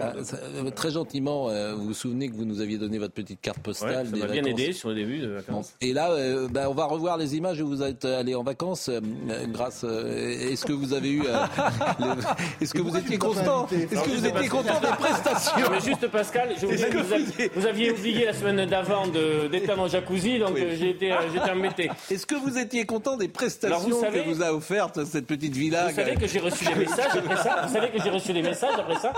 Ah, 0.00 0.12
ça- 0.22 0.36
euh, 0.56 0.70
très 0.70 0.90
gentiment, 0.90 1.48
euh, 1.50 1.74
vous 1.74 1.86
vous 1.86 1.94
souvenez 1.94 2.28
que 2.28 2.34
vous 2.34 2.44
nous 2.44 2.60
aviez 2.60 2.78
donné 2.78 2.98
votre 2.98 3.12
petite 3.14 3.40
carte 3.40 3.58
Ouais, 3.58 3.62
postale 3.64 4.06
ça 4.06 4.12
des 4.12 4.20
m'a 4.20 4.26
bien 4.26 4.44
aidé 4.44 4.72
sur 4.72 4.88
le 4.90 4.94
début 4.94 5.18
de 5.18 5.26
Bon. 5.28 5.34
vacances. 5.34 5.72
Et 5.80 5.92
là, 5.92 6.10
euh, 6.12 6.48
ben, 6.50 6.66
on 6.68 6.74
va 6.74 6.84
revoir 6.86 7.16
les 7.16 7.36
images 7.36 7.60
où 7.60 7.66
vous 7.68 7.82
êtes 7.82 8.04
allé 8.04 8.34
en 8.34 8.42
vacances. 8.42 8.88
euh, 8.88 9.00
grâce, 9.48 9.84
euh, 9.84 10.50
est-ce 10.52 10.64
que 10.64 10.72
vous 10.72 10.92
avez 10.92 11.10
eu, 11.10 11.22
euh, 11.26 11.32
le- 12.00 12.22
est-ce 12.62 12.74
que 12.74 12.82
vous 12.82 12.96
étiez 12.96 13.18
constant 13.18 13.66
Est-ce 13.70 14.02
que 14.02 14.10
vous 14.10 14.26
étiez 14.26 14.48
content 14.48 14.80
des 14.80 14.86
prestations 14.98 15.70
mais 15.70 15.80
juste 15.80 16.06
Pascal, 16.08 16.50
je 16.60 16.66
vous, 16.66 16.72
que 16.72 16.98
vous, 17.02 17.12
aviez, 17.12 17.50
vous 17.54 17.66
aviez 17.66 17.90
oublié 17.90 18.24
la 18.26 18.32
semaine 18.32 18.66
d'avant 18.68 19.06
de- 19.06 19.48
d'éteindre 19.48 19.82
en 19.82 19.88
jacuzzi, 19.88 20.38
donc 20.38 20.58
euh, 20.58 20.74
j'ai 20.78 20.90
été, 20.90 21.12
euh, 21.12 21.16
j'étais 21.32 21.50
embêté. 21.50 21.90
Est-ce 22.10 22.26
que 22.26 22.34
vous 22.34 22.56
étiez 22.58 22.84
content 22.86 23.16
des 23.16 23.28
prestations 23.28 23.76
Alors, 23.76 23.88
vous 23.88 24.00
savez- 24.00 24.22
que 24.22 24.28
vous 24.28 24.42
a 24.42 24.52
offertes 24.52 25.04
cette 25.04 25.26
petite 25.26 25.54
villa 25.56 25.88
Vous 25.88 25.94
savez 25.96 26.14
que 26.16 26.26
j'ai 26.26 26.38
reçu 26.40 26.64
des 26.64 26.74
messages 26.74 27.16
après 27.16 27.36
ça 27.36 27.62
Vous 27.66 27.72
savez 27.72 27.88
que 27.90 28.02
j'ai 28.02 28.10
reçu 28.10 28.32
des 28.32 28.42
messages 28.48 28.74
après 28.78 28.96
ça 28.96 29.12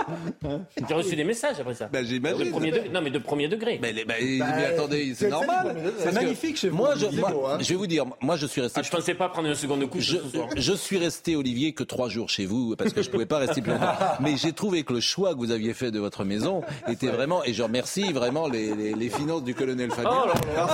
J'ai 0.87 0.93
reçu 0.93 1.15
des 1.15 1.23
messages 1.23 1.59
après 1.59 1.73
ça. 1.73 1.87
Ben, 1.91 2.05
j'imagine. 2.05 2.45
De 2.45 2.49
premier 2.51 2.71
degré. 2.71 2.89
Non, 2.89 3.01
mais 3.01 3.09
de 3.09 3.19
premier 3.19 3.47
degré. 3.47 3.79
Mais, 3.81 3.91
les- 3.91 4.05
ben, 4.05 4.15
mais 4.21 4.65
attendez, 4.65 5.13
c'est 5.15 5.25
c'est 5.25 5.29
normal. 5.29 5.75
c'est 5.97 6.03
Parce 6.05 6.15
que 6.17 6.21
magnifique 6.23 6.57
chez 6.57 6.69
vous, 6.69 6.77
Moi, 6.77 6.93
je, 6.95 7.05
hein. 7.05 7.57
je 7.59 7.69
vais 7.69 7.75
vous 7.75 7.87
dire, 7.87 8.05
moi, 8.21 8.35
je 8.35 8.45
suis 8.45 8.61
resté 8.61 8.79
Ah, 8.79 8.83
je 8.83 8.89
pensais 8.91 9.13
pas 9.13 9.29
prendre 9.29 9.47
une 9.47 9.55
seconde 9.55 9.81
de 9.81 9.85
couche 9.85 10.03
Je, 10.03 10.17
ce 10.17 10.29
soir. 10.29 10.47
je 10.55 10.73
suis 10.73 10.97
resté, 10.97 11.35
Olivier, 11.35 11.73
que 11.73 11.83
trois 11.83 12.09
jours 12.09 12.29
chez 12.29 12.45
vous, 12.45 12.75
parce 12.77 12.93
que 12.93 13.01
je 13.01 13.09
pouvais 13.09 13.25
pas 13.25 13.37
rester 13.39 13.61
plus 13.61 13.71
longtemps. 13.71 13.91
Mais 14.19 14.35
j'ai 14.37 14.53
trouvé 14.53 14.83
que 14.83 14.93
le 14.93 14.99
choix 15.01 15.33
que 15.33 15.39
vous 15.39 15.51
aviez 15.51 15.73
fait 15.73 15.91
de 15.91 15.99
votre 15.99 16.23
maison 16.23 16.61
était 16.87 17.07
vraiment, 17.07 17.43
et 17.43 17.53
je 17.53 17.63
remercie 17.63 18.11
vraiment 18.13 18.47
les, 18.47 18.73
les- 18.75 18.93
les 18.93 19.09
finances 19.09 19.43
du 19.43 19.53
colonel 19.55 19.91
Fabien. 19.91 20.11
Oh 20.23 20.27
là 20.27 20.67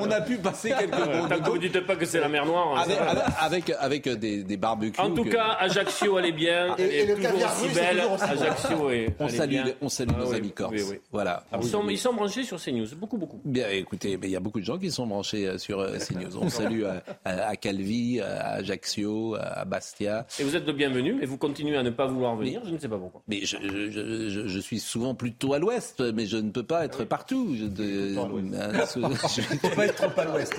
on 0.00 0.10
a 0.10 0.20
pu 0.20 0.36
passer 0.36 0.70
quelques 0.78 0.90
bons 1.04 1.28
Tant 1.28 1.38
que 1.40 1.50
vous 1.50 1.58
dites 1.58 1.80
pas 1.80 1.96
que 1.96 2.04
c'est 2.06 2.20
la 2.20 2.28
mer 2.28 2.44
Noire. 2.46 2.74
hein, 2.76 2.82
avec, 2.82 2.96
ça 2.98 3.04
va. 3.04 3.10
avec, 3.40 3.70
avec, 3.80 4.06
avec 4.06 4.08
des, 4.18 4.42
des 4.42 4.56
barbecues. 4.56 5.00
En 5.00 5.10
tout 5.10 5.24
que- 5.24 5.30
cas, 5.30 5.56
Ajaccio 5.60 6.16
allait 6.16 6.32
bien, 6.32 6.69
Et- 6.78 7.00
et 7.00 7.06
le 7.06 7.16
caviar 7.16 7.58
russe, 7.60 7.70
c'est 7.72 7.80
belle, 7.80 7.98
toujours. 8.00 8.22
Ajaccio 8.22 8.90
et 8.90 9.10
On 9.18 9.28
salue, 9.28 9.50
bien. 9.50 9.64
on 9.80 9.88
salue 9.88 10.10
Ah 10.14 10.18
nos 10.20 10.30
oui, 10.30 10.36
amis 10.36 10.52
corses. 10.52 10.72
oui, 10.74 10.82
oui. 10.90 10.96
Voilà. 11.12 11.44
Ils 11.60 11.68
sont, 11.68 11.88
ils 11.88 11.98
sont 11.98 12.12
branchés 12.14 12.44
sur 12.44 12.58
CNews, 12.60 12.86
beaucoup, 12.96 13.18
beaucoup. 13.18 13.40
Bien, 13.44 13.68
écoutez, 13.70 14.16
mais 14.16 14.28
il 14.28 14.32
y 14.32 14.36
a 14.36 14.40
beaucoup 14.40 14.60
de 14.60 14.64
gens 14.64 14.78
qui 14.78 14.90
sont 14.90 15.06
branchés 15.06 15.46
euh, 15.46 15.58
sur 15.58 15.80
euh, 15.80 15.98
CNews. 15.98 16.36
On 16.40 16.48
salue 16.48 16.84
à, 16.84 17.02
à- 17.24 17.48
à 17.48 17.56
Calvi, 17.56 18.20
à 18.20 18.52
Ajaccio, 18.54 19.36
à 19.40 19.64
Bastia. 19.64 20.26
Et 20.38 20.44
vous 20.44 20.54
êtes 20.56 20.66
le 20.66 20.72
bienvenu, 20.72 21.14
mais 21.14 21.26
vous 21.26 21.36
continuez 21.38 21.76
à 21.76 21.82
ne 21.82 21.90
pas 21.90 22.06
vouloir 22.06 22.36
venir, 22.36 22.62
je 22.64 22.70
ne 22.70 22.78
sais 22.78 22.88
pas 22.88 22.98
pourquoi. 22.98 23.22
Mais 23.28 23.40
je, 23.44 23.56
je- 23.62 23.90
je- 23.90 24.28
je- 24.28 24.46
je 24.48 24.58
suis 24.58 24.78
souvent 24.80 25.14
plutôt 25.14 25.52
à 25.54 25.58
l'ouest, 25.58 26.00
mais 26.14 26.26
je 26.26 26.36
ne 26.36 26.50
peux 26.50 26.62
pas 26.62 26.84
être 26.84 27.04
partout. 27.04 27.54
Je, 27.58 27.64
de- 27.64 28.16
euh, 28.16 28.86
ce- 28.86 29.00
je- 29.00 29.42
Faut 29.58 29.68
pas 29.70 29.86
être 29.86 29.96
trop 29.96 30.20
à 30.20 30.24
l'ouest. 30.24 30.54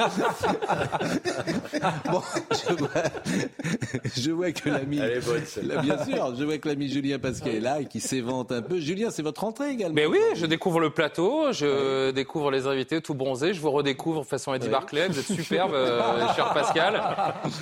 Bon, 2.10 2.22
je 2.50 2.74
vois, 2.74 2.90
je 4.16 4.30
vois 4.30 4.52
que 4.52 4.68
l'ami, 4.70 4.99
Elle 5.02 5.16
est 5.18 5.26
bonne, 5.26 5.44
celle-là. 5.44 5.82
bien 5.82 6.04
sûr, 6.04 6.34
je 6.38 6.44
vois 6.44 6.58
que 6.58 6.68
l'ami 6.68 6.88
Julien 6.88 7.18
Pascal 7.18 7.54
est 7.54 7.60
là 7.60 7.80
et 7.80 7.86
qui 7.86 8.00
s'évente 8.00 8.52
un 8.52 8.62
peu. 8.62 8.78
Julien, 8.80 9.10
c'est 9.10 9.22
votre 9.22 9.44
entrée 9.44 9.70
également. 9.70 9.94
Mais 9.94 10.06
oui, 10.06 10.20
je 10.34 10.46
découvre 10.46 10.80
le 10.80 10.90
plateau, 10.90 11.52
je 11.52 12.10
découvre 12.10 12.50
les 12.50 12.66
invités 12.66 13.00
tout 13.00 13.14
bronzés, 13.14 13.54
je 13.54 13.60
vous 13.60 13.70
redécouvre 13.70 14.24
façon 14.24 14.54
Eddie 14.54 14.66
Ouais. 14.66 14.72
Barclay, 14.72 15.08
vous 15.08 15.18
êtes 15.18 15.26
superbe, 15.26 15.72
euh, 15.74 16.00
cher 16.36 16.52
Pascal. 16.52 17.02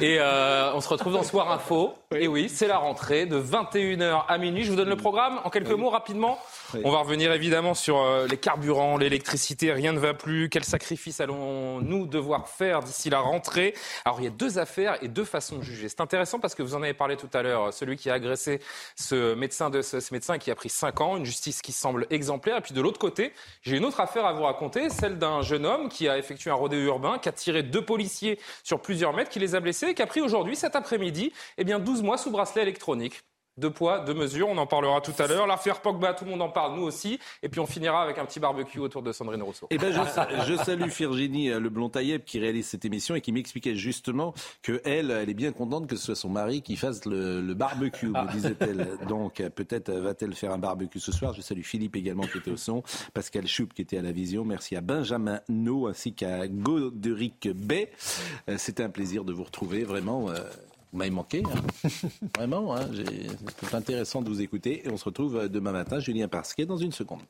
Et 0.01 0.19
euh, 0.21 0.73
on 0.75 0.81
se 0.81 0.89
retrouve 0.89 1.15
dans 1.15 1.23
Soir 1.23 1.51
Info. 1.51 1.95
Et 2.15 2.29
oui, 2.29 2.49
c'est 2.49 2.69
la 2.69 2.79
rentrée 2.79 3.27
de 3.27 3.41
21h 3.41 4.25
à 4.29 4.39
minuit. 4.39 4.65
Je 4.65 4.71
vous 4.71 4.77
donne 4.77 4.89
le 4.89 4.97
programme 4.97 5.41
en 5.45 5.51
quelques 5.51 5.71
mots 5.73 5.91
rapidement. 5.91 6.39
On 6.85 6.91
va 6.91 6.99
revenir 6.99 7.33
évidemment 7.33 7.75
sur 7.75 8.01
euh, 8.01 8.27
les 8.27 8.37
carburants, 8.37 8.97
l'électricité, 8.99 9.73
rien 9.73 9.93
ne 9.93 9.99
va 9.99 10.13
plus. 10.13 10.49
Quel 10.49 10.65
sacrifice 10.65 11.21
allons-nous 11.21 12.07
devoir 12.07 12.49
faire 12.49 12.81
d'ici 12.81 13.09
la 13.09 13.21
rentrée? 13.21 13.75
Alors 14.05 14.21
il 14.21 14.25
y 14.25 14.27
a 14.27 14.31
deux 14.31 14.59
affaires 14.59 14.99
et 15.03 15.09
deux 15.09 15.25
façons 15.25 15.59
de 15.59 15.63
juger. 15.63 15.89
C'est 15.89 16.01
intéressant 16.01 16.39
parce 16.39 16.55
que 16.55 16.63
vous 16.63 16.75
en 16.75 16.83
avez 16.83 16.95
parlé 16.95 17.17
tout 17.17 17.31
à 17.33 17.43
l'heure, 17.43 17.73
celui 17.73 17.97
qui 17.97 18.11
a 18.11 18.15
agressé 18.15 18.61
ce 18.97 19.35
médecin 19.35 19.71
de 19.71 19.81
ce, 19.81 20.01
ce 20.01 20.13
médecin 20.13 20.39
qui 20.39 20.51
a 20.51 20.55
pris 20.55 20.69
5 20.69 21.01
ans, 21.01 21.17
une 21.17 21.25
justice 21.25 21.63
qui 21.63 21.73
semble 21.73 22.07
exemplaire. 22.11 22.59
Et 22.59 22.61
puis 22.61 22.75
de 22.75 22.81
l'autre 22.81 22.99
côté, 22.99 23.33
j'ai 23.63 23.77
une 23.77 23.85
autre 23.85 24.01
affaire 24.01 24.27
à 24.27 24.33
vous 24.33 24.43
raconter, 24.43 24.91
celle 24.91 25.19
d'un 25.19 25.43
jeune 25.43 25.65
homme 25.65 25.89
qui 25.89 26.09
a 26.09 26.19
effectué 26.19 26.51
un 26.51 26.55
rodéo 26.55 26.81
urbain, 26.81 27.19
qui 27.19 27.29
a 27.29 27.33
tiré 27.33 27.63
deux 27.63 27.85
policiers 27.85 28.39
sur 28.63 28.81
plusieurs 28.81 29.15
mètres, 29.15 29.31
qui 29.31 29.39
les 29.39 29.55
a 29.55 29.61
blessés 29.61 29.87
et 29.87 29.95
qui 29.95 30.03
a 30.03 30.07
pris 30.07 30.21
aujourd'hui, 30.21 30.57
cet 30.57 30.77
après-midi, 30.77 31.33
eh 31.57 31.65
bien 31.65 31.79
12 31.79 32.03
mois 32.03 32.19
sous 32.19 32.31
bracelet 32.31 32.63
électronique. 32.63 33.23
Deux 33.59 33.71
poids, 33.71 33.99
deux 33.99 34.15
mesures, 34.15 34.49
on 34.49 34.57
en 34.57 34.67
parlera 34.67 35.01
tout 35.01 35.13
à 35.19 35.27
l'heure. 35.27 35.49
L'affaire 35.49 35.81
Pogba, 35.81 36.15
tout 36.15 36.25
le 36.25 36.31
monde 36.31 36.43
en 36.43 36.49
parle, 36.49 36.77
nous 36.77 36.85
aussi. 36.85 37.19
Et 37.43 37.49
puis 37.49 37.59
on 37.59 37.67
finira 37.67 38.03
avec 38.03 38.17
un 38.17 38.25
petit 38.25 38.39
barbecue 38.39 38.79
autour 38.79 39.03
de 39.03 39.11
Sandrine 39.11 39.43
Rousseau. 39.43 39.67
Eh 39.71 39.79
ben, 39.79 39.93
je, 39.93 40.45
je 40.53 40.57
salue 40.57 40.89
Virginie 40.89 41.51
euh, 41.51 41.59
Leblond-Tailleb 41.59 42.23
qui 42.23 42.39
réalise 42.39 42.69
cette 42.69 42.85
émission 42.85 43.17
et 43.17 43.21
qui 43.21 43.33
m'expliquait 43.33 43.75
justement 43.75 44.33
que 44.63 44.81
elle, 44.85 45.11
elle 45.11 45.29
est 45.29 45.35
bien 45.35 45.51
contente 45.51 45.89
que 45.89 45.97
ce 45.97 46.05
soit 46.07 46.15
son 46.15 46.29
mari 46.29 46.63
qui 46.63 46.77
fasse 46.77 47.05
le, 47.05 47.41
le 47.41 47.55
barbecue, 47.55 48.11
me 48.11 48.31
disait-elle. 48.31 48.97
Donc 49.09 49.41
euh, 49.41 49.51
peut-être 49.51 49.89
euh, 49.89 50.03
va-t-elle 50.03 50.35
faire 50.35 50.53
un 50.53 50.59
barbecue 50.59 51.01
ce 51.01 51.11
soir? 51.11 51.35
Je 51.35 51.41
salue 51.41 51.63
Philippe 51.63 51.97
également 51.97 52.29
qui 52.29 52.39
était 52.39 52.53
au 52.53 52.57
son, 52.57 52.85
Pascal 53.13 53.49
Choup 53.49 53.71
qui 53.75 53.83
était 53.83 53.99
à 53.99 54.03
la 54.03 54.13
vision. 54.13 54.45
Merci 54.45 54.77
à 54.77 54.81
Benjamin 54.81 55.41
No 55.49 55.89
ainsi 55.89 56.13
qu'à 56.13 56.47
Goderic 56.47 57.49
Bay. 57.53 57.91
C'était 58.57 58.85
un 58.85 58.91
plaisir 58.91 59.25
de 59.25 59.33
vous 59.33 59.45
retrouver 59.45 59.83
vraiment. 59.83 60.29
Vous 60.93 60.99
m'avez 60.99 61.11
manqué, 61.11 61.43
hein. 61.45 61.89
vraiment. 62.37 62.75
Hein, 62.75 62.89
C'est 63.61 63.75
intéressant 63.75 64.23
de 64.23 64.29
vous 64.29 64.41
écouter 64.41 64.87
et 64.87 64.91
on 64.91 64.97
se 64.97 65.05
retrouve 65.05 65.37
euh, 65.37 65.49
demain 65.49 65.73
matin, 65.73 66.01
Julien 66.01 66.29
Parsquet, 66.29 66.67
dans 66.67 66.77
une 66.77 66.93
seconde. 66.93 67.23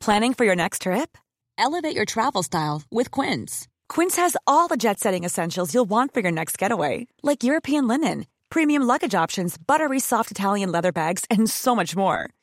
Planning 0.00 0.34
for 0.34 0.44
your 0.44 0.56
next 0.56 0.82
trip? 0.82 1.16
Elevate 1.58 1.94
your 1.94 2.06
travel 2.06 2.42
style 2.42 2.82
with 2.90 3.10
Quince. 3.10 3.68
Quince 3.88 4.16
has 4.16 4.36
all 4.46 4.66
the 4.66 4.78
jet 4.78 4.98
setting 4.98 5.24
essentials 5.24 5.74
you'll 5.74 5.88
want 5.88 6.14
for 6.14 6.20
your 6.20 6.32
next 6.32 6.56
getaway, 6.58 7.06
like 7.22 7.44
European 7.44 7.86
linen, 7.86 8.26
premium 8.48 8.82
luggage 8.82 9.14
options, 9.14 9.58
buttery 9.58 10.00
soft 10.00 10.30
Italian 10.30 10.72
leather 10.72 10.90
bags, 10.92 11.24
and 11.30 11.50
so 11.50 11.76
much 11.76 11.94
more. 11.94 12.30